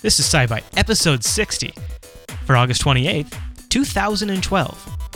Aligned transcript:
This 0.00 0.20
is 0.20 0.26
SciByte, 0.26 0.62
episode 0.76 1.24
60 1.24 1.74
for 2.46 2.54
August 2.54 2.84
28th, 2.84 3.34
2012. 3.68 5.07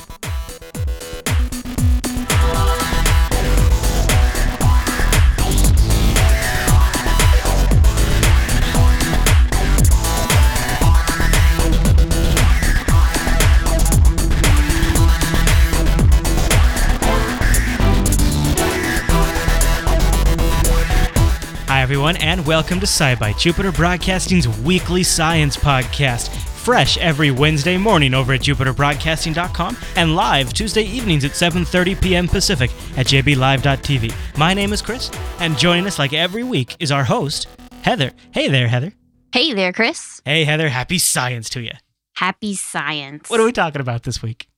Everyone, 22.03 22.29
and 22.29 22.45
welcome 22.45 22.81
to 22.81 22.87
SciByte, 22.87 23.39
Jupiter 23.39 23.71
Broadcasting's 23.71 24.49
weekly 24.49 25.05
science 25.05 25.57
podcast. 25.57 26.31
Fresh 26.31 26.99
every 26.99 27.31
Wednesday 27.31 27.77
morning 27.77 28.13
over 28.13 28.33
at 28.33 28.41
jupiterbroadcasting.com 28.41 29.77
and 29.95 30.17
live 30.17 30.53
Tuesday 30.53 30.83
evenings 30.83 31.25
at 31.25 31.31
7:30 31.31 32.03
p.m. 32.03 32.27
Pacific 32.27 32.73
at 32.97 33.07
jblive.tv. 33.07 34.13
My 34.37 34.53
name 34.53 34.73
is 34.73 34.83
Chris, 34.83 35.13
and 35.39 35.57
joining 35.57 35.87
us 35.87 36.01
like 36.01 36.13
every 36.13 36.43
week 36.43 36.75
is 36.81 36.91
our 36.91 37.05
host, 37.05 37.47
Heather. 37.83 38.11
Hey 38.33 38.49
there, 38.49 38.67
Heather. 38.67 38.93
Hey 39.33 39.53
there, 39.53 39.73
Chris. 39.73 40.21
Hey, 40.25 40.43
Heather. 40.43 40.71
Happy 40.71 40.99
science 40.99 41.49
to 41.51 41.61
you. 41.61 41.71
Happy 42.17 42.57
science. 42.57 43.31
What 43.31 43.39
are 43.39 43.45
we 43.45 43.53
talking 43.53 43.81
about 43.81 44.03
this 44.03 44.21
week? 44.21 44.49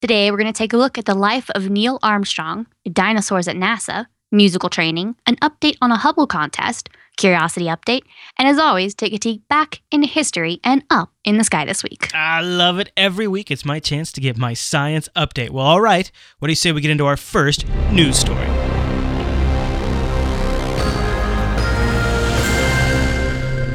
Today, 0.00 0.30
we're 0.30 0.38
going 0.38 0.50
to 0.50 0.56
take 0.56 0.72
a 0.72 0.78
look 0.78 0.96
at 0.96 1.04
the 1.04 1.14
life 1.14 1.50
of 1.50 1.68
Neil 1.68 1.98
Armstrong, 2.02 2.66
dinosaurs 2.90 3.46
at 3.46 3.56
NASA, 3.56 4.06
musical 4.32 4.68
training, 4.70 5.14
an 5.26 5.36
update 5.36 5.76
on 5.80 5.92
a 5.92 5.96
Hubble 5.96 6.26
contest, 6.26 6.88
curiosity 7.16 7.66
update, 7.66 8.02
and 8.38 8.48
as 8.48 8.58
always, 8.58 8.94
take 8.94 9.12
a 9.12 9.18
peek 9.18 9.46
back 9.48 9.82
into 9.90 10.08
history 10.08 10.58
and 10.64 10.82
up 10.90 11.12
in 11.24 11.38
the 11.38 11.44
sky 11.44 11.64
this 11.64 11.82
week. 11.82 12.10
I 12.14 12.40
love 12.40 12.78
it. 12.78 12.90
Every 12.96 13.28
week, 13.28 13.50
it's 13.50 13.64
my 13.64 13.78
chance 13.78 14.10
to 14.12 14.20
get 14.20 14.36
my 14.36 14.54
science 14.54 15.08
update. 15.14 15.50
Well, 15.50 15.66
all 15.66 15.80
right. 15.80 16.10
What 16.38 16.48
do 16.48 16.52
you 16.52 16.56
say 16.56 16.72
we 16.72 16.80
get 16.80 16.90
into 16.90 17.06
our 17.06 17.16
first 17.16 17.66
news 17.92 18.18
story? 18.18 18.48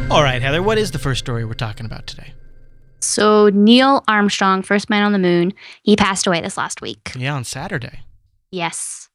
All 0.09 0.23
right, 0.23 0.41
Heather, 0.41 0.63
what 0.63 0.77
is 0.77 0.91
the 0.91 0.99
first 0.99 1.19
story 1.19 1.43
we're 1.43 1.53
talking 1.53 1.85
about 1.85 2.07
today? 2.07 2.33
So, 3.01 3.49
Neil 3.49 4.03
Armstrong, 4.07 4.63
first 4.63 4.89
man 4.89 5.03
on 5.03 5.11
the 5.11 5.19
moon, 5.19 5.53
he 5.83 5.95
passed 5.95 6.25
away 6.25 6.41
this 6.41 6.57
last 6.57 6.81
week. 6.81 7.11
Yeah, 7.15 7.35
on 7.35 7.43
Saturday. 7.43 7.99
Yes. 8.49 9.09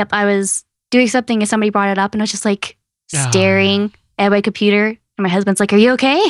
Yep, 0.00 0.14
I 0.14 0.24
was 0.24 0.64
doing 0.90 1.08
something 1.08 1.40
and 1.42 1.48
somebody 1.48 1.68
brought 1.68 1.90
it 1.90 1.98
up, 1.98 2.14
and 2.14 2.22
I 2.22 2.24
was 2.24 2.30
just 2.30 2.46
like 2.46 2.78
staring 3.28 3.92
at 4.18 4.30
my 4.30 4.40
computer. 4.40 4.86
And 4.86 4.98
my 5.18 5.28
husband's 5.28 5.60
like, 5.60 5.74
Are 5.74 5.76
you 5.76 5.90
okay? 5.92 6.22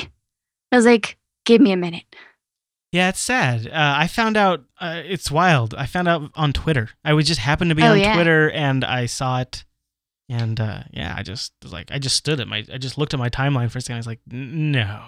I 0.73 0.77
was 0.77 0.85
like, 0.85 1.17
Give 1.45 1.61
me 1.61 1.71
a 1.71 1.77
minute. 1.77 2.03
Yeah, 2.91 3.11
it's 3.11 3.21
sad. 3.21 3.69
Uh, 3.69 3.71
I 3.97 4.09
found 4.09 4.37
out, 4.37 4.65
uh, 4.81 5.01
it's 5.05 5.31
wild. 5.31 5.77
I 5.77 5.87
found 5.87 6.09
out 6.09 6.33
on 6.35 6.53
Twitter. 6.53 6.89
I 7.05 7.13
was 7.13 7.29
just 7.29 7.39
happened 7.39 7.69
to 7.69 7.77
be 7.77 7.85
Oh, 7.85 7.93
on 7.93 8.01
yeah. 8.01 8.15
Twitter 8.15 8.51
and 8.51 8.85
I 8.85 9.07
saw 9.07 9.39
it. 9.41 9.65
And 10.29 10.61
uh, 10.61 10.83
yeah, 10.91 11.15
I 11.17 11.23
just 11.23 11.53
was 11.63 11.73
like, 11.73 11.93
I 11.93 12.01
just 12.01 12.17
stood 12.17 12.41
at 12.41 12.49
my, 12.49 12.65
I 12.73 12.79
just 12.79 12.99
looked 12.99 13.15
at 13.15 13.21
my 13.21 13.29
timeline 13.29 13.71
for 13.71 13.79
a 13.79 13.81
second. 13.81 13.95
I 13.95 13.99
was 14.01 14.07
like, 14.09 14.21
no. 14.27 15.03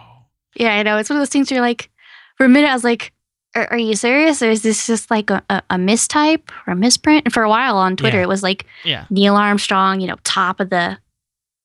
Yeah, 0.55 0.75
I 0.77 0.85
know. 0.85 0.99
It's 0.99 1.11
one 1.11 1.17
of 1.17 1.21
those 1.23 1.29
things 1.31 1.51
where 1.51 1.57
you're 1.57 1.67
like, 1.67 1.91
for 2.37 2.45
a 2.45 2.49
minute, 2.49 2.71
I 2.71 2.75
was 2.75 2.85
like, 2.85 3.13
Are, 3.55 3.67
are 3.72 3.78
you 3.78 3.95
serious? 3.95 4.42
Or 4.42 4.50
is 4.50 4.62
this 4.62 4.86
just 4.86 5.11
like 5.11 5.31
a, 5.31 5.42
a, 5.50 5.62
a 5.70 5.77
mistype 5.77 6.48
or 6.67 6.72
a 6.72 6.77
misprint? 6.77 7.27
And 7.27 7.34
for 7.34 7.42
a 7.42 7.48
while 7.48 7.77
on 7.77 7.97
Twitter, 7.97 8.19
Yeah. 8.19 8.22
it 8.25 8.28
was 8.28 8.42
like 8.42 8.67
Yeah. 8.84 9.05
Neil 9.11 9.34
Armstrong, 9.36 10.00
you 10.00 10.06
know, 10.06 10.17
top 10.25 10.58
of 10.61 10.70
the 10.70 10.98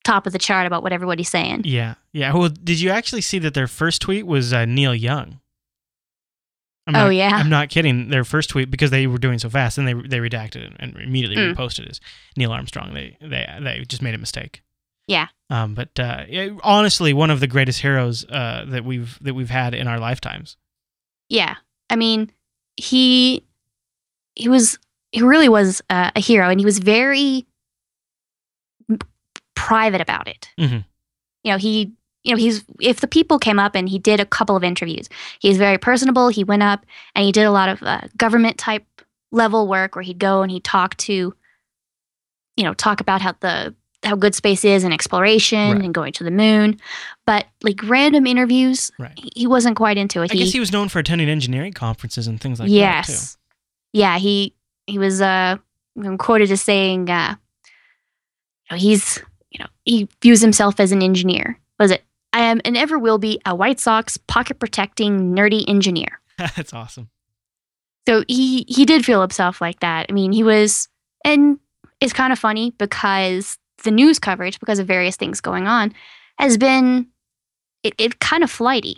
top 0.04 0.26
of 0.26 0.34
the 0.34 0.40
chart 0.40 0.66
about 0.68 0.84
what 0.84 0.92
everybody's 0.94 1.30
saying. 1.30 1.62
Yeah. 1.66 1.96
Yeah. 2.14 2.34
Well, 2.34 2.50
did 2.50 2.80
you 2.80 2.90
actually 2.90 3.22
see 3.22 3.40
that 3.40 3.54
their 3.54 3.68
first 3.68 4.02
tweet 4.02 4.26
was 4.26 4.54
uh, 4.54 4.66
Neil 4.66 4.96
Young? 4.96 5.40
I'm 6.88 6.96
Oh, 6.96 7.00
not, 7.06 7.10
yeah? 7.16 7.32
I'm 7.36 7.50
not 7.50 7.68
kidding. 7.70 8.08
Their 8.10 8.24
first 8.24 8.50
tweet 8.50 8.72
because 8.72 8.92
they 8.92 9.08
were 9.08 9.18
doing 9.18 9.40
so 9.40 9.50
fast, 9.50 9.78
and 9.78 9.86
they 9.86 9.94
they 9.94 10.20
redacted 10.20 10.58
it 10.58 10.74
and 10.80 10.96
immediately 10.96 11.36
Mm. 11.36 11.54
reposted 11.54 11.90
as 11.90 12.00
Neil 12.38 12.52
Armstrong. 12.54 12.94
They 12.94 13.18
they 13.20 13.46
they 13.62 13.84
just 13.86 14.02
made 14.02 14.16
a 14.16 14.18
mistake. 14.18 14.62
Yeah. 15.06 15.28
Um. 15.50 15.74
But 15.76 16.00
uh, 16.00 16.24
honestly, 16.64 17.12
one 17.14 17.30
of 17.30 17.42
the 17.42 17.48
greatest 17.48 17.82
heroes 17.82 18.26
uh 18.30 18.64
that 18.70 18.86
we've 18.86 19.18
that 19.22 19.34
we've 19.34 19.50
had 19.50 19.74
in 19.74 19.88
our 19.90 20.00
lifetimes. 20.00 20.56
Yeah. 21.28 21.56
I 21.90 21.96
mean, 21.96 22.32
he 22.76 23.44
he 24.36 24.50
was 24.50 24.78
he 25.12 25.22
really 25.22 25.50
was 25.50 25.82
uh, 25.90 26.12
a 26.16 26.20
hero, 26.20 26.50
and 26.50 26.60
he 26.60 26.66
was 26.66 26.80
very 26.80 27.46
private 29.56 30.02
about 30.02 30.28
it. 30.28 30.50
Mhm. 30.58 30.86
You 31.44 31.52
know, 31.52 31.58
he 31.58 31.94
you 32.24 32.32
know 32.32 32.38
he's 32.38 32.64
if 32.80 33.00
the 33.00 33.08
people 33.08 33.40
came 33.40 33.60
up 33.60 33.76
and 33.76 33.90
he 33.90 34.00
did 34.00 34.20
a 34.20 34.26
couple 34.26 34.56
of 34.56 34.64
interviews, 34.64 35.10
he's 35.40 35.58
very 35.58 35.78
personable. 35.78 36.30
He 36.30 36.44
went 36.44 36.64
up 36.64 36.86
and 37.16 37.26
he 37.26 37.32
did 37.32 37.46
a 37.46 37.52
lot 37.52 37.70
of 37.70 37.82
uh, 37.84 38.02
government 38.18 38.58
type 38.58 38.86
level 39.32 39.68
work 39.68 39.96
where 39.96 40.04
he'd 40.04 40.20
go 40.20 40.42
and 40.42 40.52
he'd 40.52 40.64
talk 40.64 40.96
to 40.98 41.34
you 42.56 42.64
know 42.64 42.74
talk 42.74 43.02
about 43.02 43.22
how 43.22 43.34
the 43.40 43.76
how 44.08 44.16
good 44.16 44.34
space 44.34 44.66
is 44.66 44.84
and 44.84 44.94
exploration 44.94 45.74
Right. 45.76 45.84
and 45.86 45.94
going 45.94 46.14
to 46.14 46.24
the 46.24 46.32
moon 46.32 46.80
but 47.26 47.46
like 47.64 47.80
random 47.84 48.26
interviews 48.26 48.92
Right. 48.98 49.12
he- 49.18 49.32
he 49.36 49.48
wasn't 49.48 49.76
quite 49.78 49.98
into 49.98 50.22
it 50.24 50.32
I 50.32 50.36
guess 50.36 50.52
he 50.54 50.60
was 50.60 50.72
known 50.72 50.90
for 50.90 51.00
attending 51.00 51.30
engineering 51.30 51.74
conferences 51.74 52.26
and 52.28 52.42
things 52.42 52.60
like 52.60 52.70
yes. 52.70 53.08
that 53.08 53.14
too. 53.14 53.40
Yeah, 53.94 54.18
he 54.18 54.54
he 54.88 54.98
was 55.00 55.22
uh 55.22 55.58
quoted 56.18 56.50
as 56.52 56.62
saying 56.62 57.10
uh 57.10 57.36
he's 58.76 59.20
you 59.52 59.60
know, 59.60 59.68
he 59.86 60.08
views 60.22 60.42
himself 60.42 60.80
as 60.80 60.92
an 60.92 61.02
engineer. 61.02 61.60
Was 61.80 61.92
it 61.92 62.04
I 62.34 62.42
am 62.42 62.62
and 62.66 62.76
ever 62.78 63.00
will 63.00 63.18
be 63.18 63.40
a 63.46 63.56
white 63.56 63.80
socks 63.80 64.18
pocket 64.18 64.60
protecting 64.60 65.34
nerdy 65.36 65.64
engineer. 65.68 66.20
That's 66.38 66.74
awesome. 66.74 67.10
So 68.08 68.24
he 68.28 68.66
he 68.68 68.86
did 68.86 69.06
feel 69.06 69.22
himself 69.22 69.62
like 69.62 69.80
that. 69.80 70.08
I 70.10 70.14
mean, 70.14 70.32
he 70.32 70.44
was 70.44 70.88
and 71.26 71.60
it's 72.00 72.14
kind 72.14 72.32
of 72.32 72.38
funny 72.40 72.72
because 72.78 73.58
the 73.84 73.92
news 73.92 74.20
coverage 74.20 74.60
because 74.60 74.80
of 74.80 74.88
various 74.88 75.16
things 75.16 75.42
going 75.42 75.68
on 75.68 75.94
has 76.40 76.58
been 76.58 77.08
it, 77.84 77.94
it 77.98 78.20
kind 78.20 78.44
of 78.44 78.52
flighty. 78.52 78.98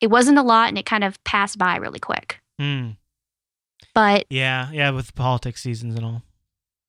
It 0.00 0.08
wasn't 0.08 0.38
a 0.38 0.42
lot 0.42 0.68
and 0.68 0.78
it 0.78 0.86
kind 0.86 1.04
of 1.04 1.22
passed 1.24 1.58
by 1.58 1.76
really 1.76 1.98
quick. 2.00 2.40
Hmm. 2.58 2.90
But 3.94 4.26
Yeah. 4.30 4.70
Yeah. 4.72 4.90
With 4.90 5.14
politics 5.14 5.62
seasons 5.62 5.94
and 5.96 6.04
all. 6.04 6.22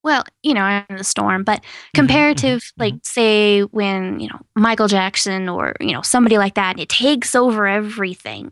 well, 0.03 0.23
you 0.43 0.53
know, 0.53 0.61
I'm 0.61 0.85
in 0.89 0.97
the 0.97 1.03
storm, 1.03 1.43
but 1.43 1.61
Mhm, 1.61 1.65
comparative, 1.93 2.59
mhm, 2.61 2.71
like 2.77 2.93
say 3.03 3.61
when, 3.61 4.19
you 4.19 4.27
know, 4.29 4.39
Michael 4.55 4.87
Jackson 4.87 5.49
or, 5.49 5.75
you 5.79 5.91
know, 5.91 6.01
somebody 6.01 6.37
like 6.37 6.55
that, 6.55 6.71
and 6.71 6.79
it 6.79 6.89
takes 6.89 7.35
over 7.35 7.67
everything. 7.67 8.51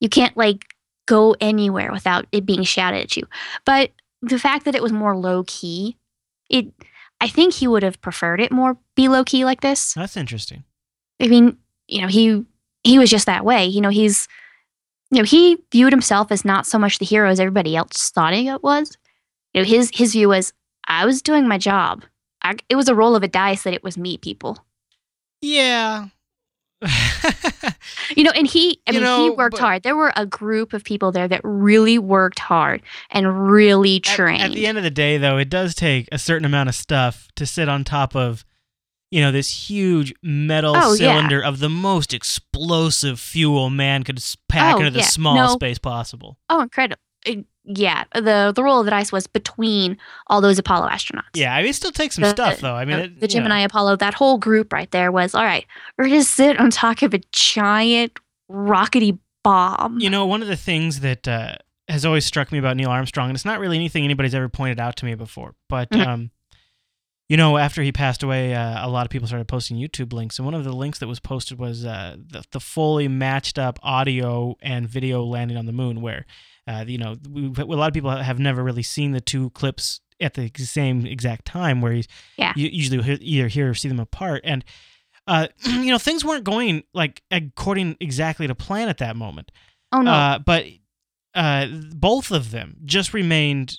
You 0.00 0.08
can't 0.08 0.36
like 0.36 0.66
go 1.06 1.34
anywhere 1.40 1.90
without 1.92 2.26
it 2.32 2.46
being 2.46 2.62
shouted 2.62 3.00
at 3.02 3.16
you. 3.16 3.24
But 3.66 3.90
the 4.22 4.38
fact 4.38 4.64
that 4.64 4.74
it 4.74 4.82
was 4.82 4.92
more 4.92 5.16
low 5.16 5.44
key, 5.46 5.96
it 6.48 6.66
I 7.20 7.28
think 7.28 7.54
he 7.54 7.66
would 7.66 7.82
have 7.82 8.00
preferred 8.00 8.40
it 8.40 8.52
more 8.52 8.76
be 8.94 9.08
low 9.08 9.24
key 9.24 9.44
like 9.44 9.60
this. 9.60 9.94
That's 9.94 10.16
interesting. 10.16 10.64
I 11.20 11.28
mean, 11.28 11.56
you 11.86 12.00
know, 12.00 12.08
he 12.08 12.44
he 12.82 12.98
was 12.98 13.10
just 13.10 13.26
that 13.26 13.44
way. 13.44 13.66
You 13.66 13.80
know, 13.80 13.88
he's 13.88 14.28
you 15.10 15.18
know, 15.18 15.24
he 15.24 15.58
viewed 15.70 15.92
himself 15.92 16.32
as 16.32 16.44
not 16.44 16.66
so 16.66 16.78
much 16.78 16.98
the 16.98 17.04
hero 17.04 17.30
as 17.30 17.40
everybody 17.40 17.76
else 17.76 18.10
thought 18.10 18.34
he 18.34 18.50
was. 18.62 18.96
You 19.52 19.62
know, 19.62 19.66
his 19.66 19.90
his 19.94 20.12
view 20.12 20.28
was 20.28 20.52
I 20.86 21.06
was 21.06 21.22
doing 21.22 21.48
my 21.48 21.58
job. 21.58 22.04
I, 22.42 22.56
it 22.68 22.76
was 22.76 22.88
a 22.88 22.94
roll 22.94 23.16
of 23.16 23.22
a 23.22 23.28
dice 23.28 23.62
that 23.62 23.74
it 23.74 23.82
was 23.82 23.96
me, 23.96 24.18
people. 24.18 24.58
Yeah. 25.40 26.08
You 28.16 28.24
know, 28.24 28.30
and 28.32 28.46
he 28.46 28.80
I 28.86 28.92
You 28.92 29.00
mean, 29.00 29.20
he 29.22 29.30
worked 29.30 29.58
hard. 29.58 29.82
There 29.82 29.96
were 29.96 30.12
a 30.16 30.26
group 30.26 30.72
of 30.72 30.84
people 30.84 31.10
there 31.12 31.26
that 31.28 31.40
really 31.44 31.98
worked 31.98 32.38
hard 32.38 32.82
and 33.10 33.50
really 33.50 34.00
trained. 34.00 34.42
At, 34.42 34.52
the 34.52 34.66
end 34.66 34.78
of 34.78 34.84
the 34.84 34.90
day, 34.90 35.16
though, 35.18 35.38
it 35.38 35.48
does 35.48 35.74
take 35.74 36.08
a 36.12 36.18
certain 36.18 36.44
amount 36.44 36.68
of 36.68 36.74
stuff 36.74 37.28
to 37.36 37.46
sit 37.46 37.68
on 37.68 37.82
top 37.84 38.14
of, 38.14 38.44
you 39.10 39.20
know, 39.20 39.32
this 39.32 39.68
huge 39.70 40.12
metal 40.22 40.74
Oh, 40.76 40.92
yeah. 40.92 41.14
cylinder 41.14 41.42
of 41.42 41.58
the 41.60 41.70
most 41.70 42.12
explosive 42.14 43.18
fuel 43.18 43.70
man 43.70 44.02
could 44.04 44.22
pack 44.48 44.76
Oh, 44.76 44.78
into 44.80 44.90
the 44.90 44.98
yeah. 45.00 45.04
smallest 45.06 45.52
No. 45.52 45.56
space 45.56 45.78
possible. 45.78 46.38
oh, 46.50 46.60
incredible. 46.60 47.00
Yeah, 47.66 48.04
the 48.14 48.52
the 48.54 48.62
roll 48.62 48.80
of 48.80 48.84
the 48.84 48.90
dice 48.90 49.10
was 49.10 49.26
between 49.26 49.96
all 50.26 50.40
those 50.42 50.58
Apollo 50.58 50.88
astronauts. 50.88 51.22
Yeah, 51.34 51.54
I 51.54 51.60
mean, 51.60 51.70
it 51.70 51.74
still 51.74 51.92
takes 51.92 52.16
some 52.16 52.22
The- 52.22 52.30
stuff, 52.30 52.58
though. 52.60 52.74
I 52.74 52.84
mean, 52.84 52.96
the, 52.98 53.04
it, 53.04 53.20
the 53.20 53.26
you 53.28 53.34
know. 53.36 53.44
Gemini 53.44 53.60
Apollo, 53.60 53.96
that 53.96 54.12
whole 54.14 54.36
group 54.38 54.72
right 54.72 54.90
there 54.90 55.10
was 55.10 55.34
all 55.34 55.44
right. 55.44 55.64
We're 55.96 56.08
gonna 56.08 56.24
sit 56.24 56.58
on 56.60 56.70
top 56.70 57.00
of 57.02 57.14
a 57.14 57.20
giant 57.32 58.12
rockety 58.50 59.18
bomb. 59.42 59.98
You 59.98 60.10
know, 60.10 60.26
one 60.26 60.42
of 60.42 60.48
the 60.48 60.56
things 60.56 61.00
that 61.00 61.26
uh, 61.26 61.54
has 61.88 62.04
always 62.04 62.24
struck 62.26 62.52
me 62.52 62.58
about 62.58 62.76
Neil 62.76 62.90
Armstrong, 62.90 63.30
and 63.30 63.36
it's 63.36 63.44
not 63.46 63.60
really 63.60 63.76
anything 63.76 64.04
anybody's 64.04 64.34
ever 64.34 64.48
pointed 64.48 64.78
out 64.78 64.96
to 64.96 65.04
me 65.06 65.14
before, 65.14 65.54
but 65.70 65.88
Mhm. 65.90 66.06
um, 66.06 66.30
you 67.30 67.38
know, 67.38 67.56
after 67.56 67.82
he 67.82 67.90
passed 67.92 68.22
away, 68.22 68.54
uh, 68.54 68.86
a 68.86 68.90
lot 68.90 69.06
of 69.06 69.10
people 69.10 69.26
started 69.26 69.48
posting 69.48 69.78
YouTube 69.78 70.12
links, 70.12 70.38
and 70.38 70.44
one 70.44 70.54
of 70.54 70.64
the 70.64 70.72
links 70.72 70.98
that 70.98 71.06
was 71.08 71.20
posted 71.20 71.58
was 71.58 71.86
uh, 71.86 72.16
the, 72.18 72.44
the 72.52 72.60
fully 72.60 73.08
matched 73.08 73.58
up 73.58 73.78
audio 73.82 74.56
and 74.60 74.86
video 74.86 75.22
landing 75.24 75.56
on 75.56 75.64
the 75.64 75.72
moon, 75.72 76.02
where 76.02 76.26
uh, 76.66 76.84
you 76.86 76.98
know 76.98 77.16
we, 77.30 77.46
a 77.56 77.64
lot 77.64 77.88
of 77.88 77.94
people 77.94 78.10
have 78.10 78.38
never 78.38 78.62
really 78.62 78.82
seen 78.82 79.12
the 79.12 79.20
two 79.20 79.50
clips 79.50 80.00
at 80.20 80.34
the 80.34 80.50
same 80.56 81.04
exact 81.06 81.44
time, 81.44 81.80
where 81.80 81.92
he's 81.92 82.06
Yeah. 82.36 82.52
you 82.56 82.68
usually 82.68 83.18
either 83.20 83.48
hear 83.48 83.70
or 83.70 83.74
see 83.74 83.88
them 83.88 84.00
apart, 84.00 84.42
and 84.44 84.64
uh, 85.26 85.48
you 85.64 85.90
know, 85.90 85.98
things 85.98 86.24
weren't 86.24 86.44
going 86.44 86.84
like 86.94 87.22
according 87.30 87.96
exactly 88.00 88.46
to 88.46 88.54
plan 88.54 88.88
at 88.88 88.98
that 88.98 89.16
moment. 89.16 89.50
Oh 89.92 90.02
no. 90.02 90.12
Uh, 90.12 90.38
but 90.38 90.66
uh, 91.34 91.66
both 91.94 92.30
of 92.30 92.50
them 92.52 92.76
just 92.84 93.12
remained 93.12 93.78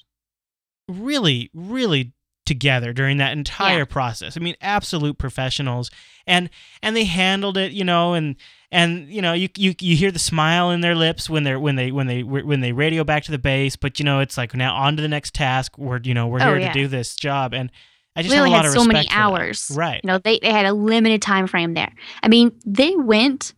really, 0.89 1.49
really 1.53 2.13
together 2.45 2.93
during 2.93 3.17
that 3.17 3.33
entire 3.33 3.79
Yeah. 3.79 3.85
process. 3.85 4.37
I 4.37 4.39
mean, 4.39 4.55
absolute 4.61 5.17
professionals, 5.17 5.91
and 6.27 6.49
and 6.81 6.95
they 6.95 7.05
handled 7.05 7.57
it, 7.57 7.71
you 7.71 7.83
know, 7.83 8.13
and 8.13 8.35
and 8.71 9.07
you 9.09 9.21
know, 9.21 9.33
you 9.33 9.49
you 9.57 9.75
you 9.79 9.95
hear 9.95 10.11
the 10.11 10.19
smile 10.19 10.71
in 10.71 10.81
their 10.81 10.95
lips 10.95 11.29
when 11.29 11.43
they're 11.43 11.59
when 11.59 11.75
they 11.75 11.91
when 11.91 12.07
they 12.07 12.23
when 12.23 12.61
they 12.61 12.71
radio 12.71 13.03
back 13.03 13.23
to 13.23 13.31
the 13.31 13.37
base, 13.37 13.75
but 13.75 13.99
you 13.99 14.05
know, 14.05 14.19
it's 14.19 14.37
like 14.37 14.53
now 14.55 14.75
on 14.75 14.95
to 14.95 15.01
the 15.01 15.07
next 15.07 15.33
task. 15.33 15.77
We're 15.77 15.99
you 16.03 16.13
know 16.13 16.27
we're 16.27 16.41
Oh, 16.41 16.45
here 16.53 16.59
yeah. 16.59 16.67
to 16.71 16.79
do 16.79 16.87
this 16.87 17.15
job, 17.15 17.53
and 17.53 17.71
I 18.15 18.21
just 18.21 18.31
we 18.31 18.37
have 18.37 18.43
only 18.45 18.53
a 18.53 18.57
lot 18.57 18.65
had 18.65 18.75
of 18.75 18.81
so 18.81 18.85
many 18.87 19.07
that. 19.07 19.15
hours. 19.17 19.71
right? 19.75 19.99
You 20.03 20.07
know, 20.07 20.17
they, 20.19 20.39
they 20.39 20.51
had 20.51 20.65
a 20.65 20.73
limited 20.73 21.21
time 21.21 21.47
frame 21.47 21.73
there. 21.73 21.91
I 22.23 22.27
mean, 22.29 22.51
they 22.65 22.95
went, 22.95 23.53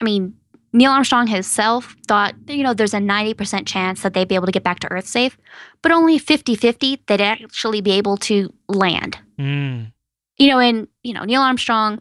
I 0.00 0.04
mean, 0.04 0.34
Neil 0.72 0.92
Armstrong 0.92 1.26
himself 1.26 1.96
thought, 2.06 2.34
you 2.46 2.62
know, 2.62 2.74
there's 2.74 2.94
a 2.94 2.98
90% 2.98 3.66
chance 3.66 4.02
that 4.02 4.14
they'd 4.14 4.28
be 4.28 4.36
able 4.36 4.46
to 4.46 4.52
get 4.52 4.62
back 4.62 4.80
to 4.80 4.92
Earth 4.92 5.06
safe, 5.06 5.36
but 5.82 5.90
only 5.90 6.18
50 6.18 6.54
50 6.54 7.02
they'd 7.06 7.20
actually 7.20 7.80
be 7.80 7.92
able 7.92 8.16
to 8.18 8.52
land. 8.68 9.18
Mm. 9.38 9.92
You 10.38 10.48
know, 10.48 10.58
and, 10.58 10.86
you 11.02 11.12
know, 11.12 11.24
Neil 11.24 11.42
Armstrong, 11.42 12.00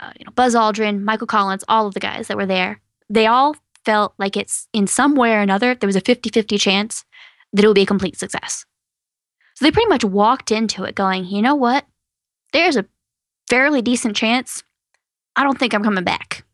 uh, 0.00 0.12
you 0.18 0.24
know, 0.24 0.32
Buzz 0.32 0.54
Aldrin, 0.54 1.02
Michael 1.02 1.26
Collins, 1.26 1.64
all 1.68 1.86
of 1.86 1.94
the 1.94 2.00
guys 2.00 2.28
that 2.28 2.36
were 2.36 2.46
there, 2.46 2.80
they 3.10 3.26
all 3.26 3.56
felt 3.84 4.14
like 4.18 4.36
it's 4.36 4.68
in 4.72 4.86
some 4.86 5.14
way 5.14 5.32
or 5.32 5.40
another, 5.40 5.74
there 5.74 5.86
was 5.86 5.96
a 5.96 6.00
50 6.00 6.30
50 6.30 6.56
chance 6.58 7.04
that 7.52 7.64
it 7.64 7.68
would 7.68 7.74
be 7.74 7.82
a 7.82 7.86
complete 7.86 8.18
success. 8.18 8.64
So 9.54 9.64
they 9.64 9.70
pretty 9.70 9.88
much 9.88 10.04
walked 10.04 10.50
into 10.50 10.84
it 10.84 10.94
going, 10.94 11.24
you 11.24 11.42
know 11.42 11.54
what? 11.54 11.84
There's 12.52 12.76
a 12.76 12.86
fairly 13.48 13.82
decent 13.82 14.16
chance. 14.16 14.62
I 15.36 15.42
don't 15.42 15.58
think 15.58 15.74
I'm 15.74 15.82
coming 15.82 16.04
back. 16.04 16.44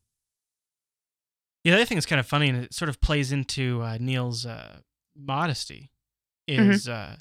The 1.64 1.72
other 1.72 1.84
thing 1.84 1.96
that's 1.96 2.06
kind 2.06 2.20
of 2.20 2.26
funny, 2.26 2.48
and 2.50 2.64
it 2.64 2.74
sort 2.74 2.88
of 2.90 3.00
plays 3.00 3.32
into 3.32 3.82
uh, 3.82 3.96
Neil's 4.00 4.44
uh, 4.46 4.78
modesty, 5.16 5.90
Mm-hmm. 6.46 6.72
is 6.72 6.86
uh, 6.90 7.16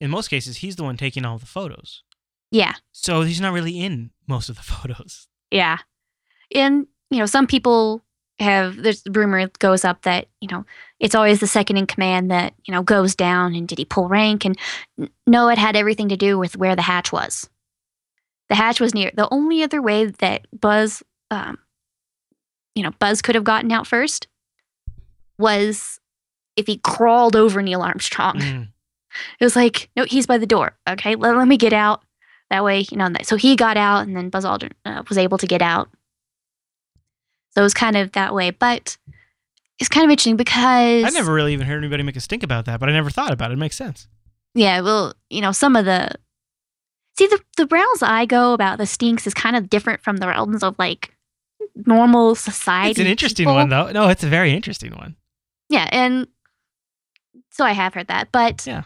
in 0.00 0.08
most 0.08 0.28
cases 0.28 0.58
he's 0.58 0.76
the 0.76 0.84
one 0.84 0.96
taking 0.96 1.24
all 1.24 1.36
the 1.36 1.46
photos, 1.46 2.04
Yeah. 2.52 2.74
so 2.92 3.22
he's 3.22 3.40
not 3.40 3.52
really 3.52 3.80
in 3.80 4.12
most 4.28 4.48
of 4.48 4.54
the 4.54 4.62
photos. 4.74 5.26
Yeah. 5.50 5.78
And, 6.54 6.86
you 7.10 7.18
know, 7.18 7.26
some 7.26 7.48
people 7.48 8.04
have, 8.38 8.76
there's 8.76 9.02
the 9.02 9.10
rumor 9.10 9.48
goes 9.58 9.84
up 9.84 10.02
that, 10.02 10.28
you 10.40 10.46
know, 10.48 10.64
it's 11.00 11.16
always 11.16 11.40
the 11.40 11.48
second 11.48 11.76
in 11.76 11.86
command 11.88 12.30
that, 12.30 12.54
you 12.66 12.72
know, 12.72 12.84
goes 12.84 13.16
down 13.16 13.56
and 13.56 13.66
did 13.66 13.78
he 13.78 13.84
pull 13.84 14.06
rank? 14.06 14.44
And 14.44 14.56
no, 15.26 15.48
it 15.48 15.58
had 15.58 15.74
everything 15.74 16.08
to 16.10 16.16
do 16.16 16.38
with 16.38 16.56
where 16.56 16.76
the 16.76 16.82
hatch 16.82 17.10
was. 17.10 17.50
The 18.48 18.54
hatch 18.54 18.78
was 18.80 18.94
near, 18.94 19.10
the 19.12 19.28
only 19.32 19.64
other 19.64 19.82
way 19.82 20.04
that 20.06 20.46
Buzz, 20.56 21.02
um, 21.32 21.58
you 22.80 22.84
know, 22.84 22.92
Buzz 22.98 23.20
could 23.20 23.34
have 23.34 23.44
gotten 23.44 23.70
out 23.70 23.86
first 23.86 24.26
was 25.38 26.00
if 26.56 26.66
he 26.66 26.78
crawled 26.78 27.36
over 27.36 27.60
Neil 27.60 27.82
Armstrong. 27.82 28.38
Mm. 28.38 28.68
It 29.38 29.44
was 29.44 29.54
like, 29.54 29.90
no, 29.94 30.04
he's 30.04 30.26
by 30.26 30.38
the 30.38 30.46
door. 30.46 30.78
Okay, 30.88 31.14
let, 31.14 31.36
let 31.36 31.46
me 31.46 31.58
get 31.58 31.74
out. 31.74 32.02
That 32.48 32.64
way, 32.64 32.86
you 32.90 32.96
know. 32.96 33.10
So 33.22 33.36
he 33.36 33.54
got 33.54 33.76
out, 33.76 34.06
and 34.06 34.16
then 34.16 34.30
Buzz 34.30 34.46
Aldrin 34.46 34.72
uh, 34.86 35.02
was 35.10 35.18
able 35.18 35.36
to 35.36 35.46
get 35.46 35.60
out. 35.60 35.90
So 37.50 37.60
it 37.60 37.64
was 37.64 37.74
kind 37.74 37.98
of 37.98 38.12
that 38.12 38.32
way, 38.32 38.50
but 38.50 38.96
it's 39.78 39.90
kind 39.90 40.04
of 40.04 40.10
interesting 40.10 40.36
because 40.36 41.04
I 41.04 41.10
never 41.10 41.34
really 41.34 41.52
even 41.52 41.66
heard 41.66 41.78
anybody 41.78 42.02
make 42.02 42.16
a 42.16 42.20
stink 42.20 42.42
about 42.42 42.64
that, 42.64 42.80
but 42.80 42.88
I 42.88 42.92
never 42.92 43.10
thought 43.10 43.32
about 43.32 43.50
it. 43.50 43.54
It 43.54 43.58
makes 43.58 43.76
sense. 43.76 44.08
yeah, 44.54 44.80
well, 44.80 45.12
you 45.28 45.42
know, 45.42 45.52
some 45.52 45.76
of 45.76 45.84
the 45.84 46.12
see 47.18 47.26
the 47.26 47.40
the 47.58 47.66
realms 47.66 48.02
I 48.02 48.24
go 48.24 48.54
about 48.54 48.78
the 48.78 48.86
stinks 48.86 49.26
is 49.26 49.34
kind 49.34 49.54
of 49.54 49.68
different 49.68 50.00
from 50.02 50.16
the 50.16 50.28
realms 50.28 50.62
of 50.62 50.76
like 50.78 51.14
normal 51.86 52.34
society. 52.34 52.90
It's 52.90 53.00
an 53.00 53.06
interesting 53.06 53.44
people. 53.44 53.54
one, 53.54 53.68
though. 53.68 53.90
No, 53.92 54.08
it's 54.08 54.24
a 54.24 54.28
very 54.28 54.52
interesting 54.52 54.92
one. 54.92 55.16
Yeah, 55.68 55.88
and 55.92 56.26
so 57.50 57.64
I 57.64 57.72
have 57.72 57.94
heard 57.94 58.08
that, 58.08 58.28
but 58.32 58.66
Yeah. 58.66 58.82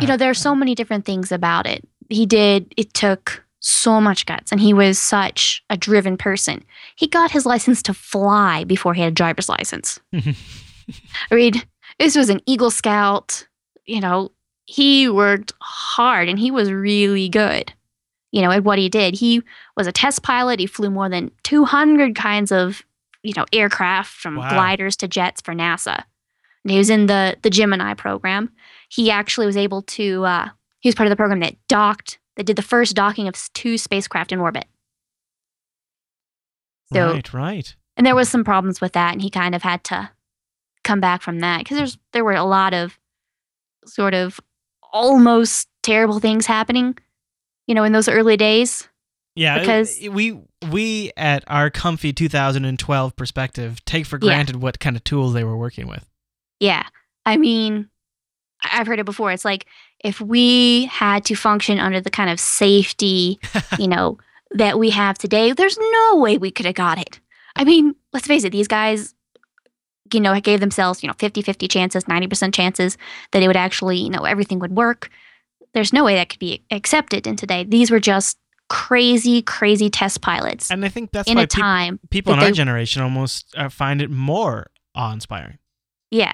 you 0.00 0.06
know, 0.06 0.14
uh-huh. 0.14 0.16
there 0.18 0.30
are 0.30 0.34
so 0.34 0.54
many 0.54 0.74
different 0.74 1.04
things 1.04 1.32
about 1.32 1.66
it. 1.66 1.86
He 2.08 2.24
did, 2.26 2.72
it 2.76 2.94
took 2.94 3.44
so 3.60 4.00
much 4.00 4.24
guts, 4.26 4.52
and 4.52 4.60
he 4.60 4.72
was 4.72 4.98
such 4.98 5.62
a 5.68 5.76
driven 5.76 6.16
person. 6.16 6.64
He 6.96 7.06
got 7.06 7.30
his 7.32 7.44
license 7.44 7.82
to 7.82 7.94
fly 7.94 8.64
before 8.64 8.94
he 8.94 9.02
had 9.02 9.12
a 9.12 9.14
driver's 9.14 9.48
license. 9.48 9.98
I 10.14 11.34
mean, 11.34 11.52
this 11.98 12.16
was 12.16 12.30
an 12.30 12.40
Eagle 12.46 12.70
Scout. 12.70 13.46
You 13.84 14.00
know, 14.00 14.30
he 14.66 15.08
worked 15.08 15.52
hard 15.60 16.28
and 16.28 16.38
he 16.38 16.50
was 16.50 16.70
really 16.70 17.28
good, 17.28 17.72
you 18.32 18.42
know, 18.42 18.50
at 18.50 18.64
what 18.64 18.78
he 18.78 18.88
did. 18.88 19.14
He 19.14 19.42
was 19.76 19.86
a 19.86 19.92
test 19.92 20.22
pilot. 20.22 20.60
He 20.60 20.66
flew 20.66 20.90
more 20.90 21.08
than 21.08 21.30
200 21.44 22.14
kinds 22.14 22.52
of, 22.52 22.82
you 23.22 23.32
know, 23.36 23.46
aircraft 23.52 24.10
from 24.10 24.36
Wow. 24.36 24.50
gliders 24.50 24.96
to 24.98 25.08
jets 25.08 25.40
for 25.40 25.54
NASA. 25.54 26.04
And 26.64 26.70
he 26.70 26.78
was 26.78 26.90
in 26.90 27.06
the, 27.06 27.36
the 27.42 27.50
Gemini 27.50 27.94
program. 27.94 28.50
He 28.88 29.10
actually 29.10 29.46
was 29.46 29.56
able 29.56 29.82
to, 29.82 30.24
uh, 30.24 30.48
he 30.80 30.88
was 30.88 30.94
part 30.94 31.06
of 31.06 31.10
the 31.10 31.16
program 31.16 31.40
that 31.40 31.56
docked, 31.68 32.18
that 32.36 32.44
did 32.46 32.56
the 32.56 32.62
first 32.62 32.94
docking 32.94 33.28
of 33.28 33.34
two 33.54 33.78
spacecraft 33.78 34.32
in 34.32 34.40
orbit. 34.40 34.66
So, 36.92 37.12
right, 37.12 37.34
right. 37.34 37.76
and 37.96 38.06
there 38.06 38.14
was 38.14 38.28
some 38.28 38.44
problems 38.44 38.80
with 38.80 38.92
that 38.92 39.12
and 39.12 39.20
he 39.20 39.28
kind 39.28 39.54
of 39.54 39.62
had 39.62 39.84
to 39.84 40.10
come 40.84 41.00
back 41.00 41.20
from 41.20 41.40
that 41.40 41.58
because 41.58 41.76
there's 41.76 41.98
there 42.12 42.24
were 42.24 42.32
a 42.34 42.44
lot 42.44 42.72
of 42.72 42.98
sort 43.84 44.14
of 44.14 44.40
almost 44.90 45.68
terrible 45.82 46.18
things 46.18 46.46
happening 46.46 46.96
you 47.68 47.74
know 47.74 47.84
in 47.84 47.92
those 47.92 48.08
early 48.08 48.36
days? 48.36 48.88
Yeah, 49.36 49.60
Because- 49.60 50.00
we 50.10 50.40
we 50.72 51.12
at 51.16 51.44
our 51.46 51.70
comfy 51.70 52.12
2012 52.12 53.14
perspective 53.14 53.84
take 53.84 54.04
for 54.06 54.18
Yeah. 54.20 54.30
granted 54.34 54.56
what 54.56 54.80
kind 54.80 54.96
of 54.96 55.04
tools 55.04 55.32
they 55.34 55.44
were 55.44 55.56
working 55.56 55.86
with. 55.86 56.04
yeah. 56.58 56.82
I 57.24 57.36
mean 57.36 57.88
i've 58.64 58.88
heard 58.88 58.98
it 58.98 59.06
before. 59.06 59.30
It's 59.30 59.44
like 59.44 59.66
if 60.02 60.20
we 60.20 60.86
had 60.86 61.24
to 61.26 61.34
function 61.36 61.78
under 61.78 62.00
the 62.00 62.10
kind 62.10 62.30
of 62.30 62.40
safety 62.40 63.38
you 63.78 63.86
know 63.86 64.18
that 64.52 64.78
we 64.78 64.90
have 64.90 65.16
today 65.18 65.52
there's 65.52 65.78
no 65.78 66.16
way 66.16 66.38
we 66.38 66.50
could 66.50 66.66
have 66.66 66.74
got 66.74 66.98
it. 66.98 67.20
I 67.54 67.62
mean 67.64 67.94
let's 68.12 68.26
face 68.26 68.42
it 68.44 68.50
these 68.50 68.66
guys 68.66 69.14
you 70.12 70.20
know 70.20 70.40
gave 70.40 70.58
themselves 70.60 71.02
you 71.02 71.06
know 71.06 71.14
50 71.18 71.42
50 71.42 71.68
chances 71.68 72.04
90% 72.04 72.52
chances 72.54 72.96
that 73.32 73.42
it 73.42 73.46
would 73.46 73.56
actually 73.56 73.98
you 73.98 74.10
know 74.10 74.24
everything 74.24 74.58
would 74.58 74.72
work 74.74 75.10
there's 75.74 75.92
no 75.92 76.04
way 76.04 76.14
that 76.14 76.28
could 76.28 76.38
be 76.38 76.62
accepted 76.70 77.26
in 77.26 77.36
today 77.36 77.64
these 77.64 77.90
were 77.90 78.00
just 78.00 78.38
crazy 78.68 79.40
crazy 79.42 79.88
test 79.88 80.20
pilots 80.20 80.70
And 80.70 80.84
I 80.84 80.88
think 80.88 81.10
that's 81.12 81.28
in 81.28 81.36
why 81.36 81.42
a 81.44 81.46
peop- 81.46 81.60
time 81.60 82.00
people 82.10 82.32
in 82.34 82.38
that 82.38 82.44
our 82.46 82.50
they- 82.50 82.56
generation 82.56 83.02
almost 83.02 83.54
uh, 83.56 83.68
find 83.68 84.02
it 84.02 84.10
more 84.10 84.70
awe-inspiring. 84.94 85.58
Yeah. 86.10 86.32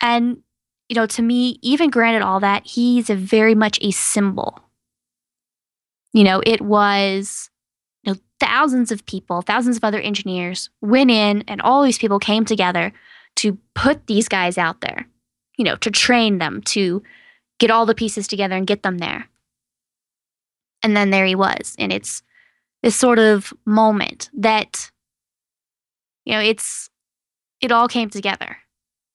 And, 0.00 0.38
you 0.88 0.96
know, 0.96 1.06
to 1.06 1.22
me, 1.22 1.58
even 1.62 1.90
granted 1.90 2.22
all 2.22 2.40
that, 2.40 2.66
he's 2.66 3.08
a 3.10 3.14
very 3.14 3.54
much 3.54 3.78
a 3.82 3.90
symbol. 3.92 4.58
You 6.12 6.24
know, 6.24 6.42
it 6.44 6.60
was, 6.60 7.50
you 8.02 8.12
know, 8.12 8.18
thousands 8.40 8.90
of 8.90 9.04
people, 9.06 9.42
thousands 9.42 9.76
of 9.76 9.84
other 9.84 10.00
engineers 10.00 10.70
went 10.80 11.10
in, 11.10 11.42
and 11.48 11.60
all 11.62 11.82
these 11.82 11.98
people 11.98 12.18
came 12.18 12.44
together 12.44 12.92
to 13.36 13.58
put 13.74 14.06
these 14.06 14.28
guys 14.28 14.58
out 14.58 14.80
there, 14.80 15.06
you 15.56 15.64
know, 15.64 15.76
to 15.76 15.90
train 15.90 16.38
them, 16.38 16.60
to 16.62 17.02
get 17.62 17.70
all 17.70 17.86
the 17.86 17.94
pieces 17.94 18.26
together 18.26 18.56
and 18.56 18.66
get 18.66 18.82
them 18.82 18.98
there. 18.98 19.28
And 20.82 20.96
then 20.96 21.10
there 21.10 21.24
he 21.24 21.36
was. 21.36 21.76
And 21.78 21.92
it's 21.92 22.20
this 22.82 22.96
sort 22.96 23.20
of 23.20 23.52
moment 23.64 24.28
that, 24.36 24.90
you 26.24 26.32
know, 26.32 26.40
it's, 26.40 26.90
it 27.60 27.70
all 27.70 27.86
came 27.86 28.10
together. 28.10 28.56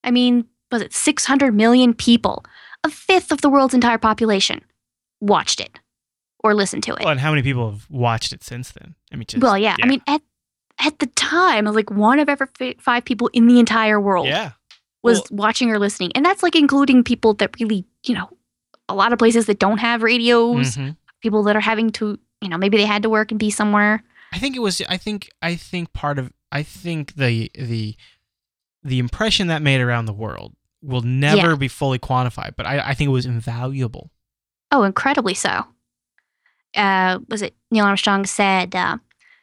I 0.01 0.11
mean, 0.11 0.45
was 0.71 0.81
it 0.81 0.93
600 0.93 1.53
million 1.53 1.93
people, 1.93 2.45
a 2.85 2.89
fifth 2.89 3.33
of 3.33 3.41
the 3.41 3.49
world's 3.49 3.73
entire 3.73 3.97
population, 3.97 4.61
watched 5.19 5.59
it 5.59 5.77
or 6.41 6.53
listened 6.53 6.83
to 6.83 6.93
it? 6.93 6.99
Well, 7.01 7.09
and 7.09 7.19
how 7.19 7.31
many 7.31 7.43
people 7.43 7.69
have 7.69 7.85
watched 7.89 8.31
it 8.31 8.45
since 8.45 8.71
then? 8.71 8.95
I 9.11 9.17
mean, 9.17 9.25
just, 9.27 9.43
well, 9.43 9.57
yeah. 9.57 9.75
I 9.81 9.87
mean, 9.87 10.01
at 10.07 10.21
at 10.79 10.99
the 10.99 11.07
time, 11.07 11.65
was 11.65 11.75
like 11.75 11.91
one 11.91 12.19
of 12.19 12.29
every 12.29 12.77
five 12.79 13.03
people 13.03 13.29
in 13.33 13.47
the 13.47 13.59
entire 13.59 13.99
world 13.99 14.27
yeah, 14.27 14.51
was 15.03 15.17
Well- 15.31 15.39
watching 15.47 15.69
or 15.69 15.79
listening, 15.79 16.13
and 16.15 16.23
that's 16.23 16.43
like 16.43 16.55
including 16.55 17.03
people 17.03 17.33
that 17.33 17.59
really, 17.59 17.83
you 18.05 18.13
know, 18.15 18.29
a 18.89 18.95
lot 18.95 19.13
of 19.13 19.19
places 19.19 19.45
that 19.47 19.59
don't 19.59 19.79
have 19.79 20.01
radios, 20.03 20.75
Mhm. 20.77 20.95
people 21.21 21.43
that 21.43 21.55
are 21.55 21.59
having 21.61 21.91
to, 21.91 22.17
you 22.41 22.49
know, 22.49 22.57
maybe 22.57 22.77
they 22.77 22.85
had 22.85 23.03
to 23.03 23.09
work 23.09 23.31
and 23.31 23.39
be 23.39 23.49
somewhere. 23.49 24.03
I 24.31 24.39
think 24.39 24.55
it 24.55 24.59
was. 24.59 24.81
I 24.89 24.97
think. 24.97 25.29
I 25.41 25.55
think 25.55 25.93
part 25.93 26.19
of. 26.19 26.31
I 26.51 26.63
think 26.63 27.15
the 27.15 27.51
the 27.55 27.95
the 28.83 28.99
impression 28.99 29.47
that 29.47 29.61
made 29.61 29.81
around 29.81 30.05
the 30.05 30.13
world 30.13 30.53
will 30.81 31.01
never 31.01 31.55
be 31.55 31.67
fully 31.67 31.99
quantified, 31.99 32.55
but 32.55 32.65
I, 32.65 32.89
I 32.89 32.93
think 32.93 33.07
it 33.09 33.11
was 33.11 33.25
invaluable. 33.25 34.11
Oh, 34.71 34.83
incredibly 34.83 35.33
so. 35.33 35.65
Uh, 36.75 37.19
was 37.29 37.41
it 37.41 37.55
Neil 37.71 37.85
Armstrong 37.85 38.25
said 38.25 38.75
uh, 38.75 38.97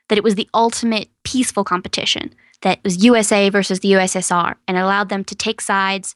that 0.08 0.18
it 0.18 0.24
was 0.24 0.34
the 0.36 0.48
ultimate 0.54 1.08
peaceful 1.24 1.64
competition 1.64 2.32
that 2.62 2.78
was 2.84 3.02
USA 3.04 3.48
versus 3.48 3.80
the 3.80 3.92
USSR 3.92 4.54
and 4.68 4.76
allowed 4.78 5.08
them 5.08 5.24
to 5.24 5.34
take 5.34 5.60
sides 5.60 6.14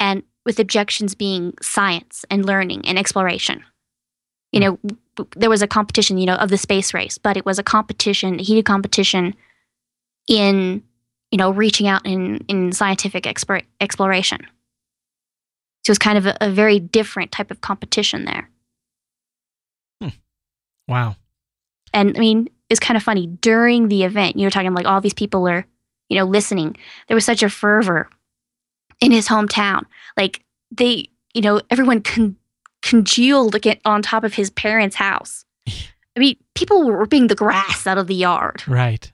and 0.00 0.22
with 0.44 0.58
objections 0.58 1.14
being 1.14 1.54
science 1.62 2.24
and 2.30 2.44
learning 2.44 2.86
and 2.86 2.98
exploration. 2.98 3.64
You 4.52 4.60
know, 4.60 4.78
there 5.36 5.50
was 5.50 5.62
a 5.62 5.66
competition, 5.66 6.18
you 6.18 6.26
know, 6.26 6.36
of 6.36 6.50
the 6.50 6.58
space 6.58 6.94
race, 6.94 7.18
but 7.18 7.36
it 7.36 7.44
was 7.44 7.58
a 7.58 7.62
competition, 7.62 8.38
a 8.38 8.42
heated 8.42 8.64
competition 8.64 9.34
in, 10.28 10.82
you 11.30 11.38
know, 11.38 11.50
reaching 11.50 11.88
out 11.88 12.06
in, 12.06 12.44
in 12.48 12.72
scientific 12.72 13.24
explor- 13.24 13.64
exploration. 13.80 14.40
So 15.84 15.90
it 15.90 15.92
was 15.92 15.98
kind 15.98 16.18
of 16.18 16.26
a, 16.26 16.36
a 16.40 16.50
very 16.50 16.78
different 16.78 17.32
type 17.32 17.50
of 17.50 17.60
competition 17.60 18.24
there. 18.24 18.48
Hmm. 20.00 20.08
Wow. 20.88 21.16
And 21.92 22.16
I 22.16 22.20
mean, 22.20 22.48
it's 22.70 22.80
kind 22.80 22.96
of 22.96 23.02
funny 23.02 23.26
during 23.26 23.88
the 23.88 24.04
event, 24.04 24.36
you 24.36 24.46
were 24.46 24.50
talking 24.50 24.72
like 24.72 24.86
all 24.86 25.00
these 25.00 25.14
people 25.14 25.48
are, 25.48 25.66
you 26.08 26.18
know, 26.18 26.24
listening. 26.24 26.76
There 27.08 27.14
was 27.14 27.24
such 27.24 27.42
a 27.42 27.50
fervor 27.50 28.08
in 29.00 29.12
his 29.12 29.28
hometown. 29.28 29.82
Like 30.16 30.42
they, 30.70 31.08
you 31.34 31.42
know, 31.42 31.60
everyone 31.70 32.00
con- 32.02 32.36
congealed 32.82 33.56
on 33.84 34.02
top 34.02 34.24
of 34.24 34.34
his 34.34 34.50
parents' 34.50 34.96
house. 34.96 35.44
I 35.66 36.20
mean, 36.20 36.36
people 36.54 36.84
were 36.84 36.96
ripping 36.98 37.26
the 37.26 37.34
grass 37.34 37.86
out 37.86 37.98
of 37.98 38.06
the 38.06 38.14
yard. 38.14 38.62
Right. 38.68 39.10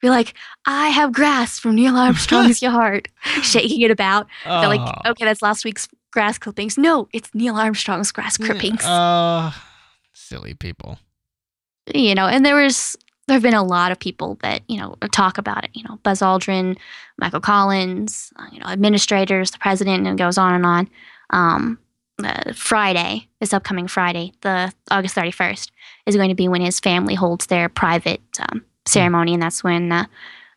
Be 0.00 0.10
like, 0.10 0.34
I 0.66 0.88
have 0.88 1.12
grass 1.12 1.58
from 1.58 1.74
Neil 1.74 1.96
Armstrong's 1.96 2.60
yard, 2.68 3.08
shaking 3.42 3.80
it 3.80 3.90
about. 3.90 4.26
They're 4.44 4.68
like, 4.68 4.80
Oh. 4.80 5.10
okay, 5.12 5.24
that's 5.24 5.42
last 5.42 5.64
week's 5.64 5.88
grass 6.12 6.38
clippings. 6.38 6.76
No, 6.78 7.08
it's 7.12 7.30
Neil 7.34 7.56
Armstrong's 7.56 8.12
grass 8.12 8.36
clippings. 8.36 8.84
Uh, 8.84 9.50
silly 10.12 10.54
people. 10.54 10.98
you 11.94 12.14
know, 12.14 12.26
and 12.26 12.44
there 12.44 12.62
was 12.62 12.96
there 13.26 13.34
have 13.34 13.42
been 13.42 13.54
a 13.54 13.62
lot 13.64 13.90
of 13.92 13.98
people 13.98 14.38
that 14.42 14.62
you 14.68 14.78
know 14.78 14.96
talk 15.12 15.38
about 15.38 15.64
it. 15.64 15.70
You 15.74 15.84
know, 15.84 15.98
Buzz 16.02 16.20
Aldrin, 16.20 16.76
Michael 17.18 17.40
Collins, 17.40 18.32
uh, 18.38 18.46
you 18.52 18.60
know, 18.60 18.66
administrators, 18.66 19.50
the 19.50 19.58
president, 19.58 20.06
and 20.06 20.18
it 20.20 20.22
goes 20.22 20.38
on 20.38 20.54
and 20.54 20.66
on. 20.66 20.88
Um, 21.30 21.78
uh, 22.22 22.52
Friday, 22.54 23.28
this 23.40 23.52
upcoming 23.52 23.88
Friday, 23.88 24.32
the 24.42 24.72
August 24.90 25.14
thirty 25.14 25.30
first, 25.32 25.72
is 26.06 26.16
going 26.16 26.28
to 26.28 26.34
be 26.34 26.48
when 26.48 26.60
his 26.60 26.78
family 26.80 27.14
holds 27.14 27.46
their 27.46 27.68
private 27.68 28.20
um, 28.50 28.64
ceremony, 28.86 29.34
and 29.34 29.42
that's 29.42 29.64
when 29.64 29.90
uh, 29.90 30.04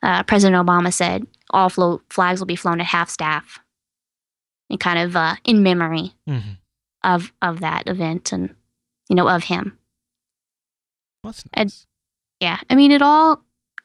uh, 0.03 0.23
President 0.23 0.61
Obama 0.67 0.93
said 0.93 1.25
all 1.51 1.69
flo- 1.69 2.01
flags 2.09 2.39
will 2.39 2.45
be 2.45 2.55
flown 2.55 2.79
at 2.79 2.85
half 2.87 3.09
staff, 3.09 3.59
and 4.69 4.79
kind 4.79 4.99
of 4.99 5.15
uh, 5.15 5.35
in 5.45 5.63
memory 5.63 6.13
hmm 6.27 6.39
of 7.03 7.31
of 7.41 7.59
that 7.61 7.87
event 7.87 8.33
and 8.33 8.53
you 9.09 9.15
know 9.15 9.27
of 9.29 9.45
him. 9.45 9.77
That's 11.23 11.43
And- 11.53 11.67
nice. 11.69 11.87
Yeah 12.39 12.59
i 12.69 12.75
mean 12.75 12.91
it 12.91 13.01
all 13.01 13.41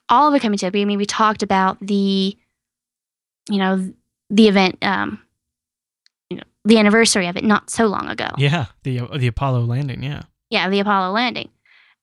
all 0.09 0.29
of 0.29 0.35
it 0.35 0.41
coming 0.41 0.59
to 0.59 0.67
i 0.67 0.71
mean 0.71 0.99
we 0.99 1.07
talked 1.07 1.43
about 1.43 1.79
the 1.81 2.37
you 3.49 3.59
know 3.59 3.93
the 4.31 4.49
event 4.49 4.79
um 4.83 5.21
you 6.31 6.37
know 6.37 6.43
the 6.65 6.79
anniversary 6.79 7.27
of 7.27 7.37
it 7.37 7.45
not 7.45 7.71
so 7.71 7.87
long 7.87 8.09
ago. 8.09 8.29
Yeah, 8.39 8.67
the 8.83 9.01
the 9.17 9.27
Apollo 9.27 9.61
landing. 9.65 10.03
Yeah. 10.03 10.23
yeah 10.51 10.69
the 10.69 10.81
apollo 10.81 11.13
landing. 11.13 11.51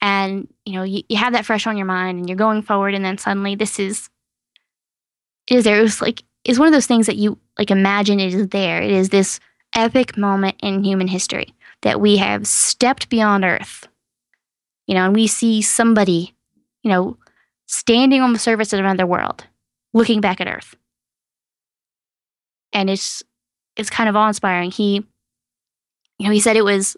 And 0.01 0.47
you 0.65 0.73
know 0.73 0.83
you, 0.83 1.03
you 1.09 1.17
have 1.17 1.33
that 1.33 1.45
fresh 1.45 1.67
on 1.67 1.77
your 1.77 1.85
mind 1.85 2.19
and 2.19 2.29
you're 2.29 2.37
going 2.37 2.61
forward 2.61 2.93
and 2.93 3.03
then 3.03 3.17
suddenly 3.17 3.55
this 3.55 3.79
is 3.79 4.09
is 5.49 5.63
there. 5.63 5.79
It 5.79 5.83
was 5.83 6.01
like 6.01 6.23
is 6.45 6.59
one 6.59 6.67
of 6.67 6.73
those 6.73 6.87
things 6.87 7.07
that 7.07 7.17
you 7.17 7.37
like 7.57 7.71
imagine 7.71 8.19
it 8.19 8.33
is 8.33 8.47
there. 8.49 8.81
It 8.81 8.91
is 8.91 9.09
this 9.09 9.39
epic 9.75 10.17
moment 10.17 10.55
in 10.61 10.83
human 10.83 11.07
history 11.07 11.53
that 11.81 11.99
we 12.01 12.17
have 12.17 12.47
stepped 12.47 13.09
beyond 13.09 13.43
earth. 13.43 13.87
You 14.87 14.95
know 14.95 15.05
and 15.05 15.15
we 15.15 15.27
see 15.27 15.61
somebody 15.61 16.33
you 16.83 16.89
know 16.89 17.17
standing 17.67 18.21
on 18.21 18.33
the 18.33 18.39
surface 18.39 18.73
of 18.73 18.79
another 18.79 19.05
world 19.05 19.45
looking 19.93 20.21
back 20.21 20.41
at 20.41 20.47
earth 20.47 20.75
and 22.73 22.89
it's 22.89 23.23
it's 23.75 23.89
kind 23.89 24.09
of 24.09 24.15
awe-inspiring 24.15 24.71
he 24.71 25.03
you 26.17 26.27
know 26.27 26.31
he 26.31 26.39
said 26.39 26.55
it 26.55 26.65
was 26.65 26.97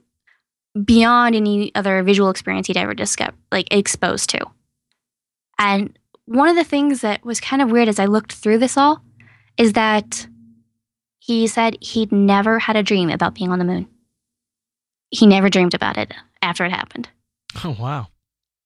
beyond 0.86 1.36
any 1.36 1.74
other 1.76 2.02
visual 2.04 2.30
experience 2.30 2.68
he'd 2.68 2.78
ever 2.78 2.94
discovered, 2.94 3.36
like 3.52 3.68
exposed 3.72 4.30
to. 4.32 4.40
And 5.60 5.98
one 6.26 6.50
of 6.50 6.56
the 6.56 6.64
things 6.64 7.02
that 7.02 7.26
was 7.26 7.40
kind 7.40 7.62
of 7.62 7.72
weird 7.72 7.88
as 7.88 8.00
I 8.00 8.06
looked 8.06 8.34
through 8.34 8.60
this 8.60 8.78
all 8.78 9.02
is 9.58 9.74
that 9.74 10.28
he 11.20 11.46
said 11.48 11.78
he'd 11.82 12.12
never 12.12 12.60
had 12.60 12.76
a 12.76 12.84
dream 12.84 13.10
about 13.10 13.36
being 13.36 13.52
on 13.52 13.60
the 13.60 13.66
moon. 13.66 13.88
He 15.10 15.28
never 15.28 15.50
dreamed 15.50 15.74
about 15.74 15.98
it 15.98 16.14
after 16.42 16.66
it 16.66 16.72
happened. 16.72 17.10
Oh 17.64 17.76
wow. 17.80 18.08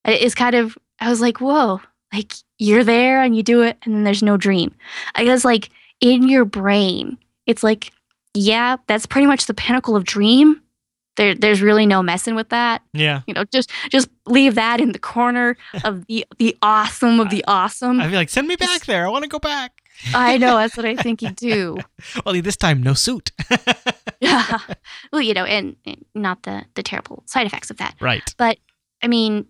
It's 0.05 0.35
kind 0.35 0.55
of, 0.55 0.77
I 0.99 1.09
was 1.09 1.21
like, 1.21 1.39
whoa, 1.41 1.81
like 2.13 2.33
you're 2.57 2.83
there 2.83 3.21
and 3.21 3.35
you 3.35 3.43
do 3.43 3.61
it 3.63 3.77
and 3.83 3.93
then 3.93 4.03
there's 4.03 4.23
no 4.23 4.37
dream. 4.37 4.73
I 5.15 5.25
guess 5.25 5.43
like 5.45 5.69
in 6.01 6.27
your 6.29 6.45
brain, 6.45 7.17
it's 7.45 7.63
like, 7.63 7.91
yeah, 8.33 8.77
that's 8.87 9.05
pretty 9.05 9.27
much 9.27 9.45
the 9.45 9.53
pinnacle 9.53 9.95
of 9.95 10.03
dream. 10.03 10.61
There, 11.17 11.33
there's 11.33 11.61
really 11.61 11.85
no 11.85 12.03
messing 12.03 12.35
with 12.35 12.49
that 12.49 12.81
Yeah. 12.91 13.21
you 13.25 13.33
know 13.33 13.45
just 13.45 13.71
just 13.89 14.09
leave 14.25 14.55
that 14.55 14.81
in 14.81 14.91
the 14.91 14.99
corner 14.99 15.55
of 15.85 16.05
the 16.07 16.25
the 16.39 16.57
awesome 16.61 17.21
of 17.21 17.29
the 17.29 17.41
awesome 17.47 18.01
I'd 18.01 18.09
be 18.09 18.17
like, 18.17 18.27
send 18.29 18.49
me 18.49 18.57
back 18.57 18.83
there. 18.85 19.05
I 19.05 19.09
want 19.09 19.23
to 19.23 19.29
go 19.29 19.39
back. 19.39 19.71
i 20.13 20.37
know 20.37 20.57
that's 20.57 20.75
what 20.75 20.85
i 20.85 20.93
think 21.05 21.21
you 21.21 21.29
do 21.31 21.77
Only 22.25 22.41
this 22.41 22.57
time, 22.57 22.83
no 22.83 22.93
suit. 22.93 23.31
yeah 24.19 24.59
well 25.13 25.21
you 25.21 25.33
know 25.33 25.45
and, 25.45 25.77
and 25.85 26.03
not 26.13 26.43
the 26.43 26.65
the 26.75 26.83
terrible 26.83 27.23
side 27.27 27.45
effects 27.47 27.69
of 27.71 27.77
that 27.77 27.95
right. 28.01 28.33
But 28.37 28.57
I 29.01 29.07
mean 29.07 29.45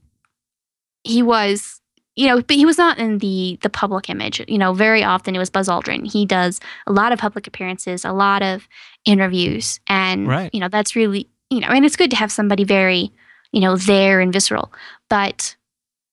he 1.06 1.22
was 1.22 1.80
you 2.16 2.28
know 2.28 2.42
but 2.42 2.56
he 2.56 2.66
was 2.66 2.78
not 2.78 2.98
in 2.98 3.20
the 3.20 3.58
the 3.62 3.70
public 3.70 4.10
image. 4.10 4.42
You 4.48 4.58
know 4.58 4.74
very 4.74 5.04
often 5.04 5.36
it 5.36 5.40
was 5.40 5.50
buzz 5.50 5.68
aldrin. 5.68 6.10
He 6.12 6.26
does 6.26 6.60
a 6.88 6.92
lot 6.92 7.12
of 7.12 7.20
public 7.20 7.46
appearances 7.48 8.04
a 8.06 8.12
lot 8.12 8.42
of 8.42 8.68
interviews 9.06 9.80
and 9.88 10.28
Right. 10.28 10.50
you 10.54 10.60
know 10.60 10.68
that's 10.70 10.96
really 10.96 11.30
you 11.50 11.60
know 11.60 11.68
and 11.68 11.86
it's 11.86 11.96
good 11.96 12.10
to 12.12 12.18
have 12.18 12.32
somebody 12.32 12.64
very 12.64 13.12
you 13.52 13.62
know 13.62 13.76
there 13.78 14.20
and 14.22 14.34
visceral. 14.34 14.72
But 15.10 15.56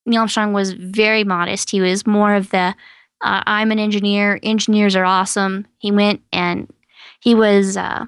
neil 0.04 0.20
armstrong 0.20 0.52
was 0.52 0.72
very 0.72 1.24
modest. 1.24 1.70
He 1.70 1.80
was 1.80 2.06
more 2.06 2.34
of 2.34 2.50
the 2.50 2.74
uh, 3.24 3.42
i'm 3.46 3.70
an 3.70 3.78
engineer 3.78 4.38
engineers 4.42 4.96
are 4.96 5.04
awesome. 5.04 5.66
He 5.78 5.90
went 5.92 6.20
and 6.32 6.68
he 7.20 7.34
was 7.34 7.76
uh 7.76 8.04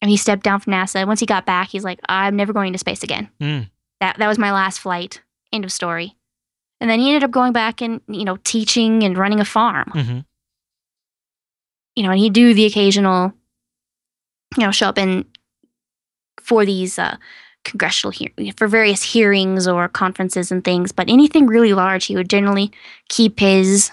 and 0.00 0.10
he 0.10 0.16
stepped 0.16 0.42
down 0.42 0.60
from 0.60 0.72
nasa. 0.72 1.06
Once 1.06 1.20
he 1.20 1.26
got 1.26 1.46
back 1.46 1.68
he's 1.68 1.84
like 1.84 2.00
i'm 2.08 2.36
never 2.36 2.52
going 2.52 2.72
to 2.72 2.78
space 2.78 3.02
again. 3.02 3.28
Mm. 3.40 3.68
that 4.00 4.16
that 4.18 4.28
was 4.28 4.38
my 4.38 4.52
last 4.52 4.78
flight 4.80 5.20
end 5.54 5.64
of 5.64 5.72
story. 5.72 6.16
And 6.80 6.90
then 6.90 7.00
he 7.00 7.08
ended 7.08 7.24
up 7.24 7.30
going 7.30 7.52
back 7.52 7.80
and 7.80 8.00
you 8.08 8.24
know 8.24 8.36
teaching 8.44 9.02
and 9.02 9.16
running 9.16 9.40
a 9.40 9.44
farm. 9.44 9.90
Hmm 9.90 10.18
you 11.94 12.02
know 12.02 12.10
and 12.10 12.18
he'd 12.18 12.32
do 12.32 12.54
the 12.54 12.64
occasional 12.66 13.32
you 14.56 14.64
know 14.64 14.70
show 14.70 14.88
up 14.88 14.98
in 14.98 15.24
for 16.40 16.64
these 16.64 16.98
uh 16.98 17.16
congressional 17.64 18.10
hear- 18.10 18.32
for 18.56 18.68
various 18.68 19.02
hearings 19.02 19.66
or 19.66 19.88
conferences 19.88 20.52
and 20.52 20.64
things 20.64 20.92
but 20.92 21.08
anything 21.08 21.46
really 21.46 21.72
large 21.72 22.06
he 22.06 22.16
would 22.16 22.28
generally 22.28 22.70
keep 23.08 23.40
his 23.40 23.90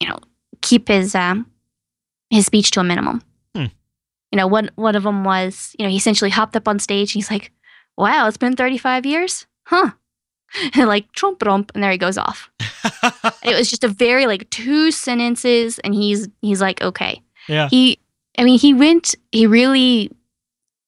you 0.00 0.08
know 0.08 0.18
keep 0.60 0.88
his 0.88 1.14
um 1.14 1.46
his 2.30 2.44
speech 2.46 2.70
to 2.72 2.80
a 2.80 2.84
minimum. 2.84 3.22
Hmm. 3.54 3.66
you 4.32 4.36
know 4.36 4.46
one 4.46 4.70
one 4.74 4.96
of 4.96 5.04
them 5.04 5.24
was 5.24 5.74
you 5.78 5.84
know 5.84 5.90
he 5.90 5.96
essentially 5.96 6.30
hopped 6.30 6.56
up 6.56 6.68
on 6.68 6.78
stage 6.78 7.10
and 7.14 7.22
he's 7.22 7.30
like 7.30 7.52
wow 7.96 8.26
it's 8.28 8.36
been 8.36 8.56
35 8.56 9.06
years? 9.06 9.46
Huh 9.66 9.92
like 10.76 11.10
trump 11.12 11.40
trump 11.40 11.72
and 11.74 11.82
there 11.82 11.90
he 11.90 11.98
goes 11.98 12.18
off. 12.18 12.50
It 13.42 13.56
was 13.56 13.68
just 13.68 13.84
a 13.84 13.88
very 13.88 14.26
like 14.26 14.48
two 14.50 14.90
sentences 14.90 15.78
and 15.80 15.94
he's 15.94 16.28
he's 16.42 16.60
like 16.60 16.82
okay. 16.82 17.22
Yeah. 17.48 17.68
he 17.68 18.00
i 18.38 18.42
mean 18.44 18.58
he 18.58 18.74
went 18.74 19.14
he 19.30 19.46
really 19.46 20.10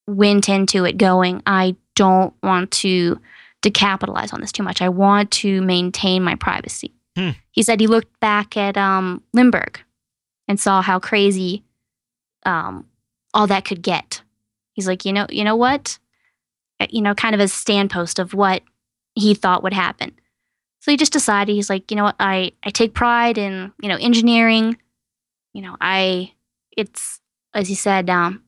went 0.08 0.48
into 0.48 0.84
it 0.84 0.96
going 0.96 1.40
i 1.46 1.76
don't 1.94 2.34
want 2.42 2.72
to 2.72 3.20
to 3.62 3.70
capitalize 3.70 4.32
on 4.32 4.40
this 4.40 4.52
too 4.52 4.62
much. 4.62 4.80
I 4.80 4.88
want 4.88 5.30
to 5.32 5.60
maintain 5.62 6.22
my 6.22 6.34
privacy. 6.34 6.94
Hmm. 7.16 7.30
he 7.50 7.64
said 7.64 7.80
he 7.80 7.88
looked 7.88 8.20
back 8.20 8.56
at 8.56 8.76
um 8.76 9.22
Lindbergh 9.32 9.80
and 10.46 10.60
saw 10.60 10.82
how 10.82 11.00
crazy 11.00 11.64
um 12.46 12.86
all 13.34 13.48
that 13.48 13.64
could 13.64 13.82
get. 13.82 14.22
He's 14.72 14.86
like 14.86 15.04
you 15.04 15.12
know 15.12 15.26
you 15.28 15.42
know 15.44 15.56
what? 15.56 15.98
Uh, 16.80 16.86
you 16.90 17.02
know 17.02 17.14
kind 17.14 17.34
of 17.34 17.40
a 17.40 17.44
standpost 17.44 18.20
of 18.20 18.34
what 18.34 18.62
he 19.18 19.34
thought 19.34 19.62
would 19.62 19.75
happen. 19.75 20.12
So 20.80 20.90
he 20.90 20.96
just 20.96 21.12
decided 21.12 21.52
he's 21.52 21.70
like 21.70 21.90
you 21.90 21.96
know 21.96 22.04
what? 22.04 22.16
I 22.20 22.52
i 22.64 22.70
take 22.70 22.94
pride 22.94 23.38
in 23.38 23.72
you 23.80 23.88
know 23.88 23.96
engineering. 23.96 24.76
You 25.54 25.62
know 25.62 25.76
i 25.80 26.32
it's 26.76 27.20
as 27.54 27.68
he 27.68 27.75
said 27.75 28.08
um, 28.08 28.42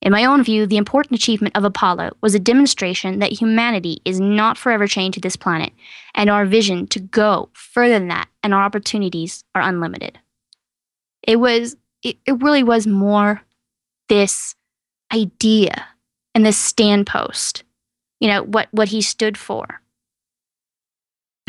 in 0.00 0.12
my 0.12 0.24
own 0.24 0.44
view 0.44 0.66
the 0.66 0.76
important 0.76 1.18
achievement 1.18 1.56
of 1.56 1.64
apollo 1.64 2.12
was 2.20 2.34
a 2.34 2.38
demonstration 2.38 3.18
that 3.18 3.32
humanity 3.32 4.00
is 4.04 4.20
not 4.20 4.56
forever 4.56 4.86
chained 4.86 5.14
to 5.14 5.20
this 5.20 5.36
planet 5.36 5.72
and 6.14 6.30
our 6.30 6.46
vision 6.46 6.86
to 6.86 7.00
go 7.00 7.48
further 7.54 7.94
than 7.94 8.08
that 8.08 8.28
and 8.42 8.54
our 8.54 8.62
opportunities 8.62 9.42
are 9.54 9.62
unlimited. 9.62 10.18
It 11.26 11.36
was 11.36 11.76
it, 12.02 12.18
it 12.26 12.42
really 12.42 12.62
was 12.62 12.86
more 12.86 13.42
this 14.08 14.54
idea 15.12 15.86
and 16.34 16.44
this 16.44 16.72
standpost 16.72 17.62
you 18.20 18.28
know 18.28 18.42
what 18.42 18.68
what 18.70 18.88
he 18.88 19.00
stood 19.02 19.36
for 19.36 19.80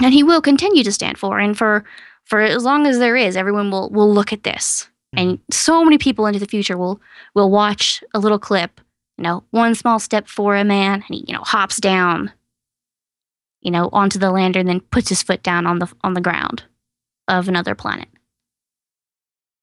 and 0.01 0.13
he 0.13 0.23
will 0.23 0.41
continue 0.41 0.83
to 0.83 0.91
stand 0.91 1.17
for 1.17 1.39
and 1.39 1.57
for 1.57 1.83
for 2.25 2.41
as 2.41 2.63
long 2.63 2.85
as 2.85 2.99
there 2.99 3.15
is 3.15 3.37
everyone 3.37 3.71
will 3.71 3.89
will 3.89 4.11
look 4.11 4.33
at 4.33 4.43
this 4.43 4.89
hmm. 5.13 5.19
and 5.19 5.39
so 5.51 5.83
many 5.83 5.97
people 5.97 6.25
into 6.25 6.39
the 6.39 6.47
future 6.47 6.77
will 6.77 6.99
will 7.33 7.49
watch 7.49 8.03
a 8.13 8.19
little 8.19 8.39
clip 8.39 8.81
you 9.17 9.23
know, 9.23 9.43
one 9.51 9.75
small 9.75 9.99
step 9.99 10.27
for 10.27 10.55
a 10.55 10.63
man, 10.63 10.95
and 10.95 11.03
he, 11.07 11.25
you 11.27 11.33
know, 11.33 11.43
hops 11.43 11.77
down, 11.77 12.31
you 13.61 13.71
know, 13.71 13.89
onto 13.93 14.19
the 14.19 14.31
lander 14.31 14.59
and 14.59 14.67
then 14.67 14.81
puts 14.81 15.09
his 15.09 15.23
foot 15.23 15.41
down 15.41 15.65
on 15.65 15.79
the 15.79 15.91
on 16.03 16.13
the 16.13 16.21
ground 16.21 16.63
of 17.27 17.47
another 17.47 17.75
planet. 17.75 18.09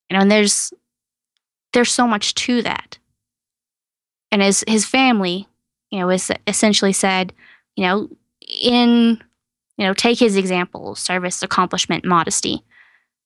You 0.09 0.17
know, 0.17 0.23
and 0.23 0.31
there's 0.31 0.73
there's 1.73 1.91
so 1.91 2.07
much 2.07 2.35
to 2.35 2.63
that. 2.63 2.99
And 4.31 4.43
as 4.43 4.65
his 4.67 4.87
family, 4.87 5.47
you 5.91 5.99
know, 5.99 6.09
is 6.09 6.33
essentially 6.47 6.95
said, 6.95 7.35
you 7.77 7.85
know, 7.85 8.09
in 8.49 9.23
you 9.77 9.87
know, 9.87 9.95
take 9.95 10.19
his 10.19 10.37
example, 10.37 10.95
service, 10.95 11.43
accomplishment, 11.43 12.05
modesty. 12.05 12.63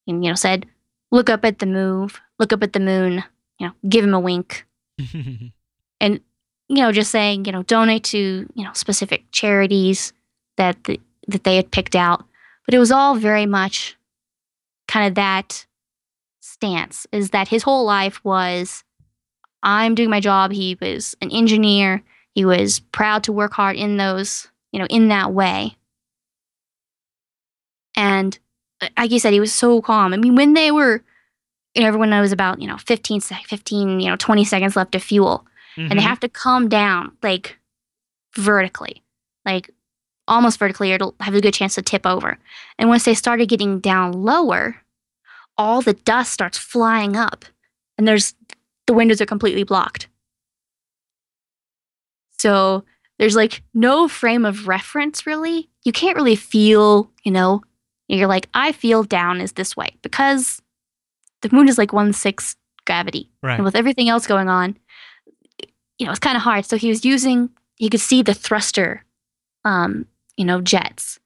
And, 0.06 0.24
you 0.24 0.30
know, 0.30 0.36
said, 0.36 0.66
look 1.10 1.28
up 1.28 1.44
at 1.44 1.58
the 1.58 1.66
move, 1.66 2.20
look 2.38 2.52
up 2.52 2.62
at 2.62 2.72
the 2.72 2.80
moon, 2.80 3.24
you 3.58 3.66
know, 3.66 3.72
give 3.88 4.04
him 4.04 4.14
a 4.14 4.20
wink. 4.20 4.66
and, 6.00 6.20
you 6.68 6.76
know, 6.76 6.92
just 6.92 7.10
saying, 7.10 7.44
you 7.44 7.52
know, 7.52 7.62
donate 7.64 8.04
to, 8.04 8.48
you 8.54 8.64
know, 8.64 8.72
specific 8.72 9.24
charities 9.32 10.12
that 10.56 10.82
the, 10.84 11.00
that 11.28 11.44
they 11.44 11.56
had 11.56 11.70
picked 11.70 11.96
out. 11.96 12.24
But 12.64 12.74
it 12.74 12.78
was 12.78 12.92
all 12.92 13.16
very 13.16 13.46
much 13.46 13.96
kind 14.88 15.08
of 15.08 15.14
that 15.16 15.66
stance 16.40 17.06
is 17.12 17.30
that 17.30 17.48
his 17.48 17.62
whole 17.62 17.84
life 17.84 18.24
was 18.24 18.84
I'm 19.62 19.94
doing 19.94 20.10
my 20.10 20.20
job. 20.20 20.52
He 20.52 20.76
was 20.80 21.16
an 21.20 21.30
engineer. 21.30 22.02
He 22.34 22.44
was 22.44 22.80
proud 22.80 23.24
to 23.24 23.32
work 23.32 23.52
hard 23.52 23.76
in 23.76 23.96
those, 23.96 24.48
you 24.72 24.78
know, 24.78 24.86
in 24.86 25.08
that 25.08 25.32
way. 25.32 25.75
And 27.96 28.38
uh, 28.80 28.88
like 28.96 29.10
you 29.10 29.18
said, 29.18 29.32
he 29.32 29.40
was 29.40 29.52
so 29.52 29.80
calm. 29.80 30.12
I 30.12 30.16
mean, 30.16 30.36
when 30.36 30.54
they 30.54 30.70
were, 30.70 31.02
you 31.74 31.82
know, 31.82 31.88
everyone 31.88 32.10
knows 32.10 32.32
about, 32.32 32.60
you 32.60 32.68
know, 32.68 32.76
15, 32.78 33.20
15 33.20 34.00
you 34.00 34.08
know, 34.08 34.16
20 34.16 34.44
seconds 34.44 34.76
left 34.76 34.94
of 34.94 35.02
fuel. 35.02 35.46
Mm-hmm. 35.76 35.80
And 35.80 35.90
they 35.92 35.96
mm-hmm. 35.96 36.08
have 36.08 36.20
to 36.20 36.28
come 36.28 36.68
down 36.68 37.16
like 37.22 37.58
vertically, 38.34 39.02
like 39.44 39.70
almost 40.28 40.58
vertically, 40.58 40.92
or 40.92 40.96
it'll 40.96 41.14
have 41.20 41.34
a 41.34 41.40
good 41.40 41.54
chance 41.54 41.74
to 41.74 41.82
tip 41.82 42.06
over. 42.06 42.38
And 42.78 42.88
once 42.88 43.04
they 43.04 43.14
started 43.14 43.48
getting 43.48 43.80
down 43.80 44.12
lower, 44.12 44.82
all 45.58 45.80
the 45.80 45.94
dust 45.94 46.32
starts 46.32 46.58
flying 46.58 47.16
up 47.16 47.44
and 47.96 48.06
there's 48.06 48.34
the 48.86 48.94
windows 48.94 49.20
are 49.20 49.26
completely 49.26 49.64
blocked. 49.64 50.08
So 52.38 52.84
there's 53.18 53.36
like 53.36 53.62
no 53.74 54.08
frame 54.08 54.44
of 54.44 54.68
reference 54.68 55.26
really. 55.26 55.68
You 55.84 55.92
can't 55.92 56.16
really 56.16 56.36
feel, 56.36 57.10
you 57.24 57.32
know, 57.32 57.62
you're 58.08 58.28
like, 58.28 58.48
I 58.54 58.72
feel 58.72 59.02
down 59.02 59.40
is 59.40 59.52
this 59.52 59.76
way 59.76 59.96
because 60.02 60.62
the 61.42 61.48
moon 61.52 61.68
is 61.68 61.78
like 61.78 61.92
one 61.92 62.12
sixth 62.12 62.56
gravity. 62.86 63.30
Right. 63.42 63.54
And 63.54 63.64
with 63.64 63.74
everything 63.74 64.08
else 64.08 64.26
going 64.26 64.48
on, 64.48 64.76
you 65.98 66.06
know, 66.06 66.10
it's 66.10 66.20
kind 66.20 66.36
of 66.36 66.42
hard. 66.42 66.64
So 66.64 66.76
he 66.76 66.88
was 66.88 67.04
using, 67.04 67.50
he 67.76 67.88
could 67.88 68.00
see 68.00 68.22
the 68.22 68.34
thruster, 68.34 69.04
um, 69.64 70.06
you 70.36 70.44
know, 70.44 70.60
jets 70.60 71.18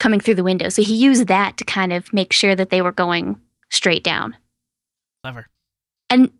coming 0.00 0.18
through 0.18 0.34
the 0.34 0.44
window. 0.44 0.68
So 0.68 0.82
he 0.82 0.94
used 0.94 1.28
that 1.28 1.56
to 1.58 1.64
kind 1.64 1.92
of 1.92 2.12
make 2.12 2.32
sure 2.32 2.56
that 2.56 2.70
they 2.70 2.82
were 2.82 2.92
going 2.92 3.40
straight 3.70 4.02
down. 4.02 4.36
Clever. 5.22 5.46
And 6.10 6.30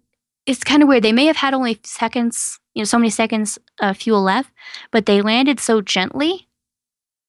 it's 0.47 0.65
kind 0.65 0.83
of 0.83 0.89
weird. 0.89 1.05
They 1.05 1.13
may 1.13 1.27
have 1.27 1.37
had 1.37 1.55
only 1.55 1.79
seconds, 1.85 2.59
you 2.75 2.81
know, 2.81 2.85
so 2.85 2.99
many 2.99 3.11
seconds 3.11 3.59
of 3.81 3.97
fuel 3.97 4.23
left, 4.23 4.51
but 4.91 5.07
they 5.07 5.23
landed 5.23 5.61
so 5.61 5.81
gently 5.81 6.49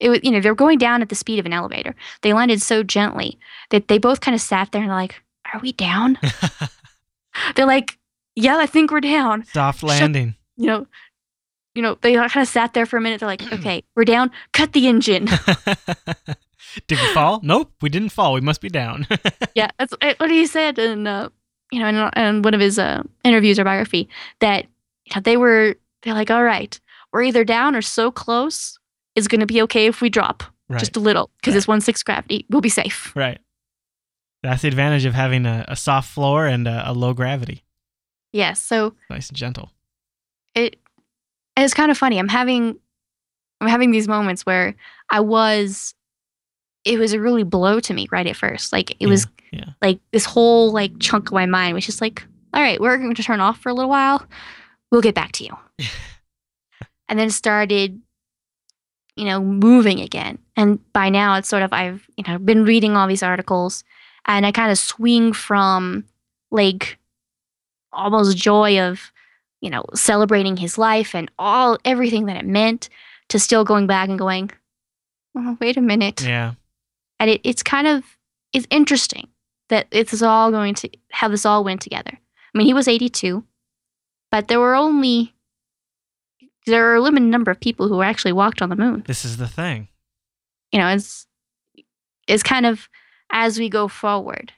it 0.04 0.10
was, 0.10 0.20
you 0.22 0.32
know, 0.32 0.42
they're 0.42 0.54
going 0.54 0.78
down 0.78 1.02
at 1.02 1.08
the 1.08 1.16
speed 1.16 1.40
of 1.40 1.46
an 1.46 1.54
elevator. 1.54 1.96
They 2.22 2.34
landed 2.34 2.62
so 2.62 2.84
gently 2.84 3.40
that 3.70 3.88
they 3.88 3.98
both 3.98 4.20
kind 4.20 4.36
of 4.36 4.42
sat 4.42 4.74
there 4.74 4.82
and 4.82 4.92
like, 4.92 5.24
"Are 5.54 5.62
we 5.62 5.72
down?" 5.72 6.20
they're 7.56 7.66
like, 7.66 7.98
"Yeah, 8.36 8.58
I 8.58 8.66
think 8.66 8.92
we're 8.92 9.00
down." 9.00 9.46
Soft 9.46 9.82
landing. 9.82 10.32
Shut, 10.32 10.38
you 10.58 10.68
know, 10.68 10.88
you 11.74 11.82
know, 11.82 11.98
they 12.02 12.16
kind 12.16 12.36
of 12.36 12.50
sat 12.50 12.74
there 12.74 12.86
for 12.86 12.98
a 12.98 13.02
minute. 13.02 13.22
They're 13.22 13.30
like, 13.30 13.42
"Okay, 13.54 13.86
we're 13.96 14.04
down. 14.04 14.30
Cut 14.52 14.74
the 14.74 14.88
engine." 14.88 15.30
Did 16.88 17.00
we 17.00 17.14
fall? 17.14 17.40
Nope, 17.42 17.72
we 17.82 17.88
didn't 17.88 18.10
fall. 18.10 18.34
We 18.34 18.42
must 18.42 18.60
be 18.60 18.68
down. 18.68 19.08
yeah, 19.56 19.70
that's 19.80 19.94
what 20.18 20.32
he 20.32 20.46
said, 20.46 20.78
and 20.80 21.08
uh, 21.08 21.30
you 21.72 21.80
know, 21.80 21.88
in, 21.88 22.22
in 22.22 22.42
one 22.42 22.54
of 22.54 22.60
his 22.60 22.78
uh, 22.78 23.04
interviews 23.24 23.58
or 23.58 23.64
biography, 23.64 24.10
that 24.42 24.66
you 25.06 25.16
know, 25.16 25.22
they 25.22 25.38
were 25.38 25.76
they're 26.02 26.14
like, 26.14 26.30
"All 26.30 26.44
right, 26.44 26.78
we're 27.14 27.24
either 27.24 27.46
down 27.46 27.74
or 27.74 27.82
so 27.82 28.12
close 28.12 28.80
is 29.16 29.28
going 29.28 29.42
to 29.42 29.46
be 29.46 29.62
okay 29.64 29.86
if 29.86 30.02
we 30.02 30.10
drop 30.10 30.44
right. 30.70 30.80
just 30.80 30.96
a 30.98 31.00
little 31.00 31.30
because 31.40 31.54
right. 31.54 31.58
it's 31.58 31.68
one 31.68 31.82
six 31.82 32.04
gravity. 32.04 32.46
We'll 32.50 32.62
be 32.62 32.70
safe. 32.70 33.16
Right. 33.16 33.40
That's 34.42 34.62
the 34.64 34.68
advantage 34.68 35.06
of 35.06 35.14
having 35.14 35.46
a, 35.46 35.66
a 35.70 35.76
soft 35.76 36.12
floor 36.12 36.46
and 36.46 36.68
a, 36.68 36.92
a 36.92 36.94
low 36.94 37.14
gravity. 37.14 37.64
Yes. 38.34 38.44
Yeah, 38.50 38.54
so 38.54 38.96
nice 39.10 39.30
and 39.30 39.38
gentle. 39.38 39.72
It 40.56 40.80
it's 41.56 41.74
kind 41.74 41.92
of 41.92 41.98
funny. 41.98 42.20
I'm 42.20 42.28
having 42.28 42.78
I'm 43.62 43.68
having 43.68 43.92
these 43.92 44.08
moments 44.08 44.46
where 44.46 44.76
I 45.10 45.20
was 45.22 45.94
it 46.84 47.00
was 47.00 47.14
a 47.14 47.20
really 47.20 47.44
blow 47.44 47.80
to 47.80 47.94
me 47.94 48.08
right 48.12 48.28
at 48.28 48.36
first. 48.36 48.74
Like 48.74 48.92
it 48.92 48.98
yeah, 49.02 49.08
was 49.08 49.28
yeah. 49.52 49.66
like 49.82 50.00
this 50.12 50.26
whole 50.26 50.72
like 50.72 51.00
chunk 51.00 51.30
of 51.30 51.34
my 51.34 51.46
mind 51.46 51.76
was 51.76 51.86
just 51.86 52.02
like, 52.02 52.26
all 52.54 52.62
right, 52.62 52.80
we're 52.80 52.98
going 52.98 53.16
to 53.16 53.24
turn 53.24 53.40
off 53.40 53.60
for 53.60 53.70
a 53.70 53.74
little 53.74 53.90
while. 53.90 54.26
We'll 54.92 55.02
get 55.02 55.16
back 55.16 55.32
to 55.34 55.46
you. 55.46 55.58
and 57.10 57.18
then 57.18 57.30
started 57.30 58.02
you 59.16 59.26
know, 59.26 59.42
moving 59.42 60.00
again. 60.00 60.40
And 60.56 60.80
by 60.94 61.10
now 61.10 61.36
it's 61.36 61.50
sort 61.50 61.64
of 61.64 61.74
I've, 61.74 62.08
you 62.18 62.24
know, 62.28 62.38
been 62.38 62.64
reading 62.64 62.96
all 62.96 63.08
these 63.08 63.24
articles 63.24 63.84
and 64.26 64.46
I 64.46 64.52
kind 64.52 64.72
of 64.72 64.78
swing 64.78 65.34
from 65.34 66.06
like 66.52 66.98
almost 67.92 68.38
joy 68.38 68.80
of, 68.80 69.12
you 69.62 69.70
know, 69.70 69.86
celebrating 69.94 70.58
his 70.58 70.78
life 70.78 71.14
and 71.14 71.30
all 71.38 71.78
everything 71.86 72.26
that 72.26 72.38
it 72.38 72.46
meant 72.46 72.90
to 73.30 73.40
still 73.40 73.64
going 73.64 73.88
back 73.88 74.10
and 74.10 74.20
going, 74.20 74.52
oh, 75.36 75.58
wait 75.60 75.78
a 75.78 75.82
minute. 75.82 76.22
Yeah. 76.22 76.54
And 77.20 77.30
it, 77.30 77.42
it's 77.44 77.64
kind 77.64 77.88
of 77.88 78.04
it's 78.52 78.68
interesting 78.70 79.28
that 79.70 79.88
it's 79.92 80.22
all 80.22 80.52
going 80.52 80.76
to 80.76 80.90
how 81.12 81.28
this 81.28 81.46
all 81.46 81.64
went 81.64 81.82
together. 81.82 82.12
I 82.14 82.58
mean, 82.58 82.68
he 82.68 82.74
was 82.74 82.88
82, 82.88 83.44
but 84.32 84.48
there 84.48 84.60
were 84.60 84.76
only 84.76 85.34
there 86.66 86.92
are 86.92 86.96
a 86.96 87.02
limited 87.02 87.28
number 87.28 87.52
of 87.52 87.60
people 87.60 87.88
who 87.88 88.02
actually 88.02 88.34
walked 88.34 88.62
on 88.62 88.70
the 88.70 88.76
moon. 88.76 89.04
This 89.06 89.26
is 89.26 89.38
the 89.38 89.48
thing. 89.48 89.88
You 90.72 90.80
know, 90.80 90.88
it's 90.88 91.28
it's 92.28 92.44
kind 92.44 92.66
of 92.66 92.90
as 93.32 93.60
we 93.60 93.70
go 93.70 93.88
forward. 93.88 94.54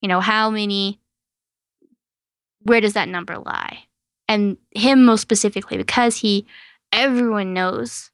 You 0.00 0.08
know, 0.08 0.20
how 0.20 0.50
many 0.50 1.00
where 2.62 2.80
does 2.80 2.94
that 2.94 3.08
number 3.08 3.38
lie? 3.38 3.84
And 4.28 4.56
him 4.70 5.04
most 5.04 5.22
specifically 5.22 5.76
because 5.76 6.16
he 6.16 6.46
everyone 6.92 7.54
knows, 7.54 8.10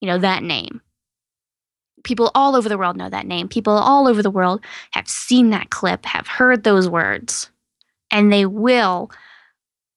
you 0.00 0.06
know, 0.06 0.18
that 0.18 0.42
name. 0.42 0.80
People 2.02 2.30
all 2.34 2.56
over 2.56 2.68
the 2.68 2.78
world 2.78 2.96
know 2.96 3.10
that 3.10 3.26
name. 3.26 3.48
People 3.48 3.74
all 3.74 4.08
over 4.08 4.22
the 4.22 4.30
world 4.30 4.64
have 4.92 5.08
seen 5.08 5.50
that 5.50 5.70
clip, 5.70 6.06
have 6.06 6.26
heard 6.26 6.64
those 6.64 6.88
words, 6.88 7.50
and 8.10 8.32
they 8.32 8.46
will 8.46 9.10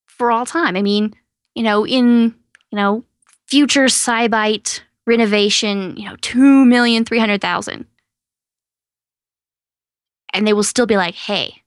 for 0.05 0.29
all 0.29 0.45
time. 0.45 0.75
I 0.75 0.81
mean, 0.81 1.13
you 1.55 1.63
know, 1.63 1.85
in 1.85 2.35
you 2.73 2.77
know, 2.77 3.03
future 3.45 3.86
SciByte 3.86 4.81
renovation, 5.05 5.95
you 5.95 6.09
know, 6.09 6.15
2,300,000. 6.15 7.86
And 10.33 10.47
they 10.47 10.53
will 10.53 10.63
still 10.63 10.88
be 10.88 10.97
like, 10.97 11.13
hey, 11.13 11.62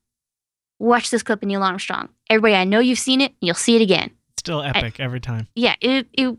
watch 0.81 1.11
this 1.11 1.23
clip 1.23 1.42
of 1.42 1.47
Neil 1.47 1.62
Armstrong. 1.62 2.09
Everybody, 2.29 2.55
I 2.55 2.64
know 2.64 2.81
you've 2.81 2.99
seen 2.99 3.21
it, 3.21 3.35
you'll 3.40 3.55
see 3.55 3.77
it 3.77 3.83
again. 3.83 4.11
Still 4.37 4.62
epic 4.62 4.99
every 4.99 5.21
time. 5.21 5.47
Yeah, 5.55 5.77
it, 5.81 6.09
it 6.12 6.37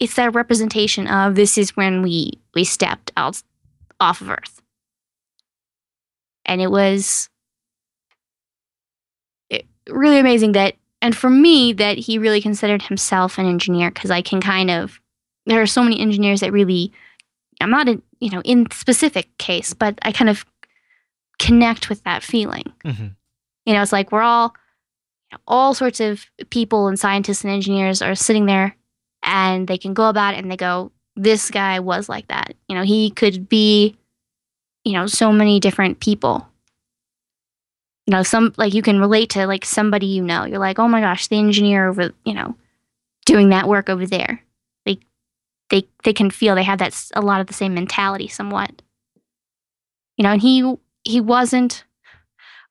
it's 0.00 0.16
that 0.16 0.34
representation 0.34 1.06
of 1.06 1.36
this 1.36 1.56
is 1.56 1.76
when 1.76 2.02
we 2.02 2.40
we 2.52 2.64
stepped 2.64 3.12
out 3.16 3.40
off 4.00 4.20
of 4.20 4.30
Earth. 4.30 4.60
And 6.44 6.60
it 6.60 6.70
was 6.72 7.28
it, 9.50 9.66
really 9.88 10.18
amazing 10.18 10.52
that 10.52 10.74
and 11.02 11.16
for 11.16 11.30
me 11.30 11.72
that 11.72 11.98
he 11.98 12.18
really 12.18 12.40
considered 12.40 12.82
himself 12.82 13.38
an 13.38 13.46
engineer 13.46 13.90
because 13.90 14.10
I 14.10 14.22
can 14.22 14.40
kind 14.40 14.70
of 14.70 15.00
there 15.46 15.62
are 15.62 15.66
so 15.66 15.82
many 15.82 15.98
engineers 15.98 16.40
that 16.40 16.52
really 16.52 16.92
I'm 17.60 17.70
not 17.70 17.88
a 17.88 18.00
you 18.20 18.30
know 18.30 18.42
in 18.42 18.70
specific 18.70 19.36
case, 19.38 19.74
but 19.74 19.98
I 20.02 20.12
kind 20.12 20.30
of 20.30 20.44
connect 21.38 21.88
with 21.88 22.04
that 22.04 22.22
feeling. 22.22 22.72
Mm-hmm. 22.84 23.08
You 23.66 23.72
know, 23.74 23.82
it's 23.82 23.92
like 23.92 24.12
we're 24.12 24.22
all 24.22 24.54
all 25.46 25.74
sorts 25.74 26.00
of 26.00 26.26
people 26.50 26.88
and 26.88 26.98
scientists 26.98 27.44
and 27.44 27.52
engineers 27.52 28.02
are 28.02 28.14
sitting 28.14 28.46
there 28.46 28.76
and 29.22 29.68
they 29.68 29.78
can 29.78 29.94
go 29.94 30.08
about 30.08 30.34
it 30.34 30.38
and 30.38 30.50
they 30.50 30.56
go, 30.56 30.90
this 31.16 31.50
guy 31.50 31.78
was 31.78 32.08
like 32.08 32.26
that. 32.28 32.54
You 32.68 32.74
know, 32.74 32.82
he 32.82 33.10
could 33.10 33.48
be, 33.48 33.96
you 34.84 34.92
know, 34.92 35.06
so 35.06 35.32
many 35.32 35.60
different 35.60 36.00
people 36.00 36.49
you 38.10 38.16
know, 38.16 38.24
some 38.24 38.52
like 38.56 38.74
you 38.74 38.82
can 38.82 38.98
relate 38.98 39.30
to 39.30 39.46
like 39.46 39.64
somebody 39.64 40.06
you 40.06 40.24
know. 40.24 40.44
You're 40.44 40.58
like, 40.58 40.80
oh 40.80 40.88
my 40.88 41.00
gosh, 41.00 41.28
the 41.28 41.38
engineer 41.38 41.88
over, 41.88 42.10
you 42.24 42.34
know, 42.34 42.56
doing 43.24 43.50
that 43.50 43.68
work 43.68 43.88
over 43.88 44.04
there. 44.04 44.42
Like 44.84 44.98
they 45.68 45.86
they 46.02 46.12
can 46.12 46.28
feel 46.28 46.56
they 46.56 46.64
have 46.64 46.80
that 46.80 47.00
a 47.14 47.20
lot 47.20 47.40
of 47.40 47.46
the 47.46 47.52
same 47.54 47.72
mentality 47.72 48.26
somewhat. 48.26 48.82
You 50.16 50.24
know, 50.24 50.32
and 50.32 50.42
he 50.42 50.74
he 51.04 51.20
wasn't 51.20 51.84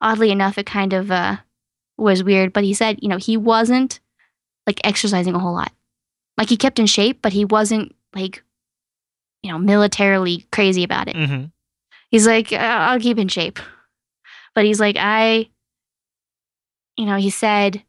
oddly 0.02 0.30
enough 0.30 0.58
it 0.58 0.66
kind 0.66 0.92
of 0.92 1.10
uh 1.10 1.38
was 1.96 2.22
weird, 2.22 2.52
but 2.52 2.66
he 2.66 2.74
said, 2.74 3.00
you 3.02 3.08
know, 3.08 3.16
he 3.16 3.38
wasn't 3.38 4.02
like 4.68 4.82
exercising 4.84 5.36
a 5.36 5.40
whole 5.40 5.54
lot. 5.54 5.72
Like 6.38 6.50
he 6.50 6.58
kept 6.58 6.80
in 6.80 6.86
shape, 6.86 7.22
but 7.22 7.32
he 7.32 7.46
wasn't 7.46 7.96
like, 8.14 8.44
you 9.42 9.50
know, 9.54 9.58
militarily 9.58 10.46
crazy 10.52 10.84
about 10.84 11.08
it. 11.08 11.16
hmm 11.16 11.46
He's 12.12 12.28
like, 12.28 12.52
"Uh, 12.52 12.58
I'll 12.58 13.00
keep 13.00 13.18
in 13.18 13.30
shape. 13.30 13.60
But 14.60 14.66
he's 14.66 14.82
like, 14.82 14.98
I, 15.00 15.48
you 16.98 17.06
know, 17.06 17.16
he 17.16 17.30
said, 17.30 17.82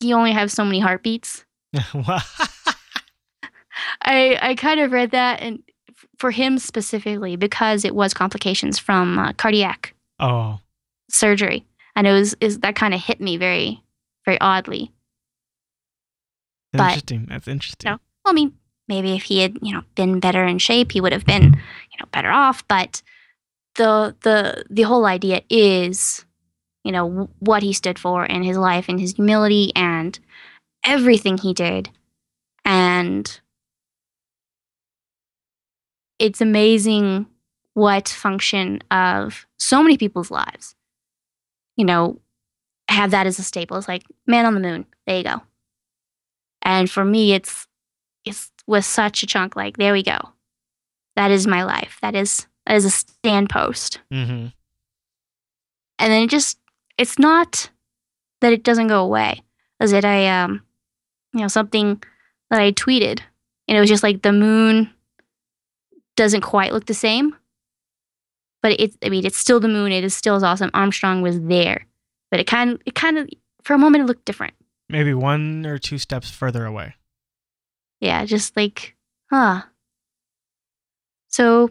you 0.00 0.14
only 0.14 0.32
have 0.32 0.50
so 0.50 0.64
many 0.64 0.80
heartbeats. 0.80 1.44
I, 1.74 2.24
I 4.00 4.54
kind 4.56 4.80
of 4.80 4.90
read 4.90 5.10
that 5.10 5.42
and 5.42 5.62
for 6.18 6.30
him 6.30 6.58
specifically 6.58 7.36
because 7.36 7.84
it 7.84 7.94
was 7.94 8.14
complications 8.14 8.78
from 8.78 9.18
uh, 9.18 9.34
cardiac 9.34 9.94
oh, 10.18 10.60
surgery. 11.10 11.66
And 11.94 12.06
it 12.06 12.12
was, 12.12 12.34
is 12.40 12.60
that 12.60 12.74
kind 12.74 12.94
of 12.94 13.02
hit 13.02 13.20
me 13.20 13.36
very, 13.36 13.82
very 14.24 14.40
oddly. 14.40 14.92
But- 16.72 16.84
interesting. 16.84 17.26
That's 17.28 17.48
interesting. 17.48 17.90
No. 17.90 17.98
Well, 18.24 18.32
I 18.32 18.34
mean, 18.34 18.54
maybe 18.88 19.14
if 19.14 19.24
he 19.24 19.42
had, 19.42 19.58
you 19.60 19.74
know, 19.74 19.82
been 19.94 20.20
better 20.20 20.46
in 20.46 20.56
shape, 20.56 20.92
he 20.92 21.02
would 21.02 21.12
have 21.12 21.26
been, 21.26 21.42
you 21.42 21.98
know, 22.00 22.06
better 22.12 22.30
off. 22.30 22.66
But 22.66 23.02
the 23.76 24.16
the 24.22 24.64
the 24.70 24.82
whole 24.82 25.06
idea 25.06 25.42
is, 25.48 26.24
you 26.84 26.92
know, 26.92 27.28
what 27.38 27.62
he 27.62 27.72
stood 27.72 27.98
for 27.98 28.24
in 28.24 28.42
his 28.42 28.56
life 28.56 28.86
and 28.88 29.00
his 29.00 29.14
humility 29.14 29.72
and 29.74 30.18
everything 30.84 31.38
he 31.38 31.54
did, 31.54 31.90
and 32.64 33.40
it's 36.18 36.40
amazing 36.40 37.26
what 37.74 38.08
function 38.08 38.80
of 38.90 39.46
so 39.58 39.82
many 39.82 39.98
people's 39.98 40.30
lives, 40.30 40.74
you 41.76 41.84
know, 41.84 42.18
have 42.88 43.10
that 43.10 43.26
as 43.26 43.38
a 43.38 43.42
staple. 43.42 43.76
It's 43.76 43.88
like 43.88 44.02
man 44.26 44.46
on 44.46 44.54
the 44.54 44.60
moon. 44.60 44.86
There 45.06 45.18
you 45.18 45.24
go. 45.24 45.42
And 46.62 46.90
for 46.90 47.04
me, 47.04 47.34
it's 47.34 47.66
it's 48.24 48.50
with 48.66 48.84
such 48.84 49.22
a 49.22 49.26
chunk. 49.26 49.56
Like 49.56 49.76
there 49.76 49.92
we 49.92 50.02
go. 50.02 50.18
That 51.16 51.30
is 51.30 51.46
my 51.46 51.64
life. 51.64 51.98
That 52.02 52.14
is 52.14 52.46
is 52.68 52.84
a 52.84 52.90
stand 52.90 53.50
post. 53.50 54.00
hmm 54.10 54.46
And 55.98 56.12
then 56.12 56.22
it 56.22 56.30
just 56.30 56.58
it's 56.98 57.18
not 57.18 57.70
that 58.40 58.52
it 58.52 58.62
doesn't 58.64 58.88
go 58.88 59.02
away. 59.02 59.42
Is 59.80 59.92
it 59.92 60.04
I 60.04 60.26
um 60.28 60.62
you 61.32 61.40
know 61.40 61.48
something 61.48 62.02
that 62.50 62.60
I 62.60 62.72
tweeted 62.72 63.20
and 63.68 63.76
it 63.76 63.80
was 63.80 63.88
just 63.88 64.02
like 64.02 64.22
the 64.22 64.32
moon 64.32 64.90
doesn't 66.16 66.40
quite 66.42 66.72
look 66.72 66.86
the 66.86 66.94
same. 66.94 67.34
But 68.62 68.80
it's 68.80 68.96
I 69.04 69.08
mean 69.08 69.24
it's 69.26 69.38
still 69.38 69.60
the 69.60 69.68
moon. 69.68 69.92
It 69.92 70.04
is 70.04 70.14
still 70.14 70.34
as 70.36 70.42
awesome. 70.42 70.70
Armstrong 70.74 71.22
was 71.22 71.40
there, 71.40 71.86
but 72.30 72.40
it 72.40 72.46
kind 72.46 72.82
it 72.86 72.94
kind 72.94 73.18
of 73.18 73.28
for 73.62 73.74
a 73.74 73.78
moment 73.78 74.02
it 74.04 74.06
looked 74.06 74.24
different. 74.24 74.54
Maybe 74.88 75.12
one 75.14 75.66
or 75.66 75.78
two 75.78 75.98
steps 75.98 76.30
further 76.30 76.64
away. 76.64 76.94
Yeah, 78.00 78.24
just 78.24 78.56
like, 78.56 78.94
huh. 79.30 79.62
So, 81.28 81.70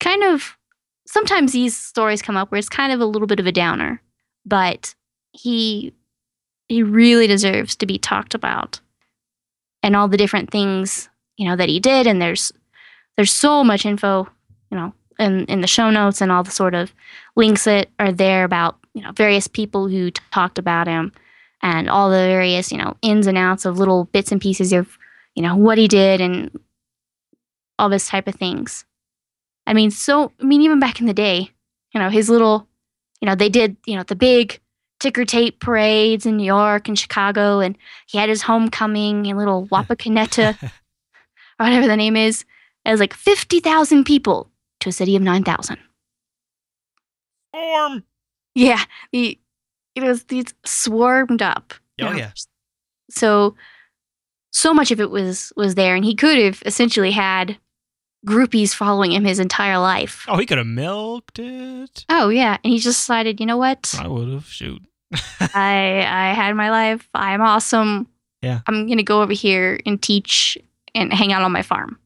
kind 0.00 0.22
of, 0.22 0.56
sometimes 1.06 1.52
these 1.52 1.76
stories 1.76 2.22
come 2.22 2.36
up 2.36 2.50
where 2.50 2.58
it's 2.58 2.68
kind 2.68 2.92
of 2.92 3.00
a 3.00 3.06
little 3.06 3.26
bit 3.28 3.40
of 3.40 3.46
a 3.46 3.52
downer, 3.52 4.02
but 4.44 4.94
he 5.32 5.92
he 6.68 6.82
really 6.82 7.28
deserves 7.28 7.76
to 7.76 7.86
be 7.86 7.98
talked 7.98 8.34
about, 8.34 8.80
and 9.82 9.94
all 9.94 10.08
the 10.08 10.16
different 10.16 10.50
things 10.50 11.08
you 11.36 11.48
know 11.48 11.56
that 11.56 11.68
he 11.68 11.80
did. 11.80 12.06
And 12.06 12.20
there's 12.20 12.52
there's 13.16 13.32
so 13.32 13.62
much 13.62 13.86
info, 13.86 14.28
you 14.70 14.76
know, 14.76 14.92
in 15.18 15.44
in 15.46 15.60
the 15.60 15.66
show 15.66 15.90
notes 15.90 16.20
and 16.20 16.32
all 16.32 16.42
the 16.42 16.50
sort 16.50 16.74
of 16.74 16.92
links 17.36 17.64
that 17.64 17.88
are 17.98 18.12
there 18.12 18.44
about 18.44 18.78
you 18.94 19.02
know 19.02 19.12
various 19.12 19.46
people 19.46 19.88
who 19.88 20.10
t- 20.10 20.22
talked 20.32 20.58
about 20.58 20.86
him 20.86 21.12
and 21.62 21.88
all 21.88 22.10
the 22.10 22.16
various 22.16 22.72
you 22.72 22.78
know 22.78 22.96
ins 23.02 23.26
and 23.26 23.38
outs 23.38 23.64
of 23.64 23.78
little 23.78 24.04
bits 24.06 24.32
and 24.32 24.40
pieces 24.40 24.72
of 24.72 24.98
you 25.34 25.42
know 25.42 25.56
what 25.56 25.78
he 25.78 25.88
did 25.88 26.20
and 26.20 26.58
all 27.78 27.88
this 27.88 28.08
type 28.08 28.26
of 28.26 28.34
things 28.34 28.84
i 29.66 29.72
mean 29.74 29.90
so 29.90 30.32
i 30.40 30.44
mean 30.44 30.62
even 30.62 30.78
back 30.80 31.00
in 31.00 31.06
the 31.06 31.14
day 31.14 31.50
you 31.92 32.00
know 32.00 32.08
his 32.08 32.28
little 32.28 32.66
you 33.20 33.26
know 33.26 33.34
they 33.34 33.48
did 33.48 33.76
you 33.86 33.96
know 33.96 34.02
the 34.02 34.16
big 34.16 34.60
ticker 34.98 35.24
tape 35.24 35.60
parades 35.60 36.24
in 36.26 36.36
new 36.36 36.44
york 36.44 36.88
and 36.88 36.98
chicago 36.98 37.60
and 37.60 37.76
he 38.06 38.18
had 38.18 38.28
his 38.28 38.42
homecoming 38.42 39.26
and 39.26 39.38
little 39.38 39.66
wapakoneta 39.68 40.56
or 41.58 41.66
whatever 41.66 41.86
the 41.86 41.96
name 41.96 42.16
is. 42.16 42.44
It 42.84 42.90
was 42.90 43.00
like 43.00 43.14
50000 43.14 44.04
people 44.04 44.50
to 44.80 44.90
a 44.90 44.92
city 44.92 45.16
of 45.16 45.22
9000 45.22 45.78
Storm. 47.54 48.04
yeah. 48.54 48.84
The 49.12 49.38
it 49.94 50.02
was 50.02 50.24
these 50.24 50.54
swarmed 50.64 51.40
up 51.40 51.72
Oh 52.00 52.10
know, 52.10 52.12
yeah. 52.12 52.30
so 53.10 53.56
so 54.52 54.74
much 54.74 54.90
of 54.90 55.00
it 55.00 55.10
was 55.10 55.52
was 55.56 55.74
there 55.74 55.96
and 55.96 56.04
he 56.04 56.14
could 56.14 56.38
have 56.38 56.62
essentially 56.66 57.10
had 57.10 57.56
groupies 58.24 58.74
following 58.74 59.12
him 59.12 59.24
his 59.24 59.38
entire 59.38 59.78
life 59.78 60.24
Oh, 60.28 60.36
he 60.38 60.46
could 60.46 60.58
have 60.58 60.66
milked 60.66 61.38
it. 61.38 62.04
oh 62.08 62.28
yeah 62.28 62.56
and 62.64 62.72
he 62.72 62.78
just 62.78 62.98
decided 63.00 63.40
you 63.40 63.46
know 63.46 63.56
what 63.56 63.94
I 64.00 64.08
would 64.08 64.28
have. 64.28 64.46
Shoot. 64.46 64.82
i 65.40 66.04
i 66.04 66.32
had 66.34 66.54
my 66.56 66.70
life 66.70 67.08
i'm 67.14 67.40
awesome 67.40 68.08
Yeah. 68.42 68.60
i'm 68.66 68.88
gonna 68.88 69.02
go 69.04 69.22
over 69.22 69.32
here 69.32 69.78
and 69.86 70.02
teach 70.02 70.58
and 70.94 71.12
hang 71.12 71.32
out 71.32 71.42
on 71.42 71.52
my 71.52 71.62
farm 71.62 71.98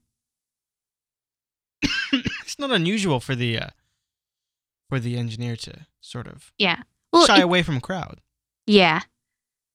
it's 2.12 2.58
not 2.58 2.70
unusual 2.70 3.20
for 3.20 3.34
the 3.34 3.58
uh, 3.58 3.68
for 4.88 4.98
the 5.00 5.16
engineer 5.16 5.56
to 5.56 5.86
sort 6.00 6.26
of 6.26 6.52
yeah 6.58 6.82
well 7.12 7.24
shy 7.26 7.38
it- 7.38 7.42
away 7.44 7.62
from 7.62 7.80
crowd. 7.80 8.20
yeah 8.66 9.00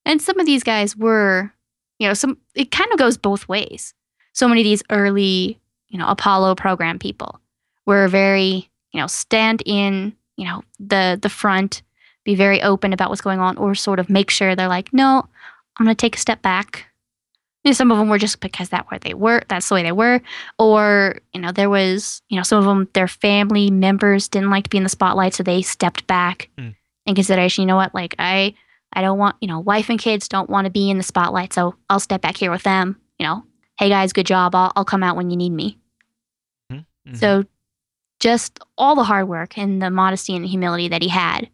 and 0.04 0.22
some 0.22 0.38
of 0.38 0.46
these 0.46 0.62
guys 0.62 0.96
were 0.96 1.52
you 1.98 2.06
know 2.06 2.14
some 2.14 2.38
it 2.54 2.70
kind 2.70 2.92
of 2.92 2.98
goes 2.98 3.16
both 3.18 3.48
ways 3.48 3.92
so 4.32 4.46
many 4.46 4.60
of 4.60 4.64
these 4.64 4.82
early 4.90 5.58
you 5.88 5.98
know 5.98 6.06
apollo 6.08 6.54
program 6.54 6.98
people. 6.98 7.40
Were 7.84 8.08
very 8.08 8.68
you 8.92 9.00
know 9.00 9.06
stand 9.06 9.62
in 9.66 10.14
you 10.36 10.44
know 10.44 10.62
the 10.80 11.18
the 11.20 11.28
front 11.28 11.82
be 12.24 12.34
very 12.34 12.60
open 12.62 12.92
about 12.92 13.08
what's 13.10 13.20
going 13.20 13.38
on 13.40 13.56
or 13.56 13.74
sort 13.74 14.00
of 14.00 14.10
make 14.10 14.30
sure 14.30 14.56
they're 14.56 14.66
like 14.68 14.92
no 14.92 15.28
i'm 15.78 15.86
going 15.86 15.94
to 15.94 16.00
take 16.00 16.16
a 16.16 16.20
step 16.20 16.42
back. 16.42 16.86
You 17.62 17.70
know, 17.70 17.74
some 17.74 17.90
of 17.90 17.98
them 17.98 18.08
were 18.08 18.18
just 18.18 18.38
because 18.40 18.68
that 18.68 18.88
where 18.90 19.00
they 19.00 19.12
were 19.14 19.42
that's 19.48 19.68
the 19.68 19.74
way 19.74 19.82
they 19.82 19.90
were. 19.92 20.20
Or 20.58 21.18
you 21.34 21.40
know 21.40 21.50
there 21.52 21.68
was 21.70 22.22
you 22.28 22.36
know 22.36 22.42
some 22.44 22.58
of 22.58 22.64
them 22.64 22.88
their 22.92 23.08
family 23.08 23.70
members 23.70 24.28
didn't 24.28 24.50
like 24.50 24.64
to 24.64 24.70
be 24.70 24.76
in 24.78 24.84
the 24.84 24.88
spotlight 24.88 25.34
so 25.34 25.42
they 25.42 25.62
stepped 25.62 26.06
back 26.06 26.48
Hmm. 26.58 26.70
in 27.06 27.14
consideration 27.14 27.62
you 27.62 27.66
know 27.66 27.76
what? 27.76 27.94
Like 27.94 28.14
i 28.18 28.54
i 28.92 29.00
don't 29.02 29.18
want 29.18 29.34
you 29.40 29.48
know 29.48 29.58
wife 29.58 29.90
and 29.90 29.98
kids 29.98 30.28
don't 30.28 30.48
want 30.48 30.64
to 30.66 30.70
be 30.70 30.90
in 30.90 30.96
the 30.96 31.02
spotlight 31.02 31.52
so 31.52 31.74
i'll 31.90 31.98
step 32.00 32.20
back 32.22 32.36
here 32.36 32.52
with 32.52 32.62
them 32.62 32.96
you 33.18 33.26
know 33.26 33.42
hey 33.78 33.88
guys 33.88 34.12
good 34.12 34.26
job 34.26 34.54
i'll, 34.54 34.72
I'll 34.76 34.84
come 34.84 35.02
out 35.02 35.16
when 35.16 35.30
you 35.30 35.36
need 35.36 35.50
me 35.52 35.78
Mhm. 36.72 36.84
so 37.16 37.44
just 38.18 38.58
all 38.78 38.94
the 38.96 39.04
hard 39.04 39.28
work 39.28 39.56
and 39.58 39.80
the 39.80 39.90
modesty 39.90 40.34
and 40.34 40.44
humility 40.46 40.88
that 40.88 41.02
he 41.02 41.08
had 41.08 41.50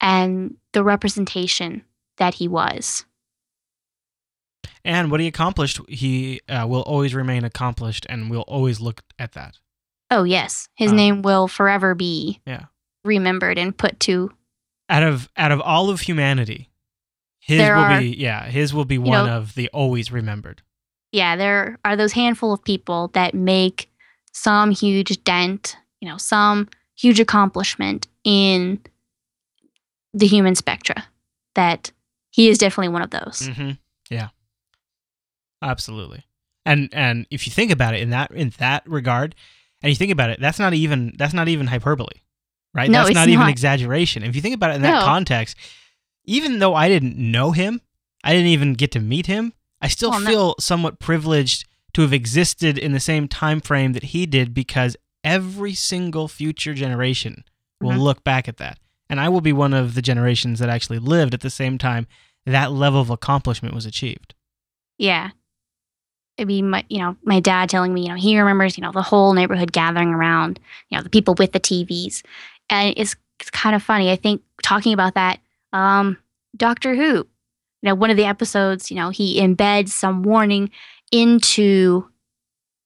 and 0.00 0.56
the 0.72 0.84
representation 0.84 1.82
that 2.18 2.34
he 2.34 2.46
was. 2.46 3.04
and 4.84 5.10
what 5.10 5.18
he 5.20 5.26
accomplished, 5.26 5.80
he 5.88 6.40
uh, 6.48 6.66
will 6.68 6.82
always 6.82 7.14
remain 7.14 7.44
accomplished, 7.44 8.06
and 8.08 8.30
we'll 8.30 8.42
always 8.42 8.80
look 8.80 9.02
at 9.18 9.32
that. 9.32 9.58
Oh 10.10 10.22
yes, 10.24 10.68
his 10.74 10.92
Uh, 10.92 10.94
name 10.94 11.22
will 11.22 11.48
forever 11.48 11.94
be 11.94 12.40
Yeah. 12.46 12.66
remembered 13.04 13.58
and 13.58 13.76
put 13.76 13.98
to 14.00 14.32
Out 14.88 15.02
of 15.02 15.28
out 15.36 15.52
of 15.52 15.60
all 15.60 15.90
of 15.90 16.02
humanity, 16.02 16.70
his 17.40 17.58
There 17.58 17.74
will 17.76 17.82
are- 17.84 17.98
be 18.00 18.08
yeah, 18.16 18.46
his 18.46 18.72
will 18.72 18.84
be 18.84 18.98
one 18.98 19.26
know- 19.26 19.36
of 19.36 19.54
the 19.54 19.68
always 19.70 20.12
remembered. 20.12 20.62
Yeah, 21.12 21.36
there 21.36 21.78
are 21.84 21.96
those 21.96 22.12
handful 22.12 22.52
of 22.52 22.62
people 22.64 23.08
that 23.14 23.34
make 23.34 23.90
some 24.32 24.70
huge 24.70 25.22
dent, 25.24 25.76
you 26.00 26.08
know, 26.08 26.16
some 26.16 26.68
huge 26.96 27.20
accomplishment 27.20 28.06
in 28.24 28.80
the 30.12 30.26
human 30.26 30.54
spectra. 30.54 31.04
That 31.54 31.90
he 32.30 32.48
is 32.48 32.58
definitely 32.58 32.92
one 32.92 33.02
of 33.02 33.10
those. 33.10 33.48
hmm 33.48 33.72
Yeah, 34.10 34.28
absolutely. 35.62 36.24
And 36.64 36.88
and 36.92 37.26
if 37.30 37.46
you 37.46 37.52
think 37.52 37.70
about 37.70 37.94
it 37.94 38.02
in 38.02 38.10
that 38.10 38.30
in 38.30 38.52
that 38.58 38.82
regard, 38.86 39.34
and 39.82 39.90
you 39.90 39.96
think 39.96 40.12
about 40.12 40.30
it, 40.30 40.40
that's 40.40 40.58
not 40.58 40.74
even 40.74 41.14
that's 41.16 41.32
not 41.32 41.48
even 41.48 41.66
hyperbole, 41.66 42.20
right? 42.74 42.90
No, 42.90 42.98
that's 42.98 43.10
it's 43.10 43.14
not, 43.14 43.28
even 43.28 43.48
exaggeration. 43.48 44.22
If 44.22 44.36
you 44.36 44.42
think 44.42 44.54
about 44.54 44.70
it 44.72 44.76
in 44.76 44.82
that 44.82 45.00
No. 45.00 45.04
context, 45.04 45.56
even 46.24 46.58
though 46.58 46.74
I 46.74 46.88
didn't 46.88 47.16
know 47.16 47.52
him, 47.52 47.80
I 48.22 48.32
didn't 48.32 48.48
even 48.48 48.74
get 48.74 48.92
to 48.92 49.00
meet 49.00 49.26
him. 49.26 49.52
I 49.80 49.88
still 49.88 50.10
Well, 50.10 50.20
no. 50.20 50.26
feel 50.30 50.54
somewhat 50.60 50.98
privileged 50.98 51.64
to 51.94 52.02
have 52.02 52.12
existed 52.12 52.78
in 52.78 52.92
the 52.92 53.00
same 53.00 53.28
time 53.28 53.60
frame 53.60 53.92
that 53.94 54.04
he 54.04 54.26
did 54.26 54.52
because 54.54 54.96
every 55.24 55.74
single 55.74 56.28
future 56.28 56.74
generation 56.74 57.44
will 57.80 57.92
Mhm. 57.92 58.00
look 58.00 58.24
back 58.24 58.48
at 58.48 58.56
that. 58.58 58.78
And 59.10 59.20
I 59.20 59.28
will 59.28 59.40
be 59.40 59.52
one 59.52 59.72
of 59.72 59.94
the 59.94 60.02
generations 60.02 60.58
that 60.58 60.68
actually 60.68 60.98
lived 60.98 61.32
at 61.34 61.40
the 61.40 61.50
same 61.50 61.78
time 61.78 62.06
that 62.44 62.72
level 62.72 63.00
of 63.00 63.10
accomplishment 63.10 63.74
was 63.74 63.86
achieved. 63.86 64.34
Yeah. 64.98 65.30
I 66.40 66.44
mean, 66.44 66.70
my, 66.70 66.84
you 66.88 66.98
know, 66.98 67.16
my 67.24 67.40
dad 67.40 67.68
telling 67.68 67.92
me, 67.92 68.02
you 68.02 68.08
know, 68.08 68.14
he 68.14 68.38
remembers, 68.38 68.78
you 68.78 68.82
know, 68.82 68.92
the 68.92 69.02
whole 69.02 69.32
neighborhood 69.34 69.72
gathering 69.72 70.10
around, 70.10 70.60
you 70.88 70.96
know, 70.96 71.02
the 71.02 71.10
people 71.10 71.34
with 71.38 71.52
the 71.52 71.60
TVs. 71.60 72.22
And 72.70 72.94
it's, 72.96 73.16
it's 73.40 73.50
kind 73.50 73.74
of 73.74 73.82
funny. 73.82 74.10
I 74.10 74.16
think 74.16 74.42
talking 74.62 74.92
about 74.92 75.14
that, 75.14 75.40
um, 75.72 76.16
Doctor 76.56 76.94
Who. 76.94 77.26
You 77.82 77.88
know, 77.90 77.94
one 77.94 78.10
of 78.10 78.16
the 78.16 78.24
episodes, 78.24 78.90
you 78.90 78.96
know, 78.96 79.10
he 79.10 79.40
embeds 79.40 79.90
some 79.90 80.22
warning 80.22 80.70
into 81.12 82.08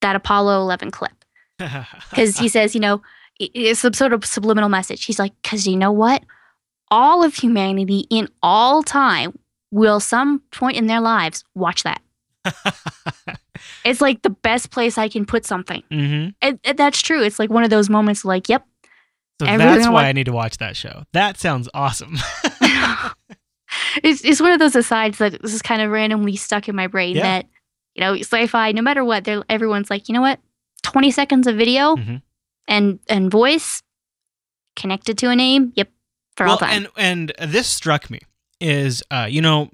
that 0.01 0.17
Apollo 0.17 0.61
11 0.61 0.91
clip 0.91 1.25
because 1.59 2.39
he 2.39 2.49
says, 2.49 2.75
you 2.75 2.81
know, 2.81 3.03
it's 3.39 3.81
some 3.81 3.93
sort 3.95 4.13
of 4.13 4.25
subliminal 4.25 4.69
message. 4.69 5.05
He's 5.05 5.19
like, 5.19 5.33
because 5.43 5.67
you 5.67 5.77
know 5.77 5.93
what? 5.93 6.23
All 6.91 7.25
of 7.25 7.35
humanity 7.35 8.07
in 8.11 8.29
all 8.43 8.83
time 8.83 9.39
will 9.71 10.01
some 10.01 10.43
point 10.53 10.77
in 10.77 10.87
their 10.87 11.01
lives 11.01 11.45
watch 11.55 11.85
that. 11.85 12.03
It's 13.85 14.01
like 14.01 14.23
the 14.23 14.31
best 14.31 14.71
place 14.71 14.99
I 14.99 15.09
can 15.09 15.25
put 15.27 15.45
something. 15.47 15.83
hmm 15.91 16.29
And, 16.41 16.59
and 16.65 16.79
that's 16.79 17.01
true. 17.01 17.23
It's 17.23 17.39
like 17.39 17.51
one 17.51 17.65
of 17.65 17.71
those 17.71 17.89
moments 17.91 18.25
like, 18.25 18.49
yep. 18.49 18.65
So 19.41 19.47
that's 19.47 19.87
why 19.87 19.91
wa- 19.93 20.01
I 20.01 20.13
need 20.13 20.27
to 20.27 20.33
watch 20.33 20.59
that 20.59 20.77
show. 20.77 21.03
That 21.13 21.39
sounds 21.39 21.69
awesome. 21.75 22.17
it's, 24.03 24.23
it's 24.25 24.41
one 24.41 24.53
of 24.53 24.59
those 24.59 24.77
asides 24.77 25.19
that 25.19 25.41
this 25.43 25.55
is 25.55 25.63
kind 25.63 25.83
of 25.83 25.91
randomly 25.91 26.37
stuck 26.37 26.69
in 26.69 26.77
my 26.77 26.87
brain 26.87 27.17
Yeah. 27.17 27.23
that, 27.23 27.47
you 27.95 28.01
know, 28.03 28.15
sci-fi, 28.17 28.73
no 28.73 28.83
matter 28.83 29.05
what, 29.05 29.25
they're, 29.25 29.43
everyone's 29.49 29.91
like, 29.91 30.09
you 30.09 30.15
know 30.15 30.21
what? 30.21 30.41
20 30.83 31.11
seconds 31.11 31.47
of 31.47 31.57
video 31.57 31.95
Mhm. 31.97 32.23
and 32.69 32.99
and 33.09 33.31
voice 33.31 33.83
connected 34.77 35.19
to 35.19 35.31
a 35.31 35.37
name. 35.37 35.73
Yep. 35.77 35.91
For 36.37 36.47
all 36.47 36.57
time. 36.57 36.87
and 36.97 37.33
and 37.39 37.53
this 37.53 37.67
struck 37.69 38.09
me 38.11 38.21
is 38.61 39.03
uh, 39.11 39.27
you 39.29 39.43
know 39.43 39.71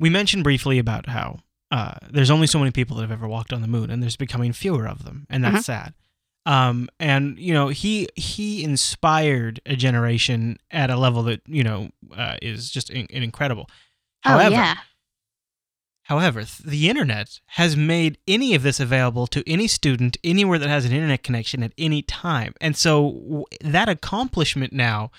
we 0.00 0.10
mentioned 0.10 0.42
briefly 0.44 0.78
about 0.78 1.08
how 1.08 1.38
uh, 1.70 1.94
there's 2.10 2.30
only 2.30 2.46
so 2.46 2.58
many 2.58 2.70
people 2.72 2.96
that 2.96 3.02
have 3.02 3.12
ever 3.12 3.26
walked 3.28 3.52
on 3.52 3.62
the 3.62 3.68
moon, 3.68 3.90
and 3.90 4.02
there's 4.02 4.16
becoming 4.16 4.52
fewer 4.52 4.86
of 4.86 5.04
them, 5.04 5.26
and 5.30 5.42
that's 5.44 5.54
Mm-hmm. 5.54 5.60
sad. 5.62 5.94
Um, 6.46 6.88
and 7.00 7.38
you 7.38 7.54
know 7.54 7.68
he 7.68 8.08
he 8.16 8.62
inspired 8.62 9.60
a 9.64 9.76
generation 9.76 10.58
at 10.70 10.90
a 10.90 10.96
level 10.96 11.22
that 11.24 11.40
you 11.46 11.64
know 11.64 11.90
uh, 12.14 12.36
is 12.42 12.70
just 12.70 12.90
in, 12.90 13.06
incredible. 13.10 13.68
However, 14.20 14.54
oh, 14.54 14.58
yeah. 14.58 14.74
However, 16.02 16.40
th- 16.40 16.58
the 16.58 16.90
internet 16.90 17.40
has 17.46 17.78
made 17.78 18.18
any 18.28 18.54
of 18.54 18.62
this 18.62 18.78
available 18.78 19.26
to 19.28 19.42
any 19.50 19.66
student 19.66 20.18
anywhere 20.22 20.58
that 20.58 20.68
has 20.68 20.84
an 20.84 20.92
internet 20.92 21.22
connection 21.22 21.62
at 21.62 21.72
any 21.78 22.02
time. 22.02 22.52
And 22.60 22.76
so 22.76 23.10
w- 23.10 23.44
that 23.62 23.88
accomplishment 23.88 24.74
now 24.74 25.10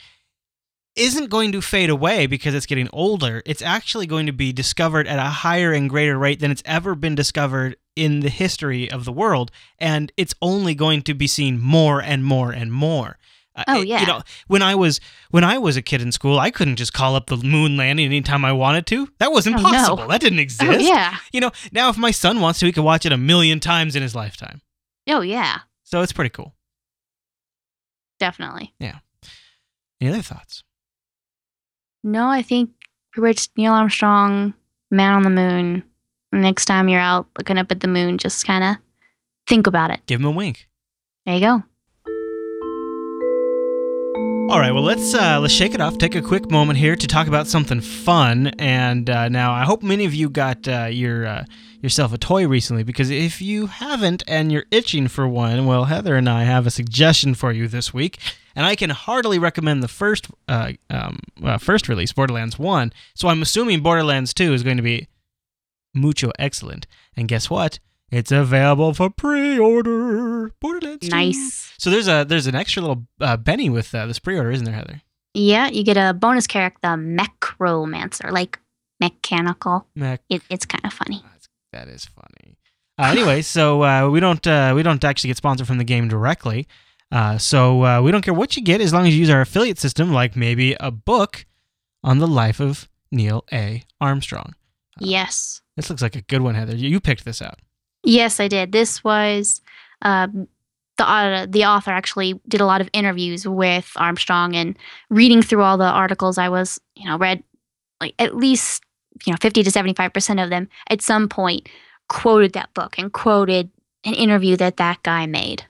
isn't 0.96 1.30
going 1.30 1.52
to 1.52 1.62
fade 1.62 1.90
away 1.90 2.26
because 2.28 2.54
it's 2.56 2.66
getting 2.66 2.90
older. 2.94 3.42
It's 3.46 3.62
actually 3.62 4.08
going 4.08 4.26
to 4.28 4.32
be 4.32 4.54
discovered 4.54 5.08
at 5.08 5.20
a 5.20 5.24
higher 5.30 5.74
and 5.74 5.90
greater 5.90 6.18
rate 6.18 6.40
than 6.40 6.52
it's 6.52 6.64
ever 6.66 6.96
been 6.96 7.16
discovered 7.16 7.76
in 7.96 8.22
the 8.22 8.30
history 8.30 8.90
of 8.90 9.06
the 9.06 9.12
world. 9.12 9.52
And 9.80 10.12
it's 10.18 10.34
only 10.42 10.74
going 10.76 11.02
to 11.04 11.14
be 11.14 11.28
seen 11.28 11.60
more 11.60 12.02
and 12.02 12.24
more 12.24 12.52
and 12.52 12.72
more. 12.72 13.18
Uh, 13.58 13.64
Oh, 13.68 13.82
it- 13.82 13.88
yeah. 13.88 14.02
You 14.02 14.08
know, 14.08 14.22
when 14.48 14.62
I 14.62 14.76
was 14.76 15.00
when 15.32 15.44
I 15.46 15.58
was 15.58 15.78
a 15.78 15.82
kid 15.82 16.02
in 16.02 16.12
school, 16.12 16.40
I 16.40 16.52
couldn't 16.52 16.76
just 16.76 16.92
call 16.94 17.16
up 17.16 17.28
the 17.28 17.38
moon 17.38 17.78
landing 17.78 18.06
anytime 18.06 18.44
I 18.44 18.52
wanted 18.52 18.86
to. 18.88 19.08
That 19.20 19.32
was 19.32 19.48
Oh, 19.48 19.52
no. 19.52 19.58
impossible. 19.58 20.08
That 20.08 20.20
didn't 20.22 20.40
exist. 20.40 20.64
Oh, 20.70 20.78
yeah. 20.78 21.16
You 21.32 21.40
know, 21.42 21.52
now 21.72 21.90
if 21.90 21.98
my 21.98 22.12
son 22.12 22.42
wants 22.42 22.60
to, 22.60 22.66
he 22.66 22.72
can 22.74 22.84
watch 22.84 23.06
it 23.06 23.12
a 23.14 23.18
million 23.18 23.60
times 23.62 23.96
in 23.96 24.02
his 24.02 24.14
lifetime. 24.16 24.62
Oh, 25.08 25.22
yeah. 25.22 25.60
So 25.84 26.02
it's 26.02 26.12
pretty 26.12 26.32
cool. 26.32 26.54
Definitely. 28.20 28.74
Yeah. 28.80 29.00
Any 30.02 30.10
other 30.12 30.22
thoughts? 30.22 30.64
No, 32.06 32.30
I 32.30 32.44
think 32.44 32.70
much 33.18 33.50
Neil 33.58 33.74
Armstrong, 33.74 34.54
Man 34.92 35.14
on 35.14 35.24
the 35.24 35.32
Moon. 35.32 35.84
Next 36.32 36.66
time 36.66 36.88
you're 36.88 37.02
out 37.02 37.26
looking 37.36 37.58
up 37.58 37.72
at 37.72 37.80
the 37.80 37.88
moon, 37.88 38.20
just 38.20 38.46
kind 38.46 38.64
of 38.64 38.76
think 39.48 39.66
about 39.66 39.90
it. 39.90 40.06
Give 40.06 40.20
him 40.20 40.28
a 40.28 40.32
wink. 40.32 40.68
There 41.26 41.34
you 41.34 41.42
go. 41.42 41.64
All 44.54 44.60
right, 44.60 44.72
well 44.72 44.84
let's 44.84 45.16
uh, 45.16 45.40
let's 45.40 45.56
shake 45.56 45.74
it 45.74 45.82
off. 45.82 45.98
Take 45.98 46.14
a 46.14 46.22
quick 46.22 46.52
moment 46.52 46.78
here 46.78 46.96
to 46.96 47.08
talk 47.08 47.28
about 47.28 47.48
something 47.48 47.82
fun. 47.82 48.52
And 48.60 49.10
uh, 49.10 49.28
now 49.30 49.54
I 49.54 49.64
hope 49.64 49.82
many 49.82 50.06
of 50.06 50.14
you 50.14 50.30
got 50.30 50.68
uh, 50.68 50.86
your 50.92 51.26
uh, 51.26 51.46
yourself 51.86 52.12
a 52.12 52.18
toy 52.18 52.48
recently 52.48 52.84
because 52.84 53.10
if 53.10 53.42
you 53.42 53.68
haven't 53.68 54.24
and 54.28 54.52
you're 54.52 54.66
itching 54.72 55.08
for 55.08 55.28
one, 55.28 55.66
well 55.66 55.86
Heather 55.86 56.16
and 56.16 56.28
I 56.28 56.44
have 56.44 56.66
a 56.68 56.72
suggestion 56.72 57.36
for 57.36 57.54
you 57.54 57.68
this 57.68 57.94
week, 57.94 58.18
and 58.56 58.66
I 58.66 58.76
can 58.76 58.90
heartily 58.90 59.40
recommend 59.40 59.82
the 59.82 59.88
first 59.88 60.28
uh, 60.50 60.74
um, 60.90 61.20
uh, 61.44 61.58
first 61.60 61.88
release, 61.88 62.12
Borderlands 62.12 62.60
One. 62.60 62.92
So 63.14 63.28
I'm 63.30 63.42
assuming 63.42 63.82
Borderlands 63.82 64.34
Two 64.34 64.54
is 64.54 64.64
going 64.64 64.78
to 64.78 64.84
be 64.84 65.08
mucho 65.94 66.32
excellent. 66.40 66.88
And 67.16 67.28
guess 67.28 67.50
what? 67.50 67.80
It's 68.12 68.32
available 68.32 68.94
for 68.94 69.10
pre-order. 69.10 70.52
Borderlands 70.60 71.08
2. 71.08 71.16
Nice. 71.16 71.74
So 71.78 71.90
there's 71.90 72.08
a 72.08 72.26
there's 72.28 72.48
an 72.48 72.56
extra 72.56 72.82
little 72.82 73.06
uh, 73.22 73.38
Benny 73.38 73.70
with 73.70 73.94
uh, 73.94 74.06
this 74.06 74.20
pre-order, 74.20 74.52
isn't 74.52 74.66
there, 74.66 74.76
Heather? 74.76 75.02
Yeah, 75.34 75.68
you 75.68 75.84
get 75.84 75.98
a 75.98 76.14
bonus 76.14 76.48
character, 76.48 76.80
the 76.82 76.88
Mechromancer, 76.96 78.32
like 78.32 78.60
mechanical. 79.00 79.86
Mac, 79.96 80.22
It, 80.30 80.42
it's 80.50 80.66
kind 80.66 80.86
of 80.86 80.94
funny. 80.94 81.24
That 81.76 81.88
is 81.90 82.06
funny. 82.06 82.58
Uh, 82.98 83.12
anyway, 83.12 83.42
so 83.42 83.84
uh, 83.84 84.10
we 84.10 84.20
don't 84.20 84.46
uh, 84.48 84.72
we 84.76 84.82
don't 84.82 85.04
actually 85.04 85.28
get 85.28 85.38
sponsored 85.38 85.68
from 85.68 85.78
the 85.78 85.84
game 85.84 86.08
directly. 86.08 86.68
Uh, 87.12 87.38
so 87.38 87.84
uh, 87.84 88.02
we 88.02 88.12
don't 88.12 88.24
care 88.24 88.34
what 88.34 88.56
you 88.56 88.64
get 88.64 88.82
as 88.82 88.94
long 88.94 89.06
as 89.06 89.14
you 89.14 89.20
use 89.20 89.30
our 89.30 89.42
affiliate 89.42 89.78
system, 89.78 90.12
like 90.12 90.36
maybe 90.36 90.76
a 90.80 90.92
book 90.92 91.46
on 92.04 92.20
the 92.20 92.28
life 92.28 92.60
of 92.60 92.88
Neil 93.12 93.44
A. 93.52 93.84
Armstrong. 94.02 94.56
Yes. 95.00 95.62
This 95.76 95.90
looks 95.90 96.02
like 96.02 96.16
a 96.16 96.22
good 96.22 96.42
one, 96.42 96.56
Heather. 96.56 96.76
You 96.76 96.90
you 96.90 97.00
picked 97.00 97.26
this 97.26 97.42
out. 97.42 97.60
Yes, 98.04 98.40
I 98.40 98.48
did. 98.48 98.72
This 98.72 99.04
was 99.04 99.62
um, 100.02 100.48
the 100.98 101.08
uh, 101.08 101.46
the 101.50 101.66
author 101.66 101.92
actually 101.92 102.40
did 102.48 102.62
a 102.62 102.66
lot 102.66 102.82
of 102.82 102.90
interviews 102.94 103.46
with 103.48 103.92
Armstrong 103.98 104.56
and 104.56 104.78
reading 105.10 105.42
through 105.42 105.64
all 105.64 105.78
the 105.78 105.84
articles. 105.84 106.38
I 106.38 106.48
was, 106.48 106.80
you 106.96 107.06
know, 107.10 107.18
read 107.18 107.44
like 108.00 108.16
at 108.20 108.36
least 108.36 108.84
you 109.26 109.32
know 109.32 109.38
fifty 109.42 109.64
to 109.64 109.72
seventy 109.72 109.94
five 109.94 110.14
percent 110.14 110.40
of 110.40 110.50
them 110.50 110.68
at 110.90 111.02
some 111.02 111.30
point 111.30 111.70
quoted 112.08 112.54
that 112.54 112.74
book 112.74 112.98
and 112.98 113.12
quoted 113.12 113.70
an 114.04 114.14
interview 114.14 114.56
that 114.58 114.78
that 114.78 115.02
guy 115.04 115.26
made. 115.26 115.66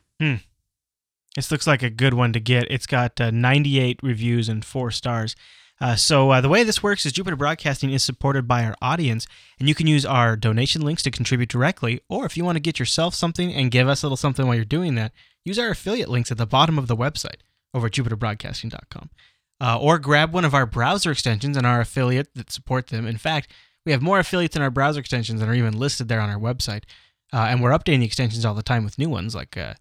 This 1.35 1.51
looks 1.51 1.67
like 1.67 1.83
a 1.83 1.89
good 1.89 2.13
one 2.13 2.33
to 2.33 2.39
get. 2.39 2.67
It's 2.69 2.87
got 2.87 3.19
uh, 3.19 3.29
98 3.29 3.99
reviews 4.01 4.47
and 4.47 4.63
four 4.63 4.89
stars. 4.91 5.35
Uh, 5.81 5.95
so 5.95 6.31
uh, 6.31 6.39
the 6.39 6.47
way 6.47 6.63
this 6.63 6.81
works 6.81 7.05
is 7.05 7.11
Jupiter 7.11 7.35
Broadcasting 7.35 7.91
is 7.91 8.01
supported 8.03 8.47
by 8.47 8.63
our 8.63 8.75
audience, 8.81 9.27
and 9.59 9.67
you 9.67 9.75
can 9.75 9.87
use 9.87 10.05
our 10.05 10.37
donation 10.37 10.81
links 10.81 11.03
to 11.03 11.11
contribute 11.11 11.49
directly. 11.49 11.99
Or 12.07 12.25
if 12.25 12.37
you 12.37 12.45
want 12.45 12.55
to 12.55 12.61
get 12.61 12.79
yourself 12.79 13.13
something 13.13 13.53
and 13.53 13.71
give 13.71 13.89
us 13.89 14.01
a 14.01 14.05
little 14.05 14.15
something 14.15 14.47
while 14.47 14.55
you're 14.55 14.63
doing 14.63 14.95
that, 14.95 15.11
use 15.43 15.59
our 15.59 15.69
affiliate 15.69 16.07
links 16.07 16.31
at 16.31 16.37
the 16.37 16.45
bottom 16.45 16.77
of 16.77 16.87
the 16.87 16.95
website 16.95 17.41
over 17.73 17.87
at 17.87 17.93
jupiterbroadcasting.com. 17.93 19.09
Uh, 19.65 19.79
or 19.79 19.97
grab 19.97 20.31
one 20.31 20.45
of 20.45 20.53
our 20.53 20.67
browser 20.67 21.09
extensions 21.09 21.57
and 21.57 21.65
our 21.65 21.81
affiliate 21.81 22.31
that 22.35 22.51
support 22.51 22.87
them. 22.87 23.07
In 23.07 23.17
fact, 23.17 23.51
we 23.83 23.91
have 23.91 24.01
more 24.01 24.19
affiliates 24.19 24.55
in 24.55 24.61
our 24.61 24.69
browser 24.69 24.99
extensions 24.99 25.39
than 25.39 25.49
are 25.49 25.55
even 25.55 25.79
listed 25.79 26.07
there 26.07 26.21
on 26.21 26.29
our 26.29 26.37
website. 26.37 26.83
Uh, 27.33 27.47
and 27.49 27.63
we're 27.63 27.71
updating 27.71 28.01
the 28.01 28.05
extensions 28.05 28.45
all 28.45 28.53
the 28.53 28.61
time 28.61 28.83
with 28.83 28.99
new 28.99 29.09
ones 29.09 29.33
like 29.33 29.57
uh, 29.57 29.73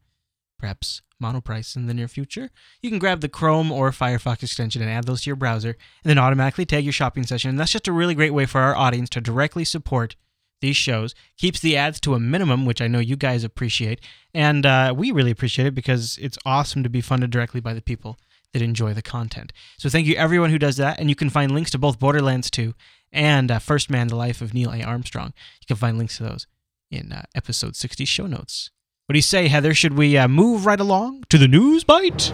perhaps 0.59 1.03
monoprice 1.23 1.77
in 1.77 1.85
the 1.85 1.93
near 1.93 2.09
future. 2.09 2.49
You 2.81 2.89
can 2.89 2.99
grab 2.99 3.21
the 3.21 3.29
Chrome 3.29 3.71
or 3.71 3.91
Firefox 3.91 4.43
extension 4.43 4.81
and 4.81 4.91
add 4.91 5.05
those 5.05 5.23
to 5.23 5.29
your 5.29 5.37
browser, 5.37 5.77
and 6.03 6.09
then 6.09 6.19
automatically 6.19 6.65
tag 6.65 6.85
your 6.85 6.93
shopping 6.95 7.25
session. 7.25 7.51
And 7.51 7.61
that's 7.61 7.73
just 7.73 7.87
a 7.87 7.93
really 7.93 8.15
great 8.15 8.33
way 8.33 8.47
for 8.47 8.63
our 8.63 8.75
audience 8.75 9.11
to 9.11 9.21
directly 9.21 9.67
support 9.67 10.17
these 10.63 10.77
shows. 10.77 11.15
Keeps 11.37 11.61
the 11.61 11.77
ads 11.77 12.01
to 12.01 12.15
a 12.15 12.21
minimum, 12.21 12.65
which 12.65 12.81
I 12.81 12.89
know 12.89 13.01
you 13.01 13.17
guys 13.17 13.45
appreciate, 13.45 14.01
and 14.33 14.65
uh, 14.65 14.95
we 14.97 15.11
really 15.11 15.31
appreciate 15.31 15.67
it 15.67 15.75
because 15.75 16.19
it's 16.23 16.39
awesome 16.47 16.83
to 16.85 16.89
be 16.89 17.03
funded 17.03 17.29
directly 17.29 17.61
by 17.61 17.75
the 17.75 17.83
people 17.83 18.19
that 18.55 18.63
enjoy 18.63 18.95
the 18.95 19.03
content. 19.03 19.53
So 19.77 19.91
thank 19.91 20.07
you 20.07 20.15
everyone 20.15 20.49
who 20.49 20.59
does 20.59 20.79
that, 20.79 20.99
and 20.99 21.11
you 21.11 21.15
can 21.15 21.29
find 21.29 21.53
links 21.53 21.71
to 21.73 21.79
both 21.79 21.99
Borderlands 21.99 22.51
2 22.51 22.73
and 23.13 23.51
uh, 23.51 23.59
First 23.59 23.91
Man: 23.91 24.09
The 24.09 24.17
Life 24.17 24.41
of 24.41 24.55
Neil 24.55 24.73
A. 24.73 24.83
Armstrong. 24.83 25.35
You 25.61 25.67
can 25.67 25.77
find 25.77 25.99
links 25.99 26.17
to 26.17 26.23
those 26.23 26.47
in 26.91 27.13
uh, 27.13 27.25
episode 27.35 27.77
60 27.77 28.07
show 28.07 28.27
notes. 28.27 28.71
What 29.07 29.13
do 29.13 29.19
you 29.19 29.23
say, 29.23 29.49
Heather? 29.49 29.75
Should 29.75 29.99
we 29.99 30.17
uh, 30.17 30.29
move 30.29 30.65
right 30.65 30.81
along 30.81 31.25
to 31.29 31.37
the 31.37 31.49
news 31.49 31.85
bite? 31.85 32.33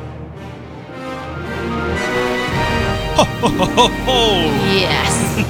Ho, 3.17 3.25
ho, 3.25 3.49
ho, 3.49 3.65
ho, 3.67 3.89
ho. 3.89 4.45
Yes. 4.73 5.47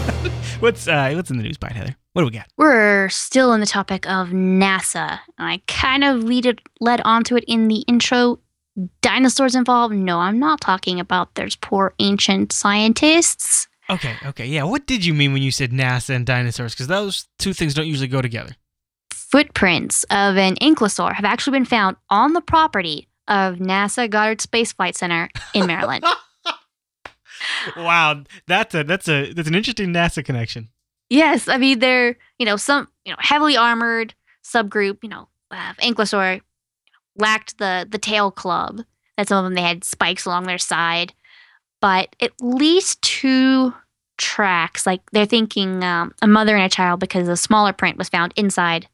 What's 0.60 0.86
uh, 0.86 1.12
what's 1.14 1.30
in 1.30 1.38
the 1.38 1.42
news 1.42 1.56
bite, 1.56 1.72
Heather? 1.72 1.96
What 2.12 2.20
do 2.22 2.26
we 2.26 2.32
got? 2.32 2.46
We're 2.58 3.08
still 3.08 3.54
in 3.54 3.60
the 3.60 3.66
topic 3.66 4.06
of 4.06 4.28
NASA. 4.28 5.20
And 5.38 5.48
I 5.48 5.62
kind 5.66 6.04
of 6.04 6.22
lead 6.22 6.44
it, 6.44 6.60
led 6.80 7.00
onto 7.00 7.34
it 7.34 7.44
in 7.48 7.68
the 7.68 7.78
intro. 7.88 8.40
Dinosaurs 9.02 9.54
involved? 9.54 9.94
No, 9.94 10.18
I'm 10.18 10.38
not 10.38 10.60
talking 10.60 11.00
about 11.00 11.34
there's 11.34 11.56
poor 11.56 11.94
ancient 11.98 12.52
scientists. 12.52 13.68
Okay, 13.88 14.14
okay, 14.24 14.46
yeah. 14.46 14.62
What 14.62 14.86
did 14.86 15.04
you 15.04 15.12
mean 15.12 15.32
when 15.32 15.42
you 15.42 15.50
said 15.50 15.72
NASA 15.72 16.14
and 16.14 16.24
dinosaurs? 16.24 16.74
Because 16.74 16.86
those 16.86 17.26
two 17.38 17.52
things 17.52 17.74
don't 17.74 17.88
usually 17.88 18.06
go 18.08 18.22
together. 18.22 18.56
Footprints 19.12 20.04
of 20.04 20.36
an 20.36 20.54
ankylosaur 20.56 21.14
have 21.14 21.24
actually 21.24 21.58
been 21.58 21.64
found 21.64 21.96
on 22.08 22.32
the 22.32 22.40
property 22.40 23.08
of 23.26 23.56
NASA 23.56 24.08
Goddard 24.08 24.40
Space 24.40 24.72
Flight 24.72 24.96
Center 24.96 25.28
in 25.54 25.66
Maryland. 25.66 26.04
wow, 27.76 28.22
that's 28.46 28.74
a 28.74 28.84
that's 28.84 29.08
a 29.08 29.32
that's 29.32 29.48
an 29.48 29.54
interesting 29.54 29.92
NASA 29.92 30.24
connection. 30.24 30.68
yes, 31.08 31.48
I 31.48 31.58
mean 31.58 31.80
they're 31.80 32.16
you 32.38 32.46
know 32.46 32.56
some 32.56 32.88
you 33.04 33.12
know 33.12 33.18
heavily 33.20 33.56
armored 33.56 34.14
subgroup 34.44 34.98
you 35.02 35.08
know 35.08 35.28
of 35.50 35.76
ankylosaur 35.78 36.40
lacked 37.20 37.58
the 37.58 37.86
the 37.90 37.98
tail 37.98 38.30
club. 38.30 38.82
That 39.16 39.28
some 39.28 39.38
of 39.38 39.44
them 39.44 39.54
they 39.54 39.62
had 39.62 39.84
spikes 39.84 40.24
along 40.24 40.44
their 40.44 40.58
side, 40.58 41.12
but 41.80 42.16
at 42.20 42.32
least 42.40 43.00
two 43.02 43.74
tracks. 44.18 44.86
Like 44.86 45.02
they're 45.12 45.26
thinking 45.26 45.82
um, 45.84 46.12
a 46.22 46.26
mother 46.26 46.56
and 46.56 46.64
a 46.64 46.68
child 46.74 47.00
because 47.00 47.26
the 47.26 47.36
smaller 47.36 47.72
print 47.72 47.98
was 47.98 48.08
found 48.08 48.32
inside 48.36 48.88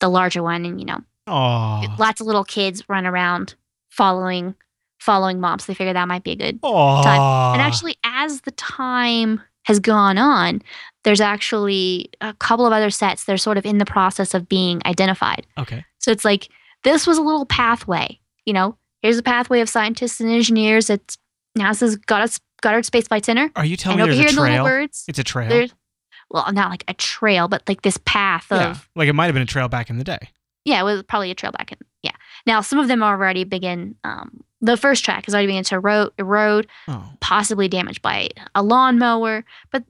the 0.00 0.08
larger 0.08 0.42
one, 0.42 0.64
and 0.64 0.80
you 0.80 0.86
know, 0.86 0.98
Oh. 1.26 1.84
lots 1.98 2.20
of 2.20 2.26
little 2.26 2.44
kids 2.44 2.88
run 2.88 3.06
around 3.06 3.54
following 3.90 4.54
following 4.98 5.40
moms. 5.40 5.66
They 5.66 5.74
figured 5.74 5.96
that 5.96 6.08
might 6.08 6.24
be 6.24 6.32
a 6.32 6.36
good. 6.36 6.60
time. 7.04 7.52
And 7.54 7.62
actually, 7.62 7.96
as 8.04 8.40
the 8.42 8.50
time 8.52 9.40
has 9.64 9.78
gone 9.78 10.18
on, 10.18 10.62
there's 11.04 11.20
actually 11.20 12.10
a 12.20 12.34
couple 12.34 12.66
of 12.66 12.72
other 12.72 12.90
sets 12.90 13.24
that 13.24 13.32
are 13.32 13.38
sort 13.38 13.56
of 13.58 13.64
in 13.66 13.78
the 13.78 13.84
process 13.86 14.34
of 14.34 14.48
being 14.48 14.80
identified. 14.84 15.46
Okay. 15.58 15.84
So 15.98 16.10
it's 16.10 16.24
like 16.24 16.48
this 16.84 17.06
was 17.06 17.18
a 17.18 17.22
little 17.22 17.46
pathway. 17.46 18.18
You 18.46 18.52
know, 18.52 18.76
here's 19.02 19.18
a 19.18 19.22
pathway 19.22 19.60
of 19.60 19.68
scientists 19.68 20.20
and 20.20 20.30
engineers 20.30 20.86
that 20.88 21.16
NASA's 21.58 21.96
got 21.96 22.38
Goddard 22.62 22.84
Space 22.84 23.08
Flight 23.08 23.24
Center. 23.24 23.50
Are 23.56 23.64
you 23.64 23.76
telling 23.76 24.00
and 24.00 24.08
me 24.08 24.14
over 24.14 24.22
there's 24.22 24.32
here 24.34 24.40
a 24.40 24.46
in 24.46 24.52
the 24.52 24.52
little 24.58 24.66
trail? 24.66 24.82
birds, 24.82 25.04
It's 25.08 25.18
a 25.18 25.24
trail. 25.24 25.68
well, 26.30 26.52
not 26.52 26.70
like 26.70 26.84
a 26.88 26.94
trail, 26.94 27.48
but 27.48 27.62
like 27.68 27.82
this 27.82 27.98
path 28.04 28.50
of 28.52 28.60
yeah. 28.60 28.76
Like 28.94 29.08
it 29.08 29.12
might 29.14 29.26
have 29.26 29.34
been 29.34 29.42
a 29.42 29.46
trail 29.46 29.68
back 29.68 29.90
in 29.90 29.98
the 29.98 30.04
day. 30.04 30.18
yeah, 30.64 30.80
it 30.80 30.84
was 30.84 31.02
probably 31.02 31.30
a 31.30 31.34
trail 31.34 31.52
back 31.52 31.72
in. 31.72 31.78
Yeah. 32.02 32.12
Now 32.46 32.60
some 32.60 32.78
of 32.78 32.88
them 32.88 33.02
are 33.02 33.14
already 33.14 33.44
begin. 33.44 33.96
Um, 34.04 34.42
the 34.62 34.76
first 34.76 35.04
track 35.04 35.26
is 35.26 35.34
already 35.34 35.46
beginning 35.48 35.64
to 35.64 35.74
erode, 35.76 36.12
erode, 36.18 36.66
Oh. 36.88 37.10
possibly 37.20 37.66
damaged 37.68 38.02
by 38.02 38.28
a 38.54 38.62
lawnmower. 38.62 39.44
But 39.70 39.84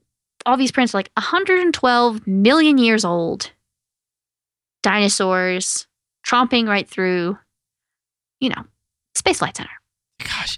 all 0.45 0.57
these 0.57 0.71
prints 0.71 0.93
are 0.95 0.97
like 0.97 1.11
112 1.17 2.25
million 2.27 2.77
years 2.77 3.03
old. 3.05 3.51
Dinosaurs 4.83 5.87
tromping 6.25 6.67
right 6.67 6.87
through, 6.89 7.37
you 8.39 8.49
know, 8.49 8.63
Space 9.15 9.39
Flight 9.39 9.57
Center. 9.57 9.69
Gosh, 10.19 10.57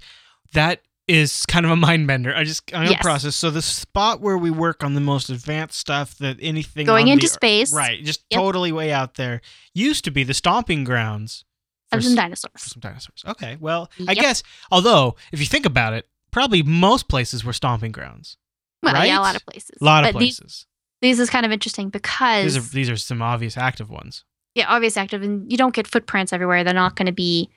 that 0.54 0.82
is 1.08 1.46
kind 1.48 1.66
of 1.66 1.72
a 1.72 1.76
mind 1.76 2.08
bender. 2.08 2.34
I 2.36 2.44
just 2.44 2.64
I'm 2.74 2.82
gonna 2.84 2.92
Yes. 2.92 3.02
process. 3.02 3.36
So 3.36 3.50
the 3.50 3.62
spot 3.62 4.22
where 4.22 4.38
we 4.38 4.50
work 4.52 4.84
on 4.84 4.94
the 4.94 5.02
most 5.02 5.30
advanced 5.30 5.78
stuff 5.80 6.18
that 6.20 6.38
anything 6.42 6.86
Going 6.86 7.08
into 7.10 7.28
the- 7.28 7.34
space. 7.34 7.74
right, 7.74 8.04
just 8.04 8.24
Yep. 8.30 8.40
totally 8.40 8.72
way 8.72 8.92
out 8.94 9.16
there, 9.16 9.42
used 9.74 10.04
to 10.06 10.12
be 10.12 10.24
the 10.24 10.34
stomping 10.34 10.84
grounds 10.86 11.44
for, 11.92 11.98
Of 11.98 12.06
some 12.06 12.16
dinosaurs. 12.16 12.52
some 12.62 12.80
dinosaurs. 12.80 13.24
Okay, 13.28 13.58
well, 13.60 13.90
I 14.08 14.14
guess 14.14 14.44
although 14.72 15.16
if 15.34 15.40
you 15.42 15.46
think 15.46 15.66
about 15.66 15.92
it, 15.94 16.08
probably 16.32 16.64
most 16.64 17.08
places 17.10 17.44
were 17.44 17.54
stomping 17.54 17.92
grounds. 17.92 18.38
Well, 18.82 19.06
yeah, 19.06 19.20
a 19.20 19.22
lot 19.22 19.36
of 19.36 19.46
places. 19.46 19.72
A 19.82 19.84
lot 19.84 20.06
of 20.06 20.14
but 20.14 20.20
these- 20.20 20.40
places. 20.40 20.66
These, 21.02 21.20
is 21.20 21.30
kind 21.30 21.46
of 21.46 21.52
interesting 21.52 21.90
because 21.90 22.44
These 22.54 22.58
are 22.58 22.62
these 22.74 22.90
are 22.90 22.96
some 22.96 23.22
obvious 23.22 23.58
active 23.58 23.90
ones. 23.90 24.24
Yeah, 24.56 24.66
obvious 24.68 24.98
active, 24.98 25.22
and 25.24 25.52
you 25.52 25.58
don't 25.58 25.74
get 25.76 25.88
footprints 25.88 26.32
everywhere. 26.34 26.64
They're 26.64 26.74
not 26.74 26.96
going 26.96 27.06
to 27.08 27.12
be, 27.14 27.50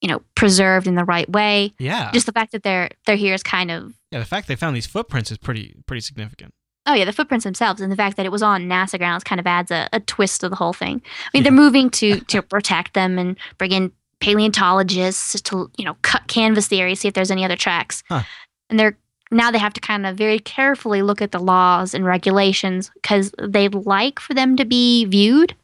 you 0.00 0.08
know, 0.08 0.22
preserved 0.34 0.86
in 0.86 0.94
the 0.94 1.04
right 1.04 1.28
way. 1.30 1.72
Yeah. 1.78 2.10
Just 2.12 2.26
the 2.26 2.32
fact 2.32 2.52
that 2.52 2.62
they're 2.62 2.90
they're 3.06 3.16
here 3.16 3.34
is 3.34 3.42
kind 3.42 3.70
of 3.70 3.94
yeah, 4.10 4.18
the 4.18 4.24
fact 4.24 4.48
they 4.48 4.56
found 4.56 4.76
these 4.76 4.86
footprints 4.86 5.30
is 5.30 5.38
pretty 5.38 5.74
pretty 5.86 6.00
significant. 6.00 6.52
oh 6.86 6.94
yeah, 6.94 7.04
the 7.06 7.12
footprints 7.12 7.44
themselves, 7.44 7.80
and 7.80 7.90
the 7.90 7.96
fact 7.96 8.16
that 8.18 8.26
it 8.26 8.32
was 8.32 8.42
on 8.42 8.62
NASA 8.68 8.98
grounds 8.98 9.24
kind 9.24 9.40
of 9.40 9.46
adds 9.46 9.70
a, 9.70 9.88
a 9.92 10.00
twist 10.00 10.40
to 10.42 10.48
the 10.48 10.56
whole 10.56 10.72
thing. 10.74 11.00
I 11.04 11.30
mean, 11.32 11.42
Yeah. 11.42 11.42
they're 11.44 11.52
moving 11.52 11.90
to 11.90 12.20
to 12.32 12.42
protect 12.42 12.94
them 12.94 13.18
and 13.18 13.36
bring 13.58 13.72
in 13.72 13.92
paleontologists 14.20 15.40
to 15.42 15.70
you 15.76 15.84
know 15.84 15.96
cut 16.02 16.26
canvas 16.28 16.68
the 16.68 16.80
area, 16.80 16.96
see 16.96 17.08
if 17.08 17.14
there's 17.14 17.30
any 17.30 17.44
other 17.44 17.56
tracks, 17.56 18.02
Huh. 18.08 18.22
and 18.70 18.78
they're 18.78 18.96
now 19.30 19.50
they 19.50 19.58
have 19.58 19.72
to 19.72 19.80
kind 19.80 20.06
of 20.06 20.16
very 20.16 20.38
carefully 20.38 21.02
look 21.02 21.20
at 21.22 21.32
the 21.32 21.38
laws 21.40 21.94
and 21.94 22.04
regulations 22.04 22.90
because 22.94 23.32
they'd 23.42 23.74
like 23.74 24.20
for 24.20 24.34
them 24.34 24.56
to 24.56 24.64
be 24.64 25.06
viewed, 25.06 25.56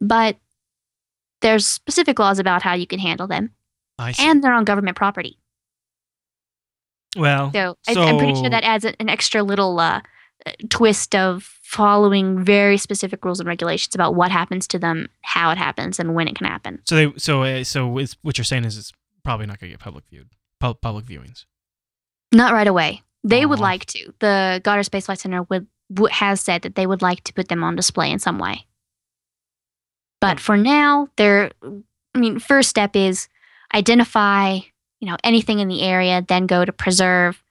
but 0.00 0.36
there's 1.40 1.66
specific 1.66 2.18
laws 2.18 2.38
about 2.38 2.62
how 2.62 2.74
you 2.74 2.86
can 2.86 2.98
handle 2.98 3.26
them, 3.26 3.50
and 4.22 4.42
they're 4.42 4.52
on 4.52 4.64
government 4.64 4.96
property. 4.96 5.38
well, 7.16 7.50
So, 7.52 7.76
I, 7.88 7.94
I'm 8.08 8.18
pretty 8.18 8.34
sure 8.34 8.50
that 8.50 8.64
adds 8.64 8.84
an 8.84 9.08
extra 9.08 9.42
little 9.42 9.78
uh, 9.80 10.00
uh, 10.46 10.52
twist 10.68 11.14
of 11.14 11.44
following 11.62 12.44
very 12.44 12.76
specific 12.76 13.24
rules 13.24 13.40
and 13.40 13.48
regulations 13.48 13.94
about 13.94 14.14
what 14.14 14.30
happens 14.30 14.66
to 14.68 14.78
them, 14.78 15.08
how 15.22 15.50
it 15.50 15.58
happens, 15.58 15.98
and 15.98 16.14
when 16.14 16.28
it 16.28 16.36
can 16.36 16.46
happen. 16.46 16.80
so 16.84 16.94
they 16.94 17.12
so 17.18 17.42
uh, 17.42 17.64
so 17.64 17.98
it's, 17.98 18.16
what 18.22 18.38
you're 18.38 18.44
saying 18.44 18.64
is 18.64 18.76
it's 18.76 18.92
probably 19.24 19.46
not 19.46 19.58
going 19.58 19.70
to 19.70 19.74
get 19.76 19.80
public 19.80 20.04
viewed, 20.08 20.28
pu- 20.60 20.74
public 20.74 21.04
viewings. 21.06 21.44
Not 22.32 22.52
right 22.52 22.66
away. 22.66 23.02
They 23.24 23.44
would 23.46 23.58
like 23.60 23.86
to. 23.86 24.12
The 24.20 24.60
Goddard 24.62 24.84
Space 24.84 25.06
Flight 25.06 25.18
Center 25.18 25.42
would, 25.44 25.66
would 25.90 26.12
has 26.12 26.40
said 26.40 26.62
that 26.62 26.76
they 26.76 26.86
would 26.86 27.02
like 27.02 27.24
to 27.24 27.32
put 27.32 27.48
them 27.48 27.64
on 27.64 27.74
display 27.74 28.10
in 28.10 28.18
some 28.20 28.38
way. 28.38 28.66
But 30.28 30.40
for 30.40 30.56
now, 30.56 31.08
they're. 31.16 31.50
I 32.14 32.18
mean, 32.18 32.38
first 32.38 32.70
step 32.70 32.96
is 32.96 33.28
identify, 33.74 34.54
you 35.00 35.08
know, 35.08 35.16
anything 35.22 35.58
in 35.58 35.68
the 35.68 35.82
area, 35.82 36.24
then 36.26 36.46
go 36.46 36.64
to 36.64 36.72
preserve, 36.72 37.42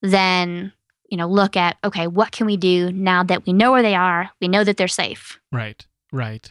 then 0.00 0.72
you 1.10 1.16
know 1.18 1.28
look 1.28 1.56
at 1.56 1.76
okay, 1.84 2.06
what 2.06 2.32
can 2.32 2.46
we 2.46 2.56
do 2.56 2.90
now 2.92 3.22
that 3.22 3.46
we 3.46 3.52
know 3.52 3.70
where 3.72 3.82
they 3.82 3.94
are, 3.94 4.30
we 4.40 4.48
know 4.48 4.64
that 4.64 4.76
they're 4.76 4.88
safe. 4.88 5.38
Right. 5.52 5.86
Right. 6.12 6.48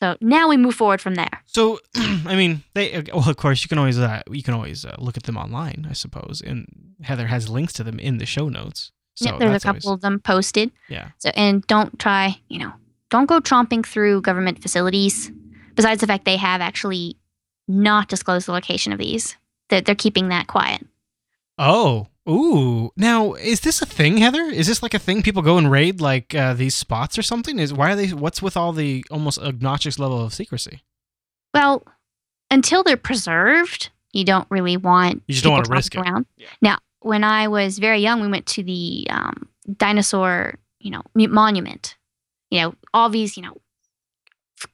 So 0.00 0.16
now 0.20 0.48
we 0.48 0.56
move 0.56 0.76
forward 0.76 1.00
from 1.00 1.16
there. 1.16 1.42
So, 1.46 1.80
I 1.96 2.36
mean, 2.36 2.62
they 2.74 3.02
well, 3.12 3.28
of 3.28 3.36
course, 3.36 3.62
you 3.64 3.68
can 3.68 3.78
always 3.78 3.98
uh, 3.98 4.22
you 4.30 4.42
can 4.42 4.54
always 4.54 4.84
uh, 4.84 4.94
look 4.98 5.16
at 5.16 5.24
them 5.24 5.36
online, 5.36 5.86
I 5.90 5.92
suppose, 5.94 6.40
and 6.40 6.66
Heather 7.02 7.26
has 7.26 7.48
links 7.48 7.72
to 7.74 7.84
them 7.84 7.98
in 7.98 8.18
the 8.18 8.26
show 8.26 8.48
notes. 8.48 8.92
So 9.16 9.30
Yep, 9.30 9.38
there's 9.40 9.56
a 9.64 9.66
couple 9.66 9.88
always, 9.90 9.96
of 9.96 10.00
them 10.02 10.20
posted. 10.20 10.70
yeah. 10.88 11.08
So 11.18 11.30
and 11.34 11.66
don't 11.66 11.98
try, 11.98 12.40
you 12.48 12.60
know, 12.60 12.72
don't 13.10 13.26
go 13.26 13.40
tromping 13.40 13.84
through 13.84 14.22
government 14.22 14.60
facilities. 14.62 15.30
Besides 15.74 16.00
the 16.00 16.06
fact 16.06 16.24
they 16.24 16.36
have 16.36 16.60
actually 16.60 17.16
not 17.68 18.08
disclosed 18.08 18.48
the 18.48 18.52
location 18.52 18.92
of 18.92 18.98
these, 18.98 19.36
that 19.68 19.84
they're 19.84 19.94
keeping 19.94 20.28
that 20.28 20.46
quiet. 20.48 20.84
Oh, 21.58 22.08
ooh. 22.28 22.90
Now, 22.96 23.34
is 23.34 23.60
this 23.60 23.80
a 23.82 23.86
thing, 23.86 24.18
Heather? 24.18 24.42
Is 24.42 24.66
this 24.66 24.82
like 24.82 24.94
a 24.94 24.98
thing 24.98 25.22
people 25.22 25.42
go 25.42 25.58
and 25.58 25.70
raid 25.70 26.00
like 26.00 26.34
uh, 26.34 26.54
these 26.54 26.74
spots 26.74 27.18
or 27.18 27.22
something? 27.22 27.58
Is 27.58 27.72
why 27.72 27.92
are 27.92 27.96
they? 27.96 28.08
What's 28.08 28.42
with 28.42 28.56
all 28.56 28.72
the 28.72 29.04
almost 29.10 29.38
obnoxious 29.38 29.98
level 29.98 30.20
of 30.24 30.34
secrecy? 30.34 30.82
Well, 31.54 31.82
until 32.50 32.82
they're 32.82 32.96
preserved, 32.96 33.90
you 34.12 34.24
don't 34.24 34.46
really 34.50 34.76
want 34.76 35.22
You 35.26 35.34
just 35.34 35.44
don't 35.44 35.52
wanna 35.52 35.68
risk 35.70 35.92
tromping 35.92 35.98
it. 36.06 36.10
around. 36.10 36.26
Yeah. 36.36 36.46
Now, 36.62 36.78
when 37.00 37.24
I 37.24 37.48
was 37.48 37.78
very 37.78 38.00
young, 38.00 38.20
we 38.20 38.28
went 38.28 38.46
to 38.46 38.62
the 38.62 39.06
um, 39.10 39.48
dinosaur, 39.76 40.54
you 40.80 40.90
know, 40.90 41.02
monument. 41.14 41.96
You 42.50 42.60
know, 42.60 42.74
all 42.94 43.08
these, 43.08 43.36
you 43.36 43.42
know, 43.42 43.56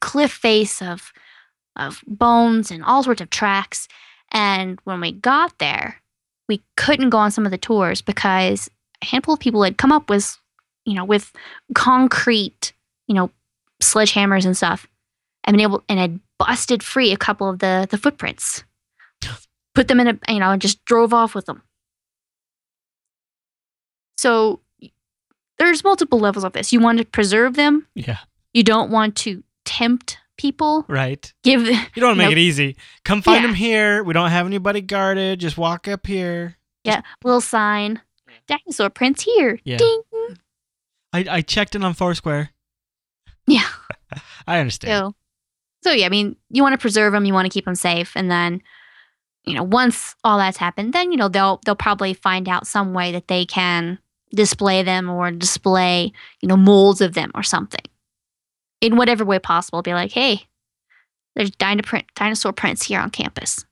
cliff 0.00 0.32
face 0.32 0.80
of 0.80 1.12
of 1.76 2.02
bones 2.06 2.70
and 2.70 2.84
all 2.84 3.02
sorts 3.02 3.20
of 3.20 3.30
tracks. 3.30 3.88
And 4.30 4.78
when 4.84 5.00
we 5.00 5.12
got 5.12 5.58
there, 5.58 6.00
we 6.48 6.62
couldn't 6.76 7.10
go 7.10 7.18
on 7.18 7.30
some 7.30 7.44
of 7.44 7.50
the 7.50 7.58
tours 7.58 8.00
because 8.00 8.68
a 9.02 9.06
handful 9.06 9.34
of 9.34 9.40
people 9.40 9.62
had 9.62 9.76
come 9.76 9.92
up 9.92 10.08
with, 10.08 10.38
you 10.84 10.94
know, 10.94 11.04
with 11.04 11.32
concrete, 11.74 12.72
you 13.08 13.14
know, 13.14 13.30
sledgehammers 13.82 14.46
and 14.46 14.56
stuff, 14.56 14.86
and 15.44 15.56
been 15.56 15.62
able 15.62 15.82
and 15.88 15.98
had 15.98 16.20
busted 16.38 16.82
free 16.82 17.12
a 17.12 17.16
couple 17.16 17.48
of 17.48 17.58
the 17.58 17.86
the 17.90 17.98
footprints, 17.98 18.64
put 19.74 19.88
them 19.88 20.00
in 20.00 20.08
a, 20.08 20.32
you 20.32 20.40
know, 20.40 20.50
and 20.50 20.62
just 20.62 20.84
drove 20.84 21.12
off 21.12 21.34
with 21.34 21.46
them. 21.46 21.62
So 24.16 24.60
there's 25.58 25.84
multiple 25.84 26.18
levels 26.18 26.44
of 26.44 26.52
this. 26.52 26.72
You 26.72 26.80
want 26.80 26.98
to 26.98 27.04
preserve 27.04 27.54
them. 27.54 27.86
Yeah. 27.94 28.18
You 28.52 28.62
don't 28.62 28.90
want 28.90 29.16
to 29.18 29.42
tempt 29.64 30.18
people. 30.36 30.84
Right. 30.88 31.32
Give 31.42 31.62
You 31.66 31.74
don't 31.96 32.02
want 32.04 32.14
to 32.16 32.18
make 32.18 32.24
Nope. 32.30 32.32
it 32.32 32.38
easy. 32.38 32.76
Come 33.04 33.22
find 33.22 33.40
Yeah. 33.42 33.46
them 33.48 33.54
here. 33.54 34.02
We 34.04 34.12
don't 34.14 34.30
have 34.30 34.46
anybody 34.46 34.80
guarded. 34.80 35.40
Just 35.40 35.56
walk 35.56 35.86
up 35.88 36.06
here. 36.06 36.56
yeah, 36.84 37.00
little 37.22 37.40
sign. 37.40 38.00
Dinosaur 38.46 38.90
prints 38.90 39.22
here. 39.22 39.58
Yeah. 39.64 39.78
Ding. 39.78 40.02
I, 41.12 41.24
I 41.30 41.40
checked 41.40 41.74
in 41.74 41.84
on 41.84 41.94
Foursquare. 41.94 42.50
Yeah. 43.46 43.66
I 44.46 44.58
understand. 44.58 44.90
So, 44.90 45.14
so 45.82 45.92
yeah, 45.92 46.06
I 46.06 46.08
mean, 46.08 46.36
you 46.50 46.62
want 46.62 46.72
to 46.72 46.78
preserve 46.78 47.12
them, 47.12 47.26
you 47.26 47.34
want 47.34 47.44
to 47.44 47.50
keep 47.54 47.66
them 47.66 47.74
safe, 47.74 48.12
and 48.16 48.30
then, 48.30 48.62
you 49.44 49.52
know, 49.54 49.62
once 49.62 50.14
all 50.24 50.38
that's 50.38 50.56
happened, 50.56 50.94
then 50.94 51.10
you 51.12 51.18
know 51.18 51.28
they'll 51.28 51.60
they'll 51.66 51.74
probably 51.76 52.14
find 52.14 52.48
out 52.48 52.66
some 52.66 52.94
way 52.94 53.12
that 53.12 53.28
they 53.28 53.44
can 53.44 53.98
display 54.32 54.82
them 54.82 55.08
or 55.10 55.30
display 55.30 56.12
you 56.40 56.48
know 56.48 56.56
molds 56.56 57.00
of 57.00 57.14
them 57.14 57.30
or 57.34 57.42
something, 57.42 57.84
in 58.80 58.96
whatever 58.96 59.24
way 59.24 59.38
possible. 59.38 59.82
Be 59.82 59.94
like, 59.94 60.12
hey, 60.12 60.46
there's 61.36 61.50
dino 61.52 61.82
print, 61.82 62.06
dinosaur 62.14 62.52
prints 62.52 62.84
here 62.84 63.00
on 63.00 63.10
campus. 63.10 63.64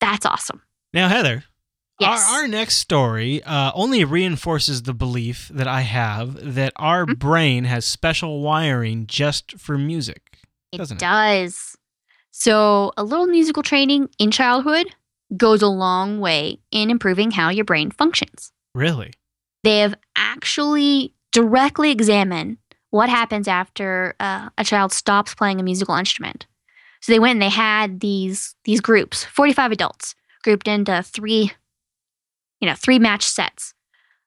That's 0.00 0.26
awesome. 0.26 0.62
Now, 0.94 1.08
Heather, 1.08 1.44
Yes. 2.00 2.28
Our, 2.28 2.40
our 2.42 2.48
next 2.48 2.78
story 2.78 3.44
uh, 3.44 3.70
only 3.76 4.02
reinforces 4.04 4.82
the 4.82 4.94
belief 4.94 5.48
that 5.54 5.68
I 5.68 5.82
have 5.82 6.54
that 6.54 6.72
our 6.74 7.06
Mhm. 7.06 7.18
brain 7.18 7.64
has 7.64 7.84
special 7.84 8.40
wiring 8.40 9.06
just 9.06 9.52
for 9.60 9.78
music. 9.78 10.38
It 10.72 10.78
doesn't 10.78 10.96
it? 10.96 11.00
does. 11.00 11.76
So, 12.32 12.92
a 12.96 13.04
little 13.04 13.26
musical 13.26 13.62
training 13.62 14.08
in 14.18 14.32
childhood 14.32 14.86
goes 15.36 15.62
a 15.62 15.68
long 15.68 16.18
way 16.18 16.58
in 16.72 16.90
improving 16.90 17.30
how 17.30 17.50
your 17.50 17.64
brain 17.66 17.90
functions. 17.92 18.50
Really? 18.74 19.12
They 19.62 19.78
have 19.78 19.94
actually 20.16 21.14
directly 21.32 21.90
examined 21.90 22.58
what 22.90 23.08
happens 23.08 23.48
after 23.48 24.14
uh, 24.20 24.50
a 24.58 24.64
child 24.64 24.92
stops 24.92 25.34
playing 25.34 25.60
a 25.60 25.62
musical 25.62 25.94
instrument. 25.94 26.46
So 27.00 27.12
they 27.12 27.18
went 27.18 27.32
and 27.32 27.42
they 27.42 27.48
had 27.48 28.00
these 28.00 28.54
these 28.64 28.80
groups, 28.80 29.24
45 29.24 29.72
adults, 29.72 30.14
grouped 30.44 30.68
into 30.68 31.02
three, 31.02 31.52
you 32.60 32.68
know, 32.68 32.74
three 32.74 32.98
match 32.98 33.24
sets. 33.24 33.74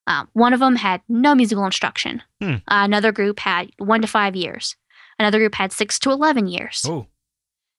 Um, 0.07 0.27
one 0.33 0.53
of 0.53 0.59
them 0.59 0.75
had 0.75 1.01
no 1.07 1.33
musical 1.33 1.65
instruction. 1.65 2.21
Hmm. 2.41 2.55
Uh, 2.67 2.83
another 2.83 3.11
group 3.11 3.39
had 3.39 3.71
one 3.77 4.01
to 4.01 4.07
five 4.07 4.36
years. 4.36 4.75
Another 5.17 5.39
group 5.39 5.55
had 5.55 5.71
six 5.71 5.97
to 5.99 6.11
11 6.11 6.47
years. 6.47 6.83
Oh, 6.86 7.07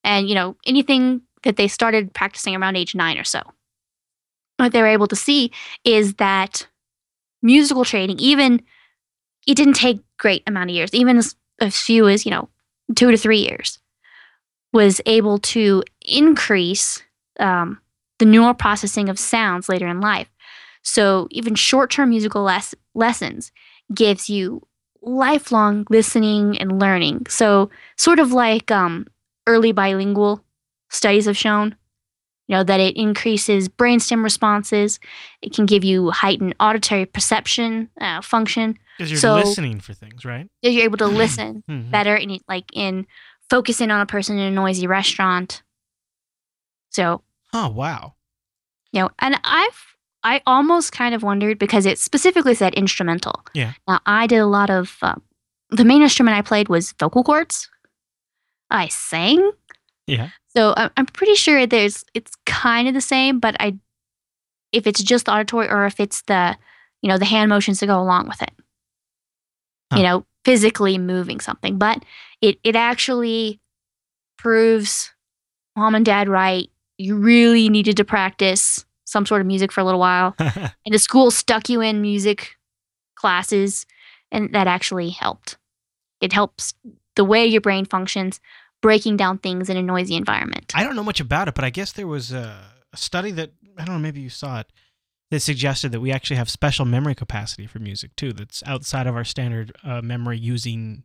And, 0.03 0.27
you 0.27 0.35
know, 0.35 0.57
anything 0.65 1.21
that 1.43 1.55
they 1.55 1.67
started 1.67 2.13
practicing 2.13 2.55
around 2.55 2.75
age 2.75 2.95
nine 2.95 3.17
or 3.17 3.23
so. 3.23 3.41
What 4.57 4.71
they 4.71 4.81
were 4.81 4.87
able 4.87 5.07
to 5.07 5.15
see 5.15 5.51
is 5.85 6.15
that 6.15 6.67
musical 7.41 7.85
training, 7.85 8.19
even 8.19 8.61
it 9.47 9.55
didn't 9.55 9.75
take 9.75 10.01
great 10.17 10.43
amount 10.47 10.69
of 10.69 10.75
years, 10.75 10.93
even 10.93 11.17
as, 11.17 11.35
as 11.59 11.79
few 11.79 12.07
as, 12.07 12.25
you 12.25 12.31
know, 12.31 12.49
two 12.95 13.11
to 13.11 13.17
three 13.17 13.39
years, 13.39 13.79
was 14.73 15.01
able 15.05 15.39
to 15.39 15.83
increase 16.01 17.01
um, 17.39 17.79
the 18.19 18.25
neural 18.25 18.53
processing 18.53 19.09
of 19.09 19.19
sounds 19.19 19.69
later 19.69 19.87
in 19.87 20.01
life. 20.01 20.29
So 20.83 21.27
even 21.31 21.55
short-term 21.55 22.09
musical 22.09 22.43
les- 22.43 22.75
lessons 22.93 23.51
gives 23.93 24.29
you 24.29 24.65
lifelong 25.01 25.85
listening 25.89 26.57
and 26.59 26.79
learning. 26.79 27.27
So 27.29 27.69
sort 27.97 28.19
of 28.19 28.31
like 28.31 28.71
um, 28.71 29.07
early 29.45 29.71
bilingual 29.71 30.43
studies 30.89 31.25
have 31.25 31.37
shown, 31.37 31.75
you 32.47 32.55
know, 32.55 32.63
that 32.63 32.79
it 32.79 32.95
increases 32.97 33.67
brainstem 33.69 34.23
responses. 34.23 34.99
It 35.41 35.53
can 35.53 35.65
give 35.65 35.83
you 35.83 36.11
heightened 36.11 36.55
auditory 36.59 37.05
perception 37.05 37.89
uh, 37.99 38.21
function. 38.21 38.77
because 38.97 39.11
you're 39.11 39.19
So- 39.19 39.35
listening 39.35 39.79
for 39.79 39.93
things, 39.93 40.25
right? 40.25 40.49
You're 40.61 40.83
able 40.83 40.97
to 40.97 41.07
listen 41.23 41.63
Mhm. 41.69 41.91
better 41.91 42.15
it- 42.15 42.41
like 42.47 42.65
in 42.73 43.05
focusing 43.49 43.91
on 43.91 44.01
a 44.01 44.05
person 44.05 44.37
in 44.39 44.45
a 44.47 44.51
noisy 44.51 44.87
restaurant. 44.87 45.61
So 46.89 47.21
Oh, 47.53 47.69
wow. 47.69 48.15
you 48.91 49.01
know, 49.01 49.09
and 49.19 49.39
I've 49.43 49.83
I 50.23 50.41
almost 50.45 50.91
kind 50.91 51.13
of 51.15 51.23
wondered 51.23 51.57
because 51.59 51.85
it 51.85 51.99
specifically 51.99 52.53
said 52.55 52.73
instrumental. 52.73 53.43
Yeah. 53.53 53.73
Now 53.87 53.99
I 54.05 54.27
did 54.27 54.39
a 54.39 54.45
lot 54.47 54.69
of 54.69 54.97
uh, 55.01 55.15
the 55.69 55.85
main 55.85 56.01
instrument 56.01 56.35
I 56.37 56.41
played 56.41 56.67
was 56.69 56.93
vocal 56.99 57.23
cords. 57.23 57.69
I 58.69 58.87
sang, 58.89 59.51
Yeah. 60.07 60.29
So 60.57 60.73
I'm 60.75 61.05
pretty 61.05 61.35
sure 61.35 61.67
there's 61.67 62.03
it's 62.15 62.31
kind 62.47 62.87
of 62.87 62.95
the 62.95 63.01
same, 63.01 63.39
but 63.39 63.55
I 63.59 63.77
if 64.71 64.87
it's 64.87 65.03
just 65.03 65.29
auditory 65.29 65.69
or 65.69 65.85
if 65.85 65.99
it's 65.99 66.23
the 66.23 66.57
you 67.03 67.09
know 67.09 67.19
the 67.19 67.25
hand 67.25 67.49
motions 67.49 67.79
to 67.79 67.85
go 67.85 67.99
along 67.99 68.27
with 68.27 68.41
it. 68.41 68.49
Huh. 69.91 69.99
You 69.99 70.03
know, 70.03 70.25
physically 70.45 70.97
moving 70.97 71.39
something, 71.41 71.77
but 71.77 72.03
it 72.41 72.57
it 72.63 72.75
actually 72.75 73.59
proves 74.39 75.13
mom 75.75 75.93
and 75.93 76.03
dad 76.03 76.27
right. 76.27 76.71
You 76.97 77.17
really 77.17 77.69
needed 77.69 77.95
to 77.97 78.03
practice 78.03 78.83
some 79.05 79.27
sort 79.27 79.41
of 79.41 79.47
music 79.47 79.71
for 79.71 79.81
a 79.81 79.83
little 79.83 79.99
while, 79.99 80.33
and 80.39 80.73
the 80.87 80.97
school 80.97 81.29
stuck 81.29 81.69
you 81.69 81.81
in 81.81 82.01
music 82.01 82.55
classes, 83.13 83.85
and 84.31 84.51
that 84.55 84.65
actually 84.65 85.11
helped. 85.11 85.55
It 86.19 86.33
helps 86.33 86.73
the 87.15 87.23
way 87.23 87.45
your 87.45 87.61
brain 87.61 87.85
functions, 87.85 88.39
breaking 88.81 89.17
down 89.17 89.37
things 89.37 89.69
in 89.69 89.77
a 89.77 89.81
noisy 89.81 90.15
environment. 90.15 90.71
I 90.75 90.83
don't 90.83 90.95
know 90.95 91.03
much 91.03 91.19
about 91.19 91.47
it, 91.47 91.55
but 91.55 91.63
I 91.63 91.69
guess 91.69 91.91
there 91.91 92.07
was 92.07 92.31
a, 92.31 92.57
a 92.93 92.97
study 92.97 93.31
that 93.31 93.51
I 93.77 93.85
don't 93.85 93.95
know, 93.95 94.01
maybe 94.01 94.21
you 94.21 94.29
saw 94.29 94.59
it, 94.59 94.67
that 95.31 95.41
suggested 95.41 95.91
that 95.91 95.99
we 95.99 96.11
actually 96.11 96.37
have 96.37 96.49
special 96.49 96.85
memory 96.85 97.15
capacity 97.15 97.67
for 97.67 97.79
music 97.79 98.15
too. 98.15 98.33
That's 98.33 98.63
outside 98.65 99.07
of 99.07 99.15
our 99.15 99.23
standard 99.23 99.71
uh, 99.83 100.01
memory 100.01 100.37
using 100.37 101.03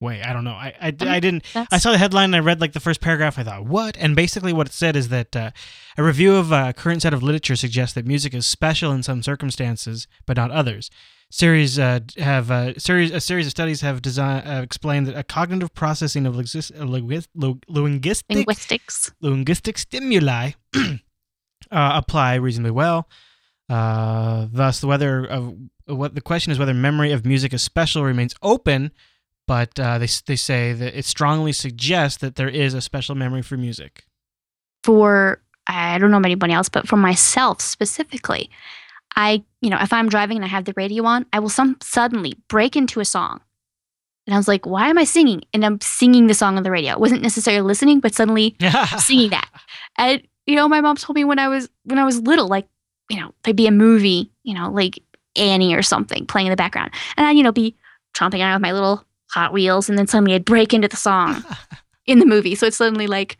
way. 0.00 0.22
I 0.22 0.32
don't 0.32 0.44
know. 0.44 0.52
I 0.52 0.74
I, 0.80 0.86
I 1.00 1.20
didn't. 1.20 1.44
I 1.54 1.78
saw 1.78 1.92
the 1.92 1.98
headline 1.98 2.26
and 2.26 2.36
I 2.36 2.38
read 2.38 2.60
like 2.60 2.72
the 2.72 2.80
first 2.80 3.00
paragraph. 3.00 3.38
I 3.38 3.42
thought, 3.42 3.66
what? 3.66 3.96
And 3.98 4.16
basically, 4.16 4.52
what 4.52 4.68
it 4.68 4.72
said 4.72 4.96
is 4.96 5.08
that 5.08 5.36
uh, 5.36 5.50
a 5.96 6.02
review 6.02 6.36
of 6.36 6.52
a 6.52 6.72
current 6.72 7.02
set 7.02 7.12
of 7.12 7.22
literature 7.22 7.56
suggests 7.56 7.94
that 7.94 8.06
music 8.06 8.32
is 8.34 8.46
special 8.46 8.92
in 8.92 9.02
some 9.02 9.22
circumstances, 9.22 10.06
but 10.26 10.36
not 10.36 10.50
others. 10.50 10.90
Series 11.32 11.78
uh, 11.78 12.00
have 12.18 12.50
uh, 12.50 12.76
series 12.76 13.12
a 13.12 13.20
series 13.20 13.46
of 13.46 13.52
studies 13.52 13.82
have 13.82 14.02
design 14.02 14.44
uh, 14.44 14.62
explained 14.62 15.06
that 15.06 15.16
a 15.16 15.22
cognitive 15.22 15.72
processing 15.72 16.26
of 16.26 16.36
uh, 16.36 16.40
linguis- 16.40 17.28
linguistic 17.68 18.36
linguistics. 18.36 19.12
linguistic 19.20 19.78
stimuli 19.78 20.50
uh, 20.74 20.96
apply 21.70 22.34
reasonably 22.34 22.72
well. 22.72 23.08
Uh, 23.68 24.48
thus, 24.52 24.80
the 24.80 24.88
whether 24.88 25.24
of 25.24 25.54
what 25.86 26.16
the 26.16 26.20
question 26.20 26.50
is 26.50 26.58
whether 26.58 26.74
memory 26.74 27.12
of 27.12 27.24
music 27.24 27.52
is 27.52 27.62
special 27.62 28.02
remains 28.02 28.34
open, 28.42 28.90
but 29.46 29.78
uh, 29.78 29.98
they 29.98 30.08
they 30.26 30.34
say 30.34 30.72
that 30.72 30.98
it 30.98 31.04
strongly 31.04 31.52
suggests 31.52 32.18
that 32.18 32.34
there 32.34 32.48
is 32.48 32.74
a 32.74 32.80
special 32.80 33.14
memory 33.14 33.42
for 33.42 33.56
music. 33.56 34.04
for 34.82 35.40
I 35.68 35.98
don't 35.98 36.10
know 36.10 36.16
about 36.16 36.26
anybody 36.26 36.52
else, 36.54 36.68
but 36.68 36.88
for 36.88 36.96
myself 36.96 37.60
specifically, 37.60 38.50
I 39.16 39.42
you 39.60 39.70
know 39.70 39.78
if 39.80 39.92
I'm 39.92 40.08
driving 40.08 40.36
and 40.36 40.44
I 40.44 40.48
have 40.48 40.64
the 40.64 40.74
radio 40.76 41.04
on, 41.04 41.26
I 41.32 41.38
will 41.38 41.48
some 41.48 41.76
suddenly 41.82 42.34
break 42.48 42.76
into 42.76 43.00
a 43.00 43.04
song, 43.04 43.40
and 44.26 44.34
I 44.34 44.38
was 44.38 44.48
like, 44.48 44.66
why 44.66 44.88
am 44.88 44.98
I 44.98 45.04
singing? 45.04 45.42
And 45.52 45.64
I'm 45.64 45.80
singing 45.80 46.26
the 46.26 46.34
song 46.34 46.56
on 46.56 46.62
the 46.62 46.70
radio. 46.70 46.92
I 46.92 46.98
wasn't 46.98 47.22
necessarily 47.22 47.62
listening, 47.62 48.00
but 48.00 48.14
suddenly 48.14 48.56
singing 48.98 49.30
that. 49.30 49.48
And 49.96 50.22
you 50.46 50.56
know, 50.56 50.68
my 50.68 50.80
mom 50.80 50.96
told 50.96 51.16
me 51.16 51.24
when 51.24 51.38
I 51.38 51.48
was 51.48 51.68
when 51.84 51.98
I 51.98 52.04
was 52.04 52.20
little, 52.20 52.48
like 52.48 52.68
you 53.08 53.18
know, 53.18 53.34
there'd 53.42 53.56
be 53.56 53.66
a 53.66 53.72
movie, 53.72 54.30
you 54.44 54.54
know, 54.54 54.70
like 54.70 55.02
Annie 55.36 55.74
or 55.74 55.82
something 55.82 56.26
playing 56.26 56.46
in 56.46 56.52
the 56.52 56.56
background, 56.56 56.92
and 57.16 57.26
I'd 57.26 57.36
you 57.36 57.42
know 57.42 57.52
be 57.52 57.76
tromping 58.14 58.40
around 58.40 58.54
with 58.54 58.62
my 58.62 58.72
little 58.72 59.04
Hot 59.32 59.52
Wheels, 59.52 59.88
and 59.88 59.98
then 59.98 60.06
suddenly 60.06 60.34
I'd 60.34 60.44
break 60.44 60.72
into 60.72 60.88
the 60.88 60.96
song 60.96 61.44
in 62.06 62.18
the 62.18 62.26
movie. 62.26 62.54
So 62.54 62.66
it's 62.66 62.76
suddenly 62.76 63.06
like 63.06 63.36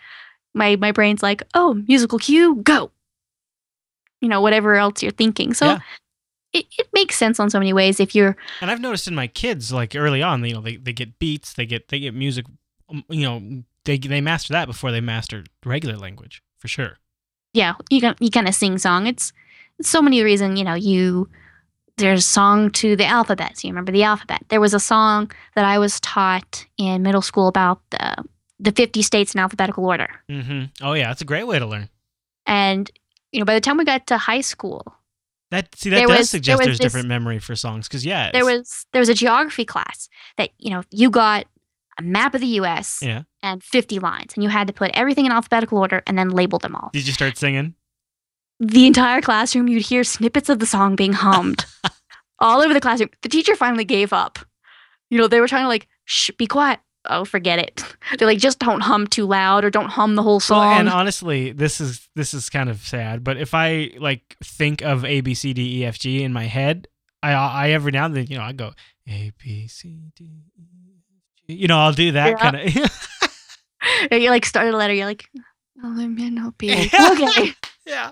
my 0.54 0.76
my 0.76 0.92
brain's 0.92 1.22
like, 1.22 1.42
oh, 1.54 1.74
musical 1.86 2.18
cue, 2.18 2.56
go. 2.56 2.90
You 4.20 4.28
know, 4.28 4.40
whatever 4.40 4.74
else 4.76 5.02
you're 5.02 5.12
thinking. 5.12 5.54
So 5.54 5.66
Yeah. 5.66 5.78
it, 6.52 6.66
it 6.78 6.88
makes 6.92 7.16
sense 7.16 7.40
on 7.40 7.48
so 7.50 7.58
many 7.58 7.72
ways 7.72 8.00
if 8.00 8.14
you're 8.14 8.36
and 8.60 8.70
I've 8.70 8.80
noticed 8.80 9.08
in 9.08 9.14
my 9.14 9.26
kids, 9.26 9.72
like 9.72 9.94
early 9.96 10.22
on, 10.22 10.44
you 10.44 10.54
know, 10.54 10.60
they, 10.60 10.76
they 10.76 10.92
get 10.92 11.18
beats, 11.18 11.54
they 11.54 11.66
get 11.66 11.88
they 11.88 12.00
get 12.00 12.14
music, 12.14 12.46
um, 12.88 13.04
you 13.08 13.22
know, 13.22 13.62
they 13.84 13.96
they 13.98 14.20
master 14.20 14.52
that 14.52 14.66
before 14.66 14.92
they 14.92 15.00
master 15.00 15.44
regular 15.64 15.96
language 15.96 16.42
for 16.58 16.68
sure. 16.68 16.98
yeah, 17.54 17.74
you 17.90 18.00
can 18.00 18.14
you 18.20 18.30
kind 18.30 18.46
of 18.48 18.54
sing 18.54 18.78
song. 18.78 19.06
It's, 19.06 19.32
it's 19.78 19.88
so 19.88 20.02
many 20.02 20.22
reasons, 20.22 20.58
you 20.58 20.64
know, 20.64 20.74
you 20.74 21.28
there's 21.96 22.20
a 22.20 22.28
song 22.28 22.70
to 22.70 22.96
the 22.96 23.04
alphabet. 23.04 23.58
So 23.58 23.68
you 23.68 23.72
remember 23.72 23.92
the 23.92 24.02
alphabet. 24.04 24.42
There 24.48 24.60
was 24.60 24.72
a 24.74 24.80
song 24.80 25.30
that 25.54 25.64
I 25.66 25.78
was 25.78 26.00
taught 26.00 26.66
in 26.78 27.02
middle 27.02 27.22
school 27.22 27.48
about 27.48 27.80
the 27.90 28.24
the 28.58 28.72
50 28.72 29.00
states 29.02 29.34
in 29.34 29.40
alphabetical 29.40 29.86
order. 29.86 30.08
Mm-hmm. 30.28 30.64
Oh 30.82 30.92
yeah, 30.94 31.08
that's 31.08 31.22
a 31.22 31.26
great 31.26 31.46
way 31.46 31.58
to 31.58 31.66
learn. 31.66 31.88
And 32.46 32.90
you 33.32 33.38
know, 33.40 33.44
by 33.44 33.54
the 33.54 33.60
time 33.60 33.76
we 33.76 33.84
got 33.84 34.06
to 34.08 34.18
high 34.18 34.40
school, 34.40 34.94
That 35.50 35.74
see 35.74 35.90
that 35.90 35.96
There 35.96 36.06
does 36.06 36.18
was- 36.18 36.30
suggest 36.30 36.58
there 36.58 36.66
there's 36.66 36.78
this- 36.78 36.84
different 36.84 37.08
memory 37.08 37.38
for 37.40 37.56
songs 37.56 37.88
because 37.88 38.04
yeah, 38.06 38.30
there 38.32 38.44
was 38.44 38.86
there 38.92 39.00
was 39.00 39.08
a 39.08 39.14
geography 39.14 39.64
class 39.64 40.08
that 40.36 40.50
you 40.58 40.70
know 40.70 40.82
you 40.90 41.10
got 41.10 41.46
a 41.98 42.02
map 42.02 42.34
of 42.34 42.40
the 42.40 42.46
U.S. 42.62 43.00
yeah. 43.02 43.22
and 43.42 43.62
50 43.62 43.98
lines, 43.98 44.32
and 44.34 44.42
you 44.44 44.48
had 44.48 44.66
to 44.68 44.72
put 44.72 44.90
everything 44.94 45.26
in 45.26 45.32
alphabetical 45.32 45.76
order 45.78 46.02
and 46.06 46.16
then 46.16 46.30
label 46.30 46.58
them 46.58 46.74
all. 46.76 46.90
Did 46.92 47.06
you 47.06 47.12
start 47.12 47.36
singing? 47.36 47.74
The 48.60 48.86
entire 48.86 49.20
classroom, 49.20 49.68
you'd 49.68 49.86
hear 49.86 50.04
snippets 50.04 50.48
of 50.48 50.58
the 50.60 50.66
song 50.66 50.94
being 50.96 51.12
hummed 51.14 51.64
all 52.38 52.60
over 52.60 52.72
the 52.72 52.80
classroom. 52.80 53.10
The 53.22 53.28
teacher 53.28 53.56
finally 53.56 53.84
gave 53.84 54.12
up. 54.12 54.38
You 55.10 55.18
know, 55.18 55.26
they 55.26 55.40
were 55.40 55.48
trying 55.48 55.64
to 55.64 55.68
like, 55.68 55.88
shh, 56.04 56.30
be 56.38 56.46
quiet. 56.46 56.78
Oh, 57.06 57.24
forget 57.24 57.58
it. 57.58 57.82
They're 58.18 58.28
like, 58.28 58.38
just 58.38 58.58
don't 58.58 58.80
hum 58.82 59.06
too 59.06 59.26
loud 59.26 59.64
or 59.64 59.70
don't 59.70 59.88
hum 59.88 60.16
the 60.16 60.22
whole 60.22 60.34
Well, 60.34 60.40
song. 60.40 60.72
and 60.80 60.88
honestly, 60.88 61.52
this 61.52 61.80
is 61.80 62.08
this 62.14 62.34
is 62.34 62.50
kind 62.50 62.68
of 62.68 62.80
sad. 62.86 63.24
But 63.24 63.36
if 63.38 63.54
I 63.54 63.90
like 63.98 64.36
think 64.44 64.82
of 64.82 65.04
A 65.04 65.20
B 65.22 65.32
C 65.34 65.52
D 65.54 65.80
E 65.80 65.86
F 65.86 65.98
G 65.98 66.22
in 66.22 66.32
my 66.32 66.44
head, 66.44 66.88
I 67.22 67.32
I 67.32 67.70
every 67.70 67.92
now 67.92 68.04
and 68.06 68.14
then 68.16 68.26
you 68.28 68.36
know 68.36 68.44
I 68.44 68.52
go 68.52 68.72
A 69.08 69.32
B 69.42 69.66
C 69.66 70.10
D 70.14 70.24
E 70.24 70.92
F 70.98 71.02
G. 71.48 71.54
You 71.54 71.68
know 71.68 71.78
I'll 71.78 71.92
do 71.92 72.12
that 72.12 72.28
Yeah. 72.30 72.36
kind 72.36 72.56
of. 72.56 73.00
You 74.12 74.28
like 74.30 74.44
start 74.44 74.66
a 74.68 74.76
letter, 74.76 74.92
you're 74.92 75.06
like, 75.06 75.26
oh, 75.82 75.88
know, 76.30 76.52
be 76.58 76.70
okay. 76.72 77.54
yeah. 77.86 78.10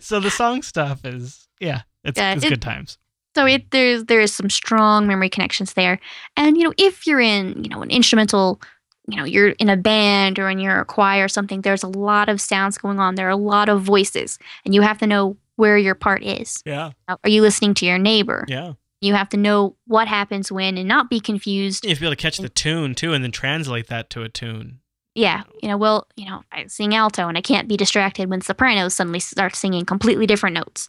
So 0.00 0.20
the 0.20 0.30
song 0.30 0.62
stuff 0.62 1.04
is 1.04 1.48
yeah, 1.60 1.82
it's, 2.02 2.18
Yeah, 2.18 2.34
it's 2.34 2.44
it- 2.44 2.48
good 2.48 2.62
times. 2.62 2.96
So 3.34 3.46
it 3.46 3.70
there's 3.70 4.04
there 4.04 4.20
is 4.20 4.34
some 4.34 4.50
strong 4.50 5.06
memory 5.06 5.28
connections 5.28 5.72
there. 5.74 5.98
And 6.36 6.56
you 6.56 6.64
know, 6.64 6.74
if 6.78 7.06
you're 7.06 7.20
in, 7.20 7.62
you 7.64 7.70
know, 7.70 7.82
an 7.82 7.90
instrumental, 7.90 8.60
you 9.08 9.16
know, 9.16 9.24
you're 9.24 9.48
in 9.50 9.68
a 9.68 9.76
band 9.76 10.38
or 10.38 10.48
in 10.50 10.58
your 10.58 10.84
choir 10.84 11.24
or 11.24 11.28
something, 11.28 11.62
there's 11.62 11.82
a 11.82 11.88
lot 11.88 12.28
of 12.28 12.40
sounds 12.40 12.78
going 12.78 12.98
on. 13.00 13.14
There 13.14 13.26
are 13.26 13.30
a 13.30 13.36
lot 13.36 13.68
of 13.68 13.82
voices, 13.82 14.38
and 14.64 14.74
you 14.74 14.82
have 14.82 14.98
to 14.98 15.06
know 15.06 15.36
where 15.56 15.76
your 15.78 15.94
part 15.94 16.22
is. 16.22 16.62
Yeah, 16.64 16.92
Are 17.08 17.28
you 17.28 17.42
listening 17.42 17.74
to 17.74 17.86
your 17.86 17.98
neighbor? 17.98 18.44
yeah. 18.48 18.72
You 19.00 19.14
have 19.14 19.28
to 19.30 19.36
know 19.36 19.74
what 19.88 20.06
happens 20.06 20.52
when 20.52 20.78
and 20.78 20.86
not 20.86 21.10
be 21.10 21.18
confused. 21.18 21.84
You 21.84 21.88
have 21.90 21.98
to 21.98 22.02
be 22.02 22.06
able 22.06 22.14
to 22.16 22.22
catch 22.22 22.38
the 22.38 22.48
tune 22.48 22.94
too, 22.94 23.12
and 23.12 23.24
then 23.24 23.32
translate 23.32 23.88
that 23.88 24.08
to 24.10 24.22
a 24.22 24.28
tune. 24.28 24.78
Yeah, 25.14 25.42
you 25.60 25.68
know, 25.68 25.76
well, 25.76 26.06
you 26.16 26.24
know, 26.26 26.42
I 26.52 26.66
sing 26.68 26.94
alto 26.94 27.26
and 27.28 27.36
I 27.36 27.40
can't 27.42 27.66
be 27.68 27.76
distracted 27.76 28.30
when 28.30 28.40
sopranos 28.40 28.94
suddenly 28.94 29.18
start 29.20 29.56
singing 29.56 29.84
completely 29.84 30.26
different 30.26 30.54
notes. 30.54 30.88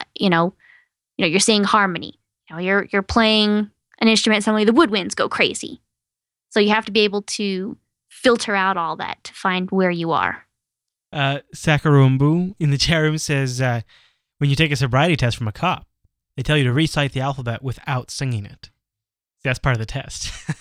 Uh, 0.00 0.04
You 0.18 0.28
know, 0.28 0.54
you 1.16 1.24
know, 1.24 1.28
you're 1.28 1.40
seeing 1.40 1.64
harmony. 1.64 2.18
You 2.48 2.56
know, 2.56 2.62
you're 2.62 2.86
you're 2.92 3.02
playing 3.02 3.70
an 3.98 4.08
instrument, 4.08 4.44
suddenly 4.44 4.64
the 4.64 4.72
woodwinds 4.72 5.16
go 5.16 5.28
crazy. 5.28 5.80
So 6.50 6.60
you 6.60 6.70
have 6.70 6.84
to 6.86 6.92
be 6.92 7.00
able 7.00 7.22
to 7.22 7.76
filter 8.08 8.54
out 8.54 8.76
all 8.76 8.96
that 8.96 9.22
to 9.24 9.32
find 9.34 9.70
where 9.70 9.90
you 9.90 10.12
are. 10.12 10.46
Uh, 11.12 11.38
Sakarumbu 11.54 12.54
in 12.58 12.70
the 12.70 12.78
chat 12.78 13.00
room 13.02 13.18
says, 13.18 13.60
uh, 13.60 13.80
"When 14.38 14.50
you 14.50 14.56
take 14.56 14.72
a 14.72 14.76
sobriety 14.76 15.16
test 15.16 15.36
from 15.36 15.48
a 15.48 15.52
cop, 15.52 15.86
They 16.36 16.42
tell 16.42 16.56
you 16.58 16.64
to 16.64 16.72
recite 16.72 17.12
the 17.12 17.20
alphabet 17.20 17.62
without 17.62 18.10
singing 18.10 18.44
it. 18.44 18.70
That's 19.42 19.58
part 19.58 19.74
of 19.74 19.80
the 19.80 19.86
test. 19.86 20.32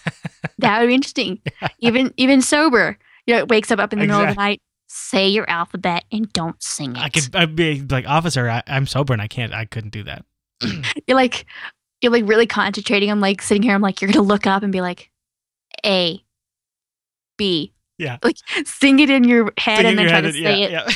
That 0.59 0.79
would 0.79 0.87
be 0.87 0.95
interesting. 0.95 1.41
Even 1.79 2.13
even 2.15 2.41
sober, 2.41 2.97
you 3.25 3.33
know, 3.33 3.39
it 3.39 3.49
wakes 3.49 3.71
up 3.71 3.79
up 3.79 3.91
in 3.91 3.99
the 3.99 4.07
middle 4.07 4.21
of 4.21 4.29
the 4.29 4.35
night. 4.35 4.61
Say 4.87 5.27
your 5.27 5.49
alphabet 5.49 6.05
and 6.13 6.31
don't 6.31 6.61
sing 6.63 6.95
it. 6.95 7.01
I 7.01 7.09
could 7.09 7.35
I'd 7.35 7.55
be 7.57 7.81
like, 7.81 8.07
officer, 8.07 8.49
I, 8.49 8.63
I'm 8.65 8.87
sober 8.87 9.11
and 9.11 9.21
I 9.21 9.27
can't, 9.27 9.53
I 9.53 9.65
couldn't 9.65 9.91
do 9.91 10.03
that. 10.03 10.23
You're 11.07 11.15
like, 11.17 11.45
you're 12.01 12.11
like 12.11 12.27
really 12.27 12.45
concentrating. 12.47 13.09
I'm 13.09 13.19
like 13.21 13.41
sitting 13.41 13.63
here. 13.63 13.73
I'm 13.73 13.81
like, 13.81 14.01
you're 14.01 14.11
gonna 14.11 14.25
look 14.25 14.45
up 14.45 14.61
and 14.63 14.71
be 14.71 14.81
like, 14.81 15.09
A, 15.85 16.23
B. 17.37 17.73
Yeah. 17.97 18.17
Like 18.23 18.37
sing 18.65 18.99
it 18.99 19.09
in 19.09 19.23
your 19.23 19.51
head 19.57 19.77
Sing 19.77 19.85
and 19.87 19.97
then 19.99 20.07
try 20.09 20.21
to 20.21 20.31
say 20.33 20.63
it. 20.63 20.71
yeah, 20.71 20.83
yeah. 20.87 20.93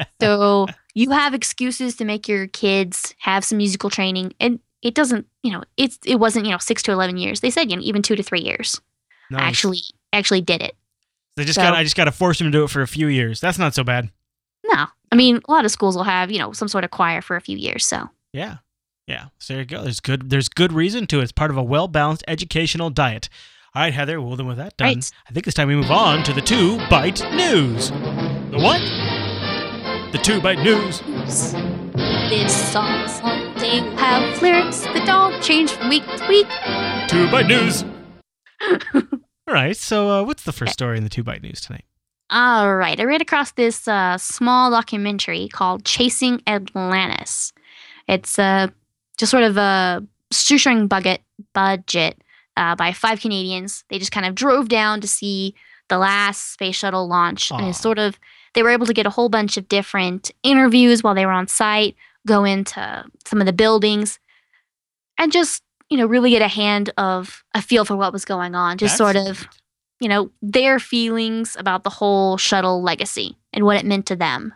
So 0.20 0.66
you 0.94 1.10
have 1.10 1.34
excuses 1.34 1.96
to 1.96 2.04
make 2.04 2.28
your 2.28 2.46
kids 2.46 3.14
have 3.18 3.44
some 3.44 3.58
musical 3.58 3.90
training, 3.90 4.32
and 4.38 4.60
it 4.82 4.94
doesn't. 4.94 5.26
You 5.42 5.52
know, 5.52 5.62
it's 5.76 5.98
it 6.04 6.16
wasn't 6.16 6.46
you 6.46 6.52
know 6.52 6.58
six 6.58 6.82
to 6.84 6.92
eleven 6.92 7.16
years. 7.16 7.40
They 7.40 7.50
said 7.50 7.70
you 7.70 7.76
know 7.76 7.82
even 7.82 8.02
two 8.02 8.14
to 8.16 8.22
three 8.22 8.40
years. 8.40 8.80
Nice. 9.30 9.42
Actually, 9.42 9.78
actually 10.12 10.40
did 10.40 10.62
it. 10.62 10.76
they 11.36 11.44
just 11.44 11.56
so- 11.56 11.62
got 11.62 11.74
I 11.74 11.82
just 11.82 11.96
got 11.96 12.04
to 12.04 12.12
force 12.12 12.38
them 12.38 12.46
to 12.46 12.58
do 12.58 12.64
it 12.64 12.70
for 12.70 12.82
a 12.82 12.86
few 12.86 13.08
years. 13.08 13.40
That's 13.40 13.58
not 13.58 13.74
so 13.74 13.82
bad. 13.82 14.10
No, 14.68 14.86
I 15.12 15.16
mean 15.16 15.40
a 15.48 15.50
lot 15.50 15.64
of 15.64 15.70
schools 15.70 15.96
will 15.96 16.04
have 16.04 16.30
you 16.30 16.38
know 16.38 16.52
some 16.52 16.68
sort 16.68 16.84
of 16.84 16.90
choir 16.90 17.20
for 17.22 17.36
a 17.36 17.40
few 17.40 17.56
years. 17.56 17.86
So 17.86 18.08
Yeah. 18.32 18.58
Yeah. 19.06 19.26
So 19.38 19.54
there 19.54 19.62
you 19.62 19.66
go. 19.66 19.82
There's 19.82 20.00
good 20.00 20.30
there's 20.30 20.48
good 20.48 20.72
reason 20.72 21.06
to 21.08 21.20
it. 21.20 21.22
It's 21.24 21.32
part 21.32 21.50
of 21.50 21.56
a 21.56 21.62
well 21.62 21.88
balanced 21.88 22.24
educational 22.28 22.90
diet. 22.90 23.28
All 23.74 23.82
right, 23.82 23.92
Heather, 23.92 24.20
well 24.20 24.36
then 24.36 24.46
with 24.46 24.56
that 24.58 24.76
done, 24.76 24.86
Right. 24.88 25.10
I 25.28 25.32
think 25.32 25.46
it's 25.46 25.54
time 25.54 25.68
we 25.68 25.76
move 25.76 25.90
on 25.90 26.22
to 26.24 26.32
the 26.32 26.40
two 26.40 26.78
bite 26.88 27.20
news. 27.32 27.90
The 27.90 28.58
what? 28.58 28.80
The 30.12 30.18
two 30.18 30.40
bite 30.40 30.58
news. 30.60 31.00
this 32.30 32.72
song 32.72 33.06
someday 33.08 33.80
will 33.82 33.96
have 33.98 34.40
lyrics 34.42 34.80
that 34.80 35.04
don't 35.06 35.42
change 35.42 35.70
from 35.72 35.90
week 35.90 36.04
to 36.06 36.26
week. 36.28 36.46
Two 37.08 37.30
bite 37.30 37.46
news. 37.46 37.84
All 39.46 39.54
right, 39.54 39.76
so 39.76 40.08
uh, 40.10 40.22
what's 40.24 40.42
the 40.44 40.52
first 40.52 40.72
story 40.72 40.96
in 40.98 41.04
the 41.04 41.10
two 41.10 41.22
bite 41.22 41.42
news 41.42 41.60
tonight? 41.60 41.84
All 42.30 42.74
right, 42.76 43.00
I 43.00 43.04
ran 43.04 43.22
across 43.22 43.52
this 43.52 43.88
uh, 43.88 44.18
small 44.18 44.70
documentary 44.70 45.48
called 45.48 45.84
"Chasing 45.84 46.42
Atlantis." 46.46 47.52
It's 48.06 48.38
uh, 48.38 48.68
just 49.16 49.30
sort 49.30 49.44
of 49.44 49.56
a 49.56 50.04
shoestring 50.30 50.88
budget 50.88 51.22
budget 51.54 52.22
uh, 52.56 52.74
by 52.76 52.92
five 52.92 53.20
Canadians. 53.20 53.84
They 53.88 53.98
just 53.98 54.12
kind 54.12 54.26
of 54.26 54.34
drove 54.34 54.68
down 54.68 55.00
to 55.00 55.08
see 55.08 55.54
the 55.88 55.96
last 55.96 56.52
space 56.52 56.76
shuttle 56.76 57.08
launch, 57.08 57.50
and 57.50 57.66
it's 57.68 57.80
sort 57.80 57.98
of 57.98 58.18
they 58.54 58.62
were 58.62 58.70
able 58.70 58.86
to 58.86 58.94
get 58.94 59.06
a 59.06 59.10
whole 59.10 59.30
bunch 59.30 59.56
of 59.56 59.68
different 59.68 60.30
interviews 60.42 61.02
while 61.02 61.14
they 61.14 61.24
were 61.24 61.32
on 61.32 61.48
site, 61.48 61.96
go 62.26 62.44
into 62.44 63.04
some 63.24 63.40
of 63.40 63.46
the 63.46 63.52
buildings, 63.54 64.18
and 65.16 65.32
just 65.32 65.62
you 65.88 65.96
know 65.96 66.06
really 66.06 66.30
get 66.30 66.42
a 66.42 66.48
hand 66.48 66.92
of 66.98 67.42
a 67.54 67.62
feel 67.62 67.86
for 67.86 67.96
what 67.96 68.12
was 68.12 68.26
going 68.26 68.54
on. 68.54 68.76
Just 68.76 68.98
That's 68.98 69.16
sort 69.16 69.16
of 69.16 69.48
you 70.00 70.08
know, 70.08 70.30
their 70.40 70.78
feelings 70.78 71.56
about 71.58 71.84
the 71.84 71.90
whole 71.90 72.36
shuttle 72.36 72.82
legacy 72.82 73.36
and 73.52 73.64
what 73.64 73.76
it 73.76 73.86
meant 73.86 74.06
to 74.06 74.16
them. 74.16 74.54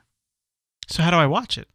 So 0.88 1.02
how 1.02 1.10
do 1.10 1.16
I 1.16 1.26
watch 1.26 1.58
it? 1.58 1.68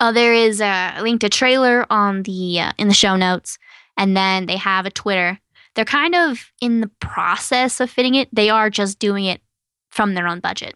Uh, 0.00 0.12
there 0.12 0.34
is 0.34 0.60
a 0.60 0.98
link 1.00 1.20
to 1.20 1.28
trailer 1.28 1.86
on 1.90 2.22
the 2.24 2.60
uh, 2.60 2.72
in 2.78 2.88
the 2.88 2.94
show 2.94 3.16
notes, 3.16 3.58
and 3.96 4.16
then 4.16 4.46
they 4.46 4.56
have 4.56 4.86
a 4.86 4.90
Twitter. 4.90 5.38
They're 5.74 5.84
kind 5.84 6.14
of 6.14 6.50
in 6.60 6.80
the 6.80 6.90
process 7.00 7.80
of 7.80 7.90
fitting 7.90 8.14
it. 8.14 8.28
They 8.32 8.50
are 8.50 8.68
just 8.68 8.98
doing 8.98 9.24
it 9.24 9.40
from 9.90 10.14
their 10.14 10.26
own 10.26 10.40
budget, 10.40 10.74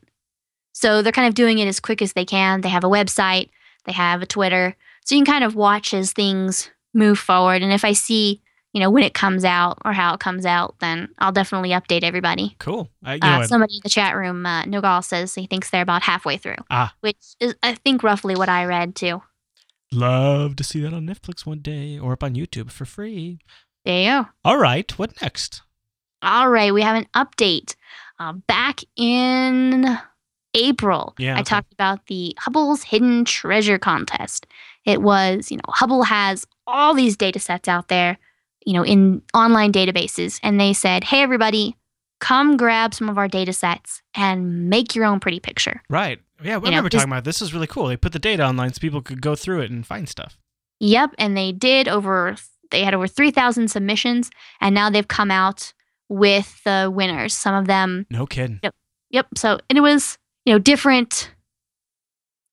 so 0.72 1.02
they're 1.02 1.12
kind 1.12 1.26
of 1.28 1.34
doing 1.34 1.58
it 1.58 1.66
as 1.66 1.80
quick 1.80 2.02
as 2.02 2.12
they 2.12 2.24
can. 2.24 2.60
They 2.60 2.68
have 2.68 2.84
a 2.84 2.88
website, 2.88 3.50
they 3.84 3.92
have 3.92 4.22
a 4.22 4.26
Twitter, 4.26 4.76
so 5.04 5.14
you 5.14 5.24
can 5.24 5.32
kind 5.32 5.44
of 5.44 5.56
watch 5.56 5.92
as 5.92 6.12
things 6.12 6.70
move 6.94 7.18
forward. 7.18 7.62
And 7.62 7.72
if 7.72 7.84
I 7.84 7.92
see, 7.94 8.42
you 8.76 8.80
know, 8.80 8.90
when 8.90 9.02
it 9.04 9.14
comes 9.14 9.42
out 9.42 9.78
or 9.86 9.94
how 9.94 10.12
it 10.12 10.20
comes 10.20 10.44
out, 10.44 10.74
then 10.80 11.08
I'll 11.18 11.32
definitely 11.32 11.70
update 11.70 12.02
everybody. 12.04 12.56
Cool. 12.58 12.90
I, 13.02 13.14
Uh, 13.14 13.18
I- 13.40 13.46
somebody 13.46 13.76
in 13.76 13.80
the 13.82 13.88
chat 13.88 14.14
room, 14.14 14.44
uh, 14.44 14.64
Nogal 14.64 15.02
says 15.02 15.34
he 15.34 15.46
thinks 15.46 15.70
they're 15.70 15.80
about 15.80 16.02
halfway 16.02 16.36
through. 16.36 16.60
Ah. 16.68 16.92
Which 17.00 17.16
is, 17.40 17.54
I 17.62 17.72
think, 17.76 18.02
roughly 18.02 18.34
what 18.36 18.50
I 18.50 18.66
read 18.66 18.94
too. 18.94 19.22
love 19.92 20.56
to 20.56 20.64
see 20.64 20.80
that 20.80 20.92
on 20.92 21.06
Netflix 21.06 21.46
one 21.46 21.60
day 21.60 21.98
or 21.98 22.12
up 22.12 22.22
on 22.22 22.34
YouTube 22.34 22.70
for 22.70 22.84
free. 22.84 23.38
There 23.86 24.00
you 24.02 24.10
go. 24.10 24.28
All 24.44 24.58
right, 24.58 24.90
what 24.98 25.22
next? 25.22 25.62
All 26.20 26.50
right, 26.50 26.74
we 26.74 26.82
have 26.82 26.96
an 26.96 27.06
update. 27.14 27.76
Uh, 28.18 28.32
back 28.32 28.80
in 28.96 29.96
April, 30.54 31.14
Yeah, 31.18 31.32
I 31.36 31.40
okay. 31.40 31.44
talked 31.44 31.72
about 31.72 32.06
the 32.08 32.34
Hubble's 32.38 32.82
Hidden 32.82 33.24
Treasure 33.26 33.78
Contest. 33.78 34.46
It 34.84 35.02
was, 35.02 35.50
you 35.50 35.56
know, 35.58 35.62
Hubble 35.68 36.02
has 36.04 36.46
all 36.66 36.92
these 36.94 37.16
data 37.16 37.38
sets 37.38 37.68
out 37.68 37.88
there, 37.88 38.18
you 38.66 38.74
know, 38.74 38.84
in 38.84 39.22
online 39.32 39.72
databases. 39.72 40.38
And 40.42 40.60
they 40.60 40.74
said, 40.74 41.04
hey, 41.04 41.22
everybody, 41.22 41.76
come 42.20 42.56
grab 42.58 42.92
some 42.92 43.08
of 43.08 43.16
our 43.16 43.28
data 43.28 43.52
sets 43.54 44.02
and 44.14 44.68
make 44.68 44.94
your 44.94 45.06
own 45.06 45.20
pretty 45.20 45.40
picture. 45.40 45.80
Right. 45.88 46.20
Yeah, 46.42 46.56
I 46.56 46.58
know, 46.58 46.64
remember 46.66 46.90
this- 46.90 47.00
talking 47.00 47.12
about 47.12 47.24
this. 47.24 47.40
Is 47.40 47.54
really 47.54 47.66
cool. 47.66 47.86
They 47.86 47.96
put 47.96 48.12
the 48.12 48.18
data 48.18 48.44
online 48.44 48.74
so 48.74 48.80
people 48.80 49.00
could 49.00 49.22
go 49.22 49.34
through 49.34 49.62
it 49.62 49.70
and 49.70 49.86
find 49.86 50.06
stuff. 50.06 50.36
Yep, 50.80 51.14
and 51.16 51.34
they 51.34 51.52
did 51.52 51.88
over 51.88 52.36
they 52.70 52.82
had 52.82 52.92
over 52.92 53.06
3,000 53.06 53.68
submissions 53.68 54.28
and 54.60 54.74
now 54.74 54.90
they've 54.90 55.06
come 55.06 55.30
out 55.30 55.72
with 56.08 56.62
the 56.64 56.90
winners. 56.92 57.32
Some 57.32 57.54
of 57.54 57.66
them 57.66 58.06
No 58.10 58.26
kidding. 58.26 58.60
Yep. 58.62 58.74
Yep, 59.10 59.26
so 59.36 59.60
and 59.70 59.78
it 59.78 59.82
was, 59.82 60.18
you 60.44 60.52
know, 60.52 60.58
different 60.58 61.30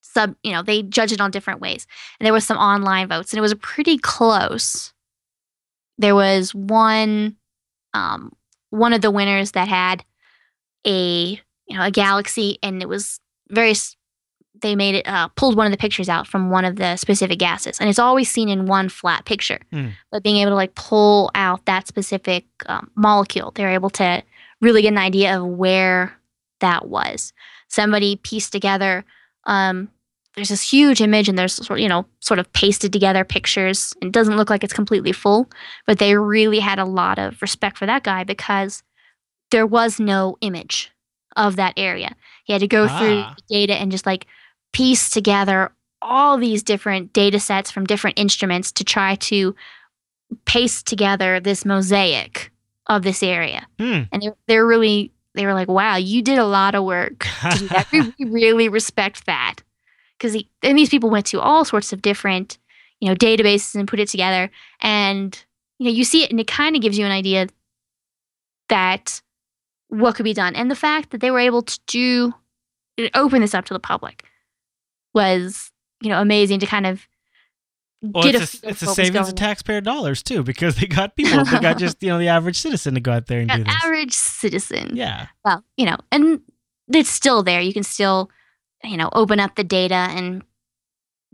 sub, 0.02 0.36
you 0.44 0.52
know, 0.52 0.62
they 0.62 0.84
judged 0.84 1.12
it 1.14 1.20
on 1.20 1.32
different 1.32 1.60
ways. 1.62 1.88
And 2.20 2.26
there 2.26 2.34
was 2.34 2.46
some 2.46 2.58
online 2.58 3.08
votes 3.08 3.34
and 3.34 3.40
it 3.40 3.42
was 3.42 3.54
pretty 3.56 3.98
close. 3.98 4.93
There 5.98 6.16
was 6.16 6.54
one 6.56 7.38
um 7.94 8.32
one 8.70 8.94
of 8.94 9.02
the 9.02 9.12
winners 9.12 9.52
that 9.52 9.68
had 9.68 10.04
a, 10.86 11.40
you 11.68 11.78
know, 11.78 11.84
a 11.84 11.92
galaxy 11.92 12.58
and 12.64 12.82
it 12.82 12.90
was 12.90 13.20
very 13.50 13.74
they 14.62 14.76
made 14.76 14.96
it 14.96 15.08
uh, 15.08 15.28
pulled 15.30 15.58
one 15.58 15.66
of 15.66 15.72
the 15.72 15.78
pictures 15.78 16.08
out 16.10 16.26
from 16.26 16.50
one 16.50 16.64
of 16.66 16.78
the 16.78 16.96
specific 16.96 17.38
gases 17.40 17.80
and 17.80 17.90
it's 17.90 18.00
always 18.00 18.30
seen 18.32 18.48
in 18.50 18.66
one 18.66 18.88
flat 18.90 19.26
picture 19.26 19.60
Hmm. 19.72 19.90
but 20.12 20.24
being 20.24 20.38
able 20.38 20.52
to 20.52 20.56
like 20.56 20.74
pull 20.76 21.30
out 21.36 21.66
that 21.66 21.88
specific 21.88 22.46
um, 22.68 22.90
molecule 22.96 23.52
they're 23.56 23.74
able 23.74 23.90
to 23.92 24.24
really 24.62 24.82
get 24.82 24.94
an 24.94 24.98
idea 24.98 25.38
of 25.38 25.46
where 25.46 26.14
that 26.62 26.88
was 26.88 27.34
somebody 27.68 28.16
pieced 28.16 28.52
together 28.54 29.04
um, 29.46 29.90
there's 30.36 30.50
this 30.50 30.68
huge 30.74 31.00
image 31.02 31.30
and 31.30 31.38
there's 31.38 31.54
sort 31.66 31.80
you 31.80 31.88
know 31.90 32.06
sort 32.20 32.40
of 32.40 32.52
pasted 32.54 32.92
together 32.94 33.24
pictures 33.24 33.94
it 34.02 34.12
doesn't 34.12 34.36
look 34.38 34.50
like 34.50 34.64
it's 34.64 34.74
completely 34.74 35.12
full 35.12 35.50
but 35.88 36.00
they 36.00 36.16
really 36.16 36.60
had 36.60 36.80
a 36.80 36.86
lot 36.86 37.20
of 37.20 37.42
respect 37.42 37.78
for 37.78 37.86
that 37.86 38.04
guy 38.04 38.24
because 38.24 38.84
there 39.52 39.68
was 39.68 40.00
no 40.00 40.38
image 40.42 40.92
of 41.36 41.56
that 41.56 41.74
area 41.78 42.16
he 42.46 42.54
had 42.54 42.60
to 42.62 42.68
go 42.68 42.88
through 42.88 43.20
Ah. 43.20 43.36
the 43.38 43.56
data 43.56 43.74
and 43.76 43.92
just 43.92 44.06
like 44.06 44.26
piece 44.72 45.10
together 45.10 45.72
all 46.02 46.38
these 46.38 46.64
different 46.64 47.14
data 47.14 47.40
sets 47.40 47.72
from 47.72 47.86
different 47.86 48.20
instruments 48.20 48.72
to 48.74 48.84
try 48.84 49.16
to 49.16 49.56
paste 50.46 50.86
together 50.88 51.40
this 51.40 51.64
mosaic 51.66 52.52
of 52.88 53.04
this 53.04 53.22
area 53.24 53.66
Hmm. 53.80 54.02
and 54.12 54.22
they're, 54.22 54.36
they're 54.48 54.66
really 54.66 55.12
they 55.36 55.46
were 55.46 55.54
like 55.54 55.68
wow 55.68 55.96
you 55.96 56.22
did 56.22 56.38
a 56.40 56.46
lot 56.46 56.76
of 56.76 56.84
work 56.84 57.26
to 57.52 57.58
do 57.60 57.68
that. 57.70 57.88
we 57.92 58.02
we 58.20 58.26
really 58.30 58.68
respect 58.70 59.26
that 59.28 59.56
because 60.18 60.36
and 60.62 60.78
these 60.78 60.90
people 60.90 61.10
went 61.10 61.26
to 61.28 61.40
all 61.40 61.66
sorts 61.66 61.92
of 61.94 62.02
different 62.02 62.58
you 63.00 63.10
know 63.10 63.16
databases 63.16 63.76
and 63.76 63.88
put 63.88 64.00
it 64.00 64.08
together 64.08 64.50
and 64.82 65.44
you 65.80 65.86
know 65.86 65.92
you 65.92 66.04
see 66.04 66.24
it 66.24 66.32
and 66.32 66.40
it 66.40 66.48
kind 66.48 66.76
of 66.76 66.82
gives 66.82 66.98
you 66.98 67.06
an 67.06 67.12
idea 67.12 67.48
that 68.70 69.22
what 69.90 70.16
could 70.16 70.24
be 70.24 70.34
done 70.34 70.56
and 70.56 70.72
the 70.72 70.76
fact 70.76 71.12
that 71.12 71.22
they 71.22 71.32
were 71.32 71.40
able 71.40 71.62
to 71.62 71.80
do 71.88 72.34
uh, 73.00 73.08
open 73.14 73.42
this 73.42 73.54
up 73.54 73.66
to 73.66 73.74
the 73.74 73.80
public 73.80 74.24
was 75.14 75.72
you 76.02 76.10
know 76.10 76.20
amazing 76.22 76.60
to 76.60 76.66
kind 76.66 76.86
of 76.88 77.08
Well, 78.02 78.24
get 78.24 78.36
it's 78.36 78.64
a, 78.64 78.68
a, 78.68 78.70
it's 78.72 78.82
a 78.82 78.88
savings 78.88 79.30
of 79.30 79.36
taxpayer 79.36 79.82
dollars 79.82 80.24
too, 80.24 80.44
because 80.44 80.76
they 80.76 80.88
got 80.88 81.16
people. 81.16 81.44
they 81.46 81.60
got 81.60 81.78
just 81.78 82.02
you 82.02 82.10
know 82.10 82.18
the 82.20 82.28
average 82.30 82.58
citizen 82.60 82.94
to 82.96 83.00
go 83.00 83.12
out 83.12 83.28
there 83.28 83.40
and 83.40 83.50
do 83.50 83.64
this. 83.64 83.74
average 83.84 84.14
citizen 84.14 84.96
Yeah. 84.96 85.28
well, 85.46 85.64
you 85.78 85.86
know, 85.86 85.98
and 86.12 86.42
it's 86.92 87.10
still 87.10 87.44
there. 87.44 87.62
You 87.62 87.74
can 87.74 87.84
still, 87.84 88.30
you 88.84 88.98
know, 88.98 89.10
open 89.14 89.40
up 89.40 89.56
the 89.56 89.64
data 89.64 89.96
and 90.12 90.44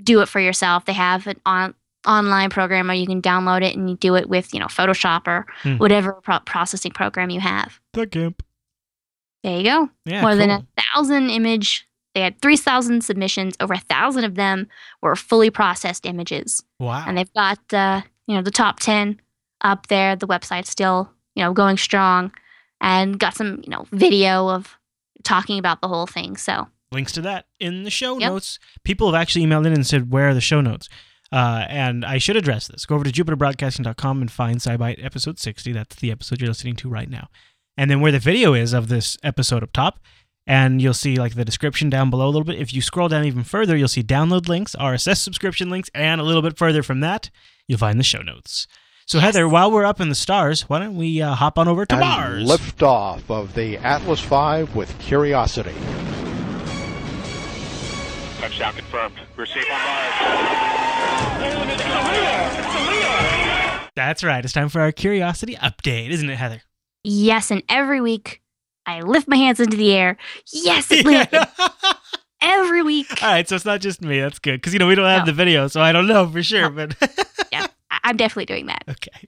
do 0.02 0.22
it 0.22 0.28
for 0.30 0.40
yourself. 0.40 0.86
They 0.86 0.94
have 0.94 1.28
an 1.28 1.40
on 1.46 1.74
online 2.08 2.50
program 2.50 2.88
where 2.88 2.96
you 2.96 3.06
can 3.06 3.22
download 3.22 3.62
it 3.64 3.76
and 3.76 3.90
you 3.90 3.98
do 3.98 4.16
it 4.16 4.30
with, 4.30 4.54
you 4.54 4.60
know, 4.60 4.68
Photoshop 4.68 5.28
or 5.28 5.46
Hmm. 5.64 5.78
whatever 5.78 6.14
pro- 6.14 6.40
processing 6.40 6.92
program 6.92 7.30
you 7.30 7.42
have. 7.42 7.80
The 7.94 8.06
gimp. 8.06 8.42
There 9.44 9.58
you 9.58 9.64
go. 9.64 9.90
Yeah. 10.06 10.22
More 10.22 10.36
than 10.36 10.50
a 10.50 10.66
thousand 10.94 11.30
image. 11.30 11.88
They 12.16 12.22
had 12.22 12.42
3,000 12.42 13.04
submissions. 13.04 13.56
Over 13.60 13.74
a 13.76 13.80
thousand 13.80 14.24
of 14.24 14.36
them 14.36 14.68
were 15.02 15.16
fully 15.16 15.50
processed 15.50 16.06
images. 16.06 16.64
wow. 16.80 17.04
And 17.08 17.18
they've 17.18 17.34
got, 17.34 17.60
uh, 17.74 18.02
you 18.28 18.36
know, 18.36 18.42
the 18.42 18.52
top 18.52 18.80
10 18.80 19.20
up 19.62 19.88
there. 19.88 20.16
The 20.16 20.28
website's 20.28 20.70
still, 20.70 21.10
you 21.36 21.44
know, 21.44 21.54
going 21.54 21.78
strong 21.78 22.32
and 22.82 23.20
got 23.20 23.36
some, 23.36 23.62
you 23.64 23.70
know, 23.70 23.86
video 23.92 24.50
of 24.50 24.78
talking 25.24 25.60
about 25.60 25.82
the 25.82 25.88
whole 25.90 26.08
thing. 26.08 26.36
So 26.38 26.68
links 26.92 27.12
to 27.14 27.22
that 27.22 27.46
in 27.60 27.84
the 27.84 27.90
show 27.92 28.20
Yep. 28.20 28.30
notes. 28.32 28.60
People 28.84 29.12
have 29.12 29.22
actually 29.22 29.46
emailed 29.46 29.66
in 29.68 29.74
and 29.74 29.86
said, 29.86 30.12
Where 30.12 30.30
are 30.30 30.34
the 30.34 30.42
show 30.42 30.62
notes? 30.62 30.90
Uh, 31.32 31.66
and 31.70 32.04
I 32.04 32.18
should 32.18 32.36
address 32.36 32.68
this. 32.68 32.86
Go 32.88 32.96
over 32.96 33.04
to 33.04 33.12
jupiterbroadcasting.com 33.12 34.22
and 34.22 34.32
find 34.32 34.58
SciByte 34.60 35.04
episode 35.06 35.38
60. 35.38 35.72
That's 35.74 35.96
the 35.98 36.12
episode 36.12 36.42
you're 36.42 36.48
listening 36.50 36.76
to 36.78 36.90
right 36.90 37.10
now. 37.10 37.30
And 37.78 37.90
then 37.92 38.02
where 38.02 38.12
the 38.12 38.20
video 38.20 38.54
is 38.56 38.74
of 38.74 38.88
this 38.88 39.16
episode 39.24 39.62
up 39.64 39.72
top, 39.72 40.00
and 40.48 40.82
you'll 40.82 40.96
see 40.96 41.18
like 41.18 41.36
the 41.36 41.46
description 41.46 41.90
down 41.92 42.10
below 42.10 42.26
a 42.26 42.32
little 42.32 42.44
bit. 42.44 42.60
If 42.60 42.74
you 42.74 42.82
scroll 42.82 43.08
down 43.10 43.26
even 43.26 43.44
further, 43.44 43.78
you'll 43.78 43.88
see 43.88 44.02
download 44.02 44.48
links, 44.48 44.76
RSS 44.80 45.18
subscription 45.22 45.70
links, 45.70 45.92
and 45.94 46.20
a 46.20 46.24
little 46.24 46.42
bit 46.42 46.58
further 46.58 46.82
from 46.82 47.02
that, 47.02 47.30
you'll 47.68 47.78
find 47.78 48.00
the 48.00 48.04
show 48.04 48.22
notes. 48.24 48.66
So, 49.06 49.20
Yes. 49.20 49.26
Heather, 49.26 49.48
while 49.48 49.70
we're 49.72 49.86
up 49.86 50.02
in 50.02 50.10
the 50.10 50.16
stars, 50.16 50.64
why 50.70 50.80
don't 50.80 50.96
we 50.96 51.22
uh, 51.22 51.36
hop 51.36 51.60
on 51.60 51.68
over 51.68 51.86
to 51.86 51.94
and 51.96 52.02
Mars? 52.02 52.44
lift 52.48 52.82
off 52.82 53.30
of 53.30 53.54
the 53.54 53.78
Atlas 53.78 54.20
V 54.22 54.64
with 54.76 54.98
Curiosity. 55.00 55.74
Touchdown 58.40 58.74
confirmed. 58.74 59.16
We're 59.38 59.46
safe 59.46 59.66
on 59.72 59.78
Mars. 59.80 61.10
That's 63.96 64.24
right. 64.24 64.44
It's 64.44 64.54
time 64.54 64.70
for 64.70 64.80
our 64.82 64.92
curiosity 64.94 65.56
update, 65.56 66.10
isn't 66.10 66.30
it, 66.30 66.38
Heather? 66.38 66.62
Yes, 67.04 67.52
and 67.52 67.64
every 67.68 68.00
week 68.02 68.42
I 68.86 69.02
lift 69.02 69.28
my 69.28 69.36
hands 69.36 69.60
into 69.60 69.76
the 69.76 69.92
air. 69.94 70.18
Yes, 70.54 70.90
it 70.92 71.06
landed. 71.06 71.46
Every 72.42 72.82
week. 72.82 73.22
All 73.22 73.30
right, 73.30 73.48
so 73.48 73.56
it's 73.56 73.66
not 73.66 73.82
just 73.82 74.02
me. 74.02 74.22
That's 74.22 74.40
good 74.40 74.54
because 74.62 74.72
you 74.72 74.80
know 74.80 74.88
we 74.88 74.96
don't 74.96 75.06
have 75.06 75.22
No. 75.26 75.26
the 75.26 75.34
video, 75.34 75.68
so 75.68 75.82
I 75.82 75.92
don't 75.92 76.08
know 76.08 76.26
for 76.30 76.42
sure. 76.42 76.70
No. 76.70 76.88
But 76.88 76.96
I- 77.54 77.68
I'm 78.06 78.16
definitely 78.16 78.46
doing 78.46 78.68
that. 78.68 78.84
okay, 78.90 79.28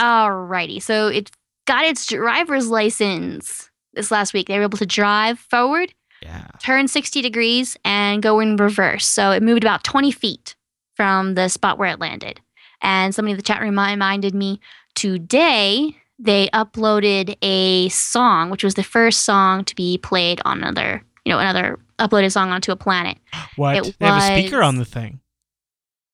Alrighty. 0.00 0.82
So 0.82 1.06
it 1.08 1.30
got 1.66 1.84
its 1.84 2.06
driver's 2.06 2.66
license 2.68 3.70
this 3.94 4.10
last 4.10 4.34
week. 4.34 4.48
They 4.48 4.56
were 4.58 4.64
able 4.64 4.78
to 4.78 4.86
drive 4.86 5.38
forward, 5.38 5.94
yeah. 6.22 6.46
turn 6.60 6.88
60 6.88 7.22
degrees, 7.22 7.76
and 7.84 8.22
go 8.22 8.40
in 8.40 8.56
reverse. 8.56 9.06
So 9.06 9.30
it 9.30 9.42
moved 9.42 9.64
about 9.64 9.84
20 9.84 10.10
feet 10.12 10.54
from 10.94 11.34
the 11.34 11.48
spot 11.48 11.78
where 11.78 11.90
it 11.90 12.00
landed. 12.00 12.40
And 12.80 13.14
somebody 13.14 13.32
in 13.32 13.36
the 13.36 13.42
chat 13.42 13.60
room 13.60 13.78
reminded 13.78 14.34
me 14.34 14.60
today 14.94 15.96
they 16.18 16.48
uploaded 16.48 17.36
a 17.42 17.88
song, 17.88 18.50
which 18.50 18.64
was 18.64 18.74
the 18.74 18.82
first 18.82 19.22
song 19.22 19.64
to 19.64 19.74
be 19.74 19.98
played 19.98 20.40
on 20.44 20.58
another, 20.58 21.02
you 21.24 21.32
know, 21.32 21.38
another 21.38 21.78
uploaded 21.98 22.32
song 22.32 22.50
onto 22.50 22.72
a 22.72 22.76
planet. 22.76 23.18
What? 23.56 23.76
It 23.76 23.96
they 23.98 24.06
have 24.06 24.22
a 24.22 24.40
speaker 24.40 24.62
on 24.62 24.76
the 24.76 24.84
thing. 24.84 25.20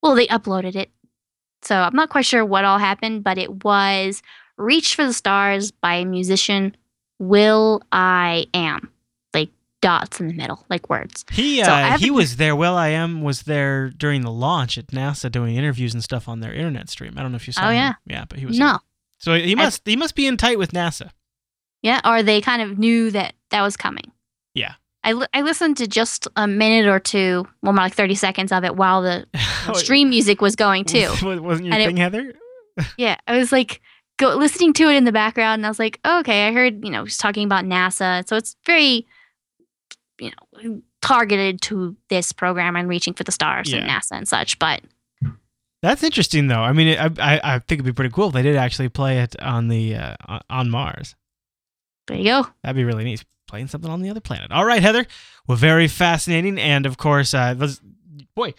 Well, 0.02 0.14
they 0.14 0.26
uploaded 0.26 0.74
it. 0.74 0.90
So 1.62 1.76
I'm 1.76 1.94
not 1.94 2.11
quite 2.11 2.24
sure 2.24 2.44
what 2.44 2.64
all 2.64 2.78
happened, 2.78 3.22
but 3.22 3.38
it 3.38 3.64
was 3.64 4.22
Reach 4.56 4.96
for 4.96 5.04
the 5.04 5.12
Stars 5.12 5.70
by 5.70 6.04
musician 6.04 6.76
Will 7.18 7.82
I 7.92 8.46
Am. 8.54 8.90
Dots 9.81 10.18
in 10.20 10.29
the 10.29 10.35
middle, 10.35 10.64
like 10.68 10.91
words. 10.91 11.24
He 11.31 11.62
So 11.62 11.70
uh, 11.72 11.99
he 11.99 12.11
was 12.11 12.37
there. 12.37 12.57
will.i.am 12.57 13.22
was 13.22 13.43
there 13.43 13.91
during 13.91 14.22
the 14.22 14.31
launch 14.31 14.76
at 14.76 14.89
NASA 14.89 15.31
doing 15.31 15.55
interviews 15.57 15.95
and 15.95 16.03
stuff 16.03 16.29
on 16.29 16.41
their 16.41 16.53
internet 16.53 16.89
stream. 16.89 17.14
I 17.16 17.22
don't 17.22 17.31
know 17.33 17.37
if 17.37 17.47
you 17.47 17.53
saw. 17.53 17.66
Oh, 17.66 17.70
him. 17.70 17.76
yeah. 17.76 17.93
yeah, 18.07 18.24
but 18.29 18.39
he 18.39 18.47
was. 18.47 18.59
No. 18.59 18.79
So 19.18 19.35
he 19.35 19.55
must 19.55 19.83
he 19.87 19.97
must 19.97 20.14
be 20.14 20.26
in 20.26 20.37
tight 20.37 20.59
with 20.59 20.72
NASA. 20.72 21.11
Yeah, 21.83 22.01
or 22.05 22.22
they 22.24 22.41
kind 22.41 22.61
of 22.62 22.79
knew 22.79 23.11
that 23.12 23.35
that 23.51 23.62
was 23.62 23.76
coming. 23.76 24.11
Yeah. 24.55 24.74
I, 25.05 25.12
li- 25.12 25.26
I 25.33 25.43
listened 25.43 25.76
to 25.76 25.87
just 25.87 26.26
a 26.35 26.49
minute 26.49 26.89
or 26.91 26.99
two, 26.99 27.47
well, 27.62 27.72
more 27.72 27.85
like 27.85 27.95
30 27.95 28.16
seconds 28.16 28.51
of 28.51 28.64
it 28.64 28.74
while 28.74 29.01
the 29.01 29.26
stream 29.74 30.11
music 30.11 30.41
was 30.41 30.57
going 30.57 30.85
too. 30.87 31.09
Was- 31.22 31.41
Wasn't 31.41 31.66
your 31.66 31.74
And 31.74 31.83
it- 31.83 31.87
thing, 31.87 31.97
Heather? 31.99 32.35
Yeah, 32.97 33.16
I 33.29 33.39
was 33.39 33.53
like 33.53 33.81
go 34.18 34.35
listening 34.37 34.72
to 34.72 34.89
it 34.89 34.97
in 34.97 35.05
the 35.05 35.12
background, 35.12 35.61
and 35.61 35.66
I 35.66 35.68
was 35.68 35.79
like, 35.79 36.01
oh, 36.05 36.18
okay, 36.20 36.49
I 36.49 36.53
heard 36.53 36.85
you 36.85 36.91
know 36.91 37.05
he's 37.05 37.16
talking 37.18 37.45
about 37.45 37.64
NASA, 37.64 38.26
so 38.29 38.37
it's 38.37 38.57
very, 38.66 39.07
you 40.21 40.31
know, 40.62 40.81
targeted 41.01 41.61
to 41.62 41.97
this 42.09 42.33
program 42.33 42.77
and 42.77 42.89
reaching 42.89 43.14
for 43.14 43.25
the 43.25 43.33
stars 43.33 43.73
and 43.73 43.89
NASA 43.89 44.12
and 44.12 44.27
such. 44.29 44.59
But 44.59 44.83
That's 45.83 46.03
interesting, 46.03 46.49
though. 46.49 46.61
I 46.61 46.73
mean, 46.73 46.89
it, 46.89 46.99
I, 46.99 47.35
I 47.35 47.41
I 47.55 47.59
think 47.61 47.79
it'd 47.81 47.85
be 47.85 47.93
pretty 47.93 48.12
cool 48.12 48.29
if 48.29 48.35
they 48.35 48.43
did 48.43 48.57
actually 48.57 48.89
play 48.89 49.21
it 49.21 49.41
on 49.41 49.69
the 49.69 49.95
uh, 49.95 50.16
on- 50.51 50.71
Mars. 50.71 51.14
there 52.09 52.16
you 52.16 52.25
go. 52.25 52.47
That'd 52.62 52.77
be 52.77 52.85
really 52.85 53.05
neat. 53.05 53.25
Playing 53.47 53.69
something 53.69 53.91
on 53.91 54.03
the 54.03 54.11
other 54.11 54.21
planet. 54.21 54.51
All 54.51 54.66
right, 54.66 54.83
Heather. 54.83 55.07
Well, 55.47 55.57
very 55.57 55.89
fascinating, 55.89 56.59
and 56.59 56.85
of 56.85 56.99
course, 56.99 57.33
uh, 57.33 57.55
those, 57.55 57.81
boy, 58.35 58.53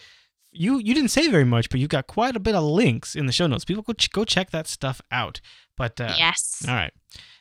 you 0.51 0.77
you 0.79 0.95
didn't 0.95 1.09
say 1.11 1.27
very 1.29 1.43
much, 1.45 1.69
but 1.69 1.79
you've 1.79 1.89
got 1.89 2.07
quite 2.07 2.35
a 2.35 2.39
bit 2.39 2.55
of 2.55 2.63
links 2.63 3.15
in 3.15 3.27
the 3.27 3.31
show 3.31 3.45
notes. 3.45 3.65
People 3.65 3.83
go 3.83 3.93
ch- 3.93 4.09
go 4.11 4.25
check 4.25 4.49
that 4.49 4.65
stuff 4.67 4.99
out. 5.11 5.41
But 5.77 6.01
uh, 6.01 6.13
yes. 6.17 6.65
all 6.67 6.73
right, 6.73 6.91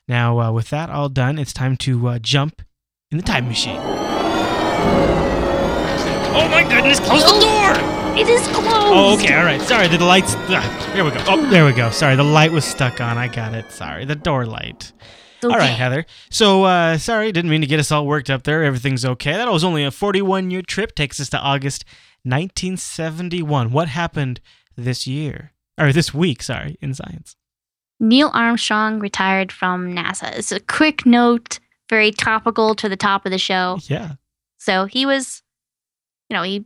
now 0.06 0.38
uh, 0.40 0.52
with 0.52 0.68
that 0.70 0.90
all 0.90 1.08
done, 1.08 1.38
it's 1.38 1.52
time 1.54 1.76
to 1.78 2.08
uh, 2.08 2.18
jump 2.18 2.60
in 3.10 3.16
the 3.18 3.24
time 3.24 3.48
machine. 3.48 3.78
Oh 6.30 6.48
my 6.50 6.62
goodness! 6.62 7.00
Close 7.00 7.24
the 7.24 7.40
door. 7.40 7.72
It 8.18 8.28
is 8.28 8.46
closed. 8.48 8.68
Oh, 8.68 9.14
okay, 9.14 9.34
all 9.34 9.44
right. 9.44 9.60
Sorry, 9.62 9.88
did 9.88 10.00
the 10.00 10.04
lights. 10.04 10.34
ah, 10.36 10.90
here 10.94 11.04
we 11.04 11.10
go. 11.10 11.22
Oh, 11.26 11.48
there 11.50 11.64
we 11.64 11.72
go. 11.72 11.90
Sorry, 11.90 12.16
the 12.16 12.24
light 12.24 12.52
was 12.52 12.64
stuck 12.64 13.00
on. 13.00 13.16
I 13.16 13.28
got 13.28 13.54
it. 13.54 13.70
Sorry, 13.70 14.04
the 14.04 14.16
door 14.16 14.44
light. 14.44 14.92
Okay. 15.42 15.52
All 15.52 15.58
right, 15.58 15.66
Heather. 15.70 16.04
So, 16.30 16.64
uh, 16.64 16.98
sorry, 16.98 17.30
didn't 17.30 17.50
mean 17.50 17.60
to 17.60 17.66
get 17.66 17.78
us 17.78 17.92
all 17.92 18.06
worked 18.06 18.28
up 18.28 18.42
there. 18.42 18.64
Everything's 18.64 19.04
okay. 19.04 19.32
That 19.34 19.50
was 19.50 19.62
only 19.62 19.84
a 19.84 19.90
41 19.92 20.50
year 20.50 20.62
trip. 20.62 20.94
Takes 20.96 21.20
us 21.20 21.28
to 21.30 21.38
August 21.38 21.84
1971. 22.24 23.70
What 23.70 23.88
happened 23.88 24.40
this 24.76 25.06
year? 25.06 25.52
Or 25.78 25.92
this 25.92 26.12
week, 26.12 26.42
sorry, 26.42 26.76
in 26.80 26.92
science. 26.92 27.36
Neil 28.00 28.30
Armstrong 28.34 28.98
retired 28.98 29.52
from 29.52 29.94
NASA. 29.94 30.36
It's 30.36 30.50
a 30.50 30.58
quick 30.60 31.06
note, 31.06 31.60
very 31.88 32.10
topical 32.10 32.74
to 32.76 32.88
the 32.88 32.96
top 32.96 33.24
of 33.26 33.32
the 33.32 33.38
show. 33.38 33.78
Yeah. 33.82 34.12
So 34.58 34.84
he 34.86 35.06
was, 35.06 35.42
you 36.28 36.36
know, 36.36 36.42
he 36.42 36.64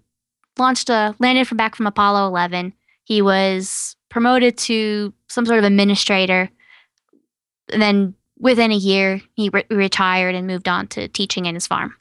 launched 0.58 0.90
a 0.90 1.14
landed 1.18 1.46
from 1.48 1.56
back 1.56 1.74
from 1.76 1.86
Apollo 1.86 2.28
11. 2.28 2.72
He 3.04 3.22
was 3.22 3.96
promoted 4.08 4.56
to 4.58 5.12
some 5.28 5.46
sort 5.46 5.58
of 5.58 5.64
administrator. 5.64 6.50
And 7.72 7.80
then 7.80 8.14
within 8.38 8.70
a 8.72 8.76
year, 8.76 9.20
he 9.34 9.48
re- 9.50 9.64
retired 9.70 10.34
and 10.34 10.46
moved 10.46 10.68
on 10.68 10.88
to 10.88 11.08
teaching 11.08 11.46
in 11.46 11.54
his 11.54 11.66
farm. 11.66 11.94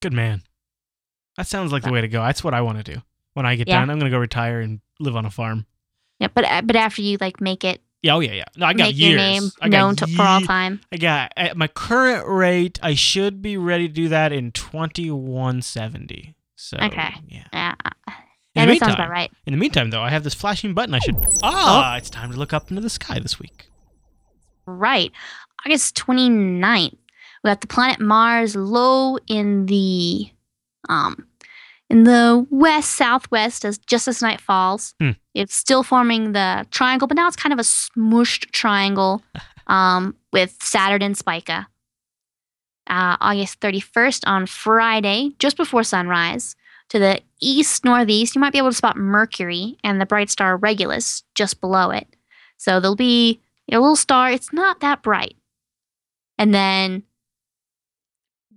Good 0.00 0.12
man. 0.12 0.42
That 1.36 1.46
sounds 1.46 1.72
like 1.72 1.82
the 1.82 1.92
way 1.92 2.00
to 2.00 2.08
go. 2.08 2.22
That's 2.22 2.44
what 2.44 2.54
I 2.54 2.60
want 2.60 2.84
to 2.84 2.94
do. 2.94 3.00
When 3.34 3.46
I 3.46 3.54
get 3.56 3.68
Yeah. 3.68 3.80
done, 3.80 3.90
I'm 3.90 3.98
going 3.98 4.10
to 4.10 4.14
go 4.14 4.20
retire 4.20 4.60
and 4.60 4.80
live 4.98 5.16
on 5.16 5.24
a 5.24 5.30
farm. 5.30 5.66
Yeah, 6.18 6.28
but 6.34 6.44
uh, 6.44 6.62
but 6.62 6.76
after 6.76 7.00
you 7.00 7.16
like 7.20 7.40
make 7.40 7.64
it 7.64 7.80
Yeah, 8.02 8.14
oh, 8.14 8.20
yeah, 8.20 8.32
yeah. 8.32 8.44
No, 8.56 8.66
I 8.66 8.72
got 8.72 8.86
make 8.88 8.96
years. 8.98 9.10
your 9.10 9.18
name 9.18 9.42
I 9.60 9.68
got 9.68 9.78
known 9.78 9.96
to, 9.96 10.06
for 10.06 10.22
all 10.22 10.40
time. 10.40 10.80
I 10.90 10.96
got 10.96 11.32
at 11.36 11.56
my 11.56 11.68
current 11.68 12.26
rate, 12.26 12.78
I 12.82 12.94
should 12.94 13.42
be 13.42 13.56
ready 13.58 13.88
to 13.88 13.94
do 13.94 14.08
that 14.08 14.32
in 14.32 14.52
2170. 14.52 16.34
So, 16.56 16.76
Okay. 16.78 17.14
yeah. 17.28 17.44
Yeah, 17.52 17.74
In 17.74 17.82
yeah, 18.06 18.14
the 18.14 18.14
that 18.54 18.68
meantime, 18.68 18.78
sounds 18.88 18.94
about 18.94 19.10
right. 19.10 19.30
in 19.46 19.52
the 19.52 19.58
meantime, 19.58 19.90
though, 19.90 20.02
I 20.02 20.10
have 20.10 20.24
this 20.24 20.34
flashing 20.34 20.74
button. 20.74 20.94
I 20.94 20.98
should. 20.98 21.16
Ah, 21.42 21.96
it's 21.96 22.10
time 22.10 22.30
to 22.32 22.38
look 22.38 22.52
up 22.52 22.70
into 22.70 22.80
the 22.82 22.90
sky 22.90 23.18
this 23.18 23.38
week. 23.38 23.66
Right. 24.66 25.12
August 25.66 25.94
29th. 25.96 26.96
We 27.42 27.48
got 27.50 27.60
the 27.60 27.66
planet 27.66 28.00
Mars 28.00 28.54
low 28.56 29.16
in 29.26 29.66
the 29.66 30.30
um 30.88 31.26
in 31.88 32.04
the 32.04 32.46
west 32.50 32.92
southwest 32.92 33.64
as 33.64 33.78
just 33.78 34.06
as 34.08 34.20
night 34.22 34.40
falls. 34.40 34.94
Hmm. 35.00 35.10
It's 35.34 35.54
still 35.54 35.82
forming 35.82 36.32
the 36.32 36.66
triangle, 36.70 37.06
but 37.06 37.16
now 37.16 37.28
it's 37.28 37.36
kind 37.36 37.52
of 37.52 37.58
a 37.58 37.62
smooshed 37.62 38.50
triangle 38.50 39.22
um, 39.66 40.16
with 40.32 40.56
Saturn 40.62 41.02
and 41.02 41.16
Spica. 41.16 41.68
Uh, 42.86 43.16
August 43.20 43.60
31st 43.60 44.22
on 44.26 44.46
Friday, 44.46 45.32
just 45.38 45.56
before 45.56 45.84
sunrise, 45.84 46.56
to 46.88 46.98
the 46.98 47.20
east 47.40 47.84
northeast, 47.84 48.34
you 48.34 48.40
might 48.40 48.52
be 48.52 48.58
able 48.58 48.70
to 48.70 48.76
spot 48.76 48.96
Mercury 48.96 49.78
and 49.84 50.00
the 50.00 50.06
bright 50.06 50.28
star 50.28 50.56
Regulus 50.56 51.22
just 51.36 51.60
below 51.60 51.90
it. 51.90 52.08
So 52.56 52.80
there'll 52.80 52.96
be 52.96 53.40
a 53.70 53.78
little 53.78 53.96
star. 53.96 54.30
It's 54.30 54.52
not 54.52 54.80
that 54.80 55.02
bright. 55.02 55.36
And 56.36 56.52
then 56.52 57.04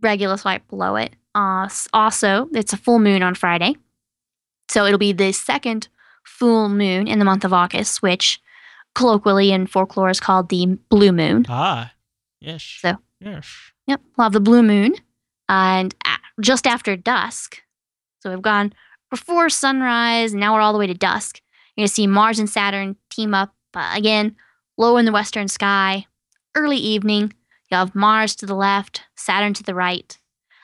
Regulus 0.01 0.45
right 0.45 0.67
below 0.67 0.95
it. 0.95 1.15
Uh, 1.35 1.69
also, 1.93 2.49
it's 2.53 2.73
a 2.73 2.77
full 2.77 2.99
moon 2.99 3.21
on 3.23 3.35
Friday. 3.35 3.75
So 4.67 4.85
it'll 4.85 4.97
be 4.97 5.13
the 5.13 5.31
second 5.31 5.87
full 6.23 6.69
moon 6.69 7.07
in 7.07 7.19
the 7.19 7.25
month 7.25 7.43
of 7.45 7.53
August, 7.53 8.01
which 8.01 8.41
colloquially 8.95 9.51
in 9.51 9.67
folklore 9.67 10.09
is 10.09 10.19
called 10.19 10.49
the 10.49 10.77
blue 10.89 11.11
moon. 11.11 11.45
Ah, 11.49 11.93
yes. 12.39 12.63
So- 12.81 12.97
yes. 13.19 13.47
Yep, 13.87 14.01
we'll 14.17 14.25
have 14.25 14.33
the 14.33 14.39
blue 14.39 14.63
moon. 14.63 14.95
And 15.49 15.93
just 16.41 16.65
after 16.65 16.95
dusk, 16.95 17.61
so 18.19 18.29
we've 18.29 18.41
gone 18.41 18.73
before 19.09 19.49
sunrise, 19.49 20.31
and 20.31 20.39
now 20.39 20.53
we're 20.53 20.61
all 20.61 20.73
the 20.73 20.79
way 20.79 20.87
to 20.87 20.93
dusk. 20.93 21.41
You're 21.75 21.81
going 21.83 21.87
to 21.89 21.93
see 21.93 22.07
Mars 22.07 22.39
and 22.39 22.49
Saturn 22.49 22.95
team 23.09 23.33
up 23.33 23.53
uh, 23.73 23.91
again, 23.95 24.35
low 24.77 24.97
in 24.97 25.05
the 25.05 25.11
western 25.11 25.47
sky, 25.47 26.05
early 26.55 26.77
evening. 26.77 27.33
You'll 27.69 27.79
have 27.81 27.95
Mars 27.95 28.35
to 28.37 28.45
the 28.45 28.55
left, 28.55 29.01
Saturn 29.15 29.53
to 29.55 29.63
the 29.63 29.75
right. 29.75 30.17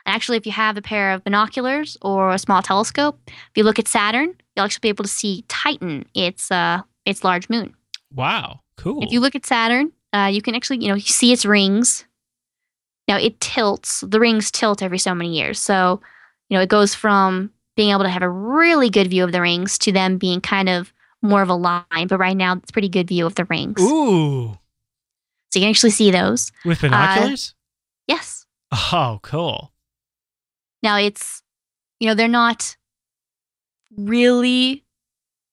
And 0.09 0.15
actually, 0.15 0.37
if 0.37 0.47
you 0.47 0.51
have 0.53 0.75
a 0.75 0.81
pair 0.81 1.11
of 1.11 1.23
binoculars 1.23 1.95
or 2.01 2.31
a 2.31 2.39
small 2.39 2.63
telescope, 2.63 3.19
if 3.27 3.51
you 3.53 3.63
look 3.63 3.77
at 3.77 3.87
Saturn, 3.87 4.33
you'll 4.55 4.65
actually 4.65 4.79
be 4.81 4.89
able 4.89 5.03
to 5.03 5.09
see 5.09 5.45
Titan, 5.47 6.03
its, 6.15 6.49
uh, 6.49 6.81
its 7.05 7.23
large 7.23 7.47
moon. 7.47 7.75
Wow. 8.11 8.61
Cool. 8.75 9.03
If 9.03 9.11
you 9.11 9.19
look 9.19 9.35
at 9.35 9.45
Saturn, 9.45 9.91
uh, 10.11 10.31
you 10.33 10.41
can 10.41 10.55
actually, 10.55 10.83
you 10.83 10.87
know, 10.87 10.97
see 10.97 11.31
its 11.31 11.45
rings. 11.45 12.05
Now 13.07 13.17
it 13.17 13.39
tilts, 13.39 13.99
the 14.01 14.19
rings 14.19 14.49
tilt 14.49 14.81
every 14.81 14.97
so 14.97 15.13
many 15.13 15.37
years. 15.37 15.59
So, 15.59 16.01
you 16.49 16.57
know, 16.57 16.63
it 16.63 16.69
goes 16.69 16.95
from 16.95 17.51
being 17.75 17.91
able 17.91 18.01
to 18.01 18.09
have 18.09 18.23
a 18.23 18.29
really 18.29 18.89
good 18.89 19.11
view 19.11 19.23
of 19.23 19.31
the 19.31 19.41
rings 19.41 19.77
to 19.77 19.91
them 19.91 20.17
being 20.17 20.41
kind 20.41 20.69
of 20.69 20.91
more 21.21 21.43
of 21.43 21.49
a 21.49 21.53
line. 21.53 22.07
But 22.07 22.17
right 22.17 22.35
now, 22.35 22.55
it's 22.55 22.71
a 22.71 22.73
pretty 22.73 22.89
good 22.89 23.09
view 23.09 23.27
of 23.27 23.35
the 23.35 23.45
rings. 23.45 23.79
Ooh, 23.79 24.57
So 25.51 25.59
you 25.59 25.65
can 25.65 25.69
actually 25.69 25.91
see 25.91 26.09
those. 26.09 26.51
with 26.65 26.81
binoculars. 26.81 27.53
Yes. 28.07 28.47
oh, 28.71 29.19
cool. 29.21 29.71
Now 30.83 30.97
it's, 30.97 31.41
you 31.99 32.07
know, 32.07 32.13
they're 32.15 32.27
not 32.27 32.75
really, 33.97 34.85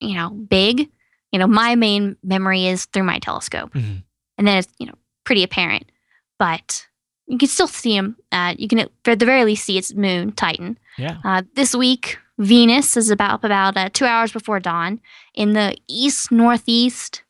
you 0.01 0.15
know, 0.15 0.31
big. 0.31 0.91
You 1.33 1.39
know, 1.39 1.47
my 1.47 1.75
main 1.75 2.17
memory 2.23 2.67
is 2.67 2.87
through 2.87 3.03
my 3.05 3.19
telescope. 3.19 3.73
Mhm. 3.75 4.03
And 4.39 4.47
then 4.47 4.59
it's, 4.59 4.73
you 4.79 4.87
know, 4.87 4.95
pretty 5.25 5.43
apparent. 5.43 5.91
But 6.39 6.87
you 7.27 7.39
can 7.39 7.49
still 7.49 7.67
see 7.67 7.97
them. 7.97 8.17
Uh, 8.31 8.55
you 8.59 8.69
can, 8.69 8.79
at 8.79 8.91
the 9.19 9.27
very 9.27 9.45
least, 9.45 9.65
see 9.65 9.79
its 9.79 9.95
moon, 9.95 10.33
Titan. 10.33 10.79
Yeah. 10.99 11.19
Uh, 11.25 11.43
this 11.55 11.75
week, 11.75 12.19
Venus 12.39 12.97
is 12.97 13.11
about 13.11 13.43
about 13.45 13.77
uh, 13.77 13.89
two 13.93 14.05
hours 14.05 14.31
before 14.33 14.61
dawn 14.61 15.01
in 15.35 15.53
the 15.55 15.77
east 15.89 16.31
northeast. 16.31 17.23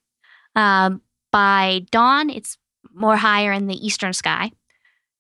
Um, 0.57 1.01
by 1.33 1.83
dawn, 1.91 2.29
it's 2.31 2.59
more 2.93 3.17
higher 3.17 3.53
in 3.53 3.69
the 3.69 3.87
eastern 3.87 4.13
sky. 4.13 4.51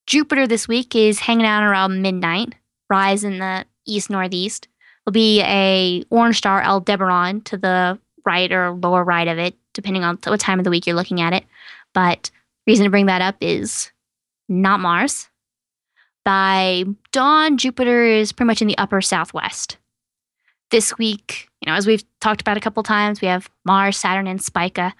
Jupiter 0.06 0.46
this 0.46 0.66
week 0.66 0.94
is 0.96 1.20
hanging 1.20 1.46
out 1.46 1.62
around 1.62 2.02
midnight, 2.02 2.54
rise 2.88 3.24
in 3.24 3.38
the 3.38 3.64
east 3.86 4.10
northeast. 4.10 4.68
There'll 5.04 5.12
be 5.12 5.40
a 5.42 6.04
orange 6.10 6.38
star 6.38 6.62
Aldebaran 6.62 7.42
to 7.42 7.56
the 7.56 7.98
right 8.24 8.50
or 8.50 8.72
lower 8.72 9.04
right 9.04 9.28
of 9.28 9.38
it, 9.38 9.54
depending 9.72 10.04
on 10.04 10.18
what 10.24 10.40
time 10.40 10.58
of 10.58 10.64
the 10.64 10.70
week 10.70 10.86
you're 10.86 10.96
looking 10.96 11.20
at 11.20 11.32
it. 11.32 11.44
But 11.94 12.30
reason 12.66 12.84
to 12.84 12.90
bring 12.90 13.06
that 13.06 13.22
up 13.22 13.36
is 13.40 13.92
not 14.48 14.80
Mars. 14.80 15.28
By 16.24 16.84
dawn, 17.12 17.56
Jupiter 17.56 18.04
is 18.04 18.32
pretty 18.32 18.48
much 18.48 18.60
in 18.60 18.68
the 18.68 18.78
upper 18.78 19.00
southwest. 19.00 19.78
This 20.72 20.98
week, 20.98 21.48
you 21.60 21.70
know, 21.70 21.76
as 21.76 21.86
we've 21.86 22.04
talked 22.20 22.40
about 22.40 22.56
a 22.56 22.60
couple 22.60 22.82
times, 22.82 23.20
we 23.20 23.28
have 23.28 23.48
Mars, 23.64 23.96
Saturn, 23.96 24.26
and 24.26 24.42
Spica. 24.42 24.92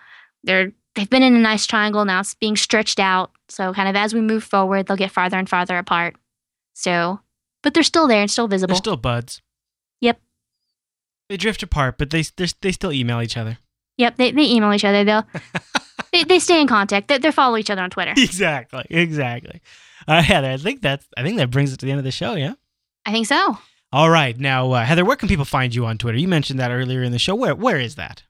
They're 0.45 0.70
they've 0.95 1.11
been 1.11 1.22
in 1.22 1.34
a 1.34 1.41
nice 1.41 1.66
triangle. 1.66 2.05
Now 2.05 2.20
it's 2.20 2.34
being 2.34 2.57
stretched 2.57 3.01
out. 3.01 3.32
So 3.49 3.72
kind 3.72 3.89
of 3.89 3.97
as 3.97 4.14
we 4.14 4.20
move 4.20 4.45
forward, 4.45 4.87
they'll 4.87 4.97
get 4.97 5.11
farther 5.11 5.39
and 5.39 5.49
farther 5.49 5.78
apart. 5.78 6.16
So, 6.74 7.20
but 7.67 7.75
they're 7.75 7.83
still 7.83 8.07
there 8.07 8.21
and 8.21 8.31
still 8.31 8.47
visible. 8.47 8.75
They're 8.75 8.77
still 8.79 8.97
buds. 8.97 9.43
Yep. 10.01 10.21
They 11.29 11.37
drift 11.37 11.64
apart, 11.64 11.99
but 11.99 12.11
they 12.11 12.23
they're- 12.23 12.47
still 12.73 12.93
email 12.93 13.21
each 13.21 13.37
other. 13.37 13.59
Yep, 13.99 14.14
they, 14.19 14.31
they 14.31 14.45
email 14.45 14.73
each 14.73 14.85
other. 14.85 15.03
They'll 15.03 15.27
they, 16.12 16.23
they 16.23 16.39
stay 16.39 16.61
in 16.61 16.69
contact. 16.69 17.09
They, 17.09 17.19
they 17.19 17.33
follow 17.33 17.57
each 17.57 17.69
other 17.69 17.83
on 17.83 17.91
Twitter. 17.91 18.12
exactly. 18.17 18.85
Exactly. 18.89 19.61
Uh, 20.07 20.23
Heather, 20.23 20.49
I 20.53 20.59
think 20.59 20.81
that's 20.81 21.09
I 21.17 21.25
think 21.25 21.39
that 21.39 21.51
brings 21.51 21.73
it 21.73 21.81
to 21.81 21.87
the 21.87 21.91
end 21.91 21.99
of 21.99 22.05
the 22.05 22.12
show. 22.12 22.35
Yeah. 22.35 22.53
I 23.05 23.11
think 23.11 23.27
so. 23.27 23.59
All 23.93 24.09
right. 24.09 24.39
Now, 24.39 24.71
uh, 24.71 24.85
Heather, 24.85 25.05
where 25.05 25.17
can 25.17 25.27
people 25.29 25.45
find 25.45 25.75
you 25.75 25.87
on 25.87 25.99
Twitter? 25.99 26.19
You 26.19 26.29
mentioned 26.29 26.61
that 26.61 26.71
earlier 26.71 27.03
in 27.03 27.11
the 27.11 27.19
show. 27.19 27.35
Where 27.35 27.57
where 27.57 27.81
is 27.81 27.97
that? 27.97 28.23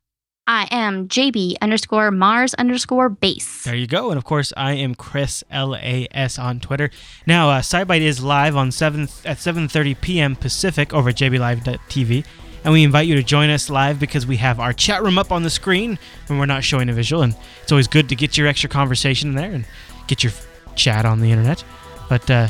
I 0.49 0.69
am 0.71 1.09
JB 1.09 1.57
underscore 1.61 2.11
Mars 2.13 2.55
underscore 2.55 3.09
base. 3.09 3.65
There 3.65 3.75
you 3.75 3.89
go. 3.89 4.11
And 4.11 4.19
of 4.19 4.25
course, 4.25 4.53
I 4.57 4.75
am 4.75 4.95
Chris 4.95 5.43
L 5.51 5.75
A 5.75 6.07
S 6.13 6.39
on 6.39 6.61
Twitter. 6.61 6.91
Now, 7.27 7.51
uh, 7.51 7.61
SciByte 7.63 8.01
is 8.01 8.23
live 8.23 8.55
on 8.57 8.71
seven 8.71 9.03
at 9.25 9.39
7:30 9.39 10.01
p.m. 10.01 10.37
Pacific 10.37 10.95
over 10.95 11.09
at 11.09 11.17
JBLive.tv, 11.17 12.25
and 12.63 12.73
we 12.73 12.85
invite 12.85 13.09
you 13.09 13.17
to 13.17 13.25
join 13.25 13.51
us 13.51 13.69
live 13.69 13.99
because 13.99 14.25
we 14.25 14.37
have 14.37 14.61
our 14.61 14.73
chat 14.73 15.03
room 15.03 15.19
up 15.19 15.33
on 15.33 15.43
the 15.43 15.51
screen 15.51 15.99
when 16.29 16.39
we're 16.39 16.47
not 16.47 16.63
showing 16.63 16.89
a 16.89 16.93
visual, 16.93 17.23
and 17.23 17.35
it's 17.63 17.73
always 17.73 17.89
good 17.89 18.09
to 18.11 18.15
get 18.15 18.37
your 18.37 18.47
extra 18.47 18.69
conversation 18.69 19.31
in 19.31 19.35
there 19.35 19.51
and 19.53 19.65
get 20.07 20.23
your 20.23 20.33
chat 20.77 21.05
on 21.05 21.21
the 21.21 21.33
internet. 21.33 21.65
But 22.09 22.31
uh, 22.31 22.47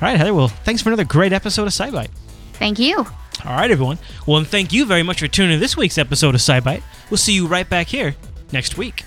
all 0.00 0.08
right, 0.08 0.16
Heather. 0.16 0.32
Well, 0.32 0.48
thanks 0.48 0.80
for 0.80 0.90
another 0.90 1.04
great 1.04 1.32
episode 1.32 1.64
of 1.64 1.70
SciByte. 1.70 2.10
Thank 2.52 2.78
you. 2.78 2.98
All 3.44 3.56
right, 3.56 3.70
everyone. 3.72 3.98
Well, 4.26 4.38
and 4.38 4.46
thank 4.46 4.72
you 4.72 4.84
very 4.84 5.02
much 5.02 5.18
for 5.18 5.26
tuning 5.26 5.54
in 5.54 5.58
to 5.58 5.60
this 5.60 5.76
week's 5.76 5.98
episode 5.98 6.36
of 6.36 6.40
SciByte. 6.40 6.82
We'll 7.12 7.18
see 7.18 7.34
you 7.34 7.46
right 7.46 7.68
back 7.68 7.88
here 7.88 8.16
next 8.52 8.78
week. 8.78 9.04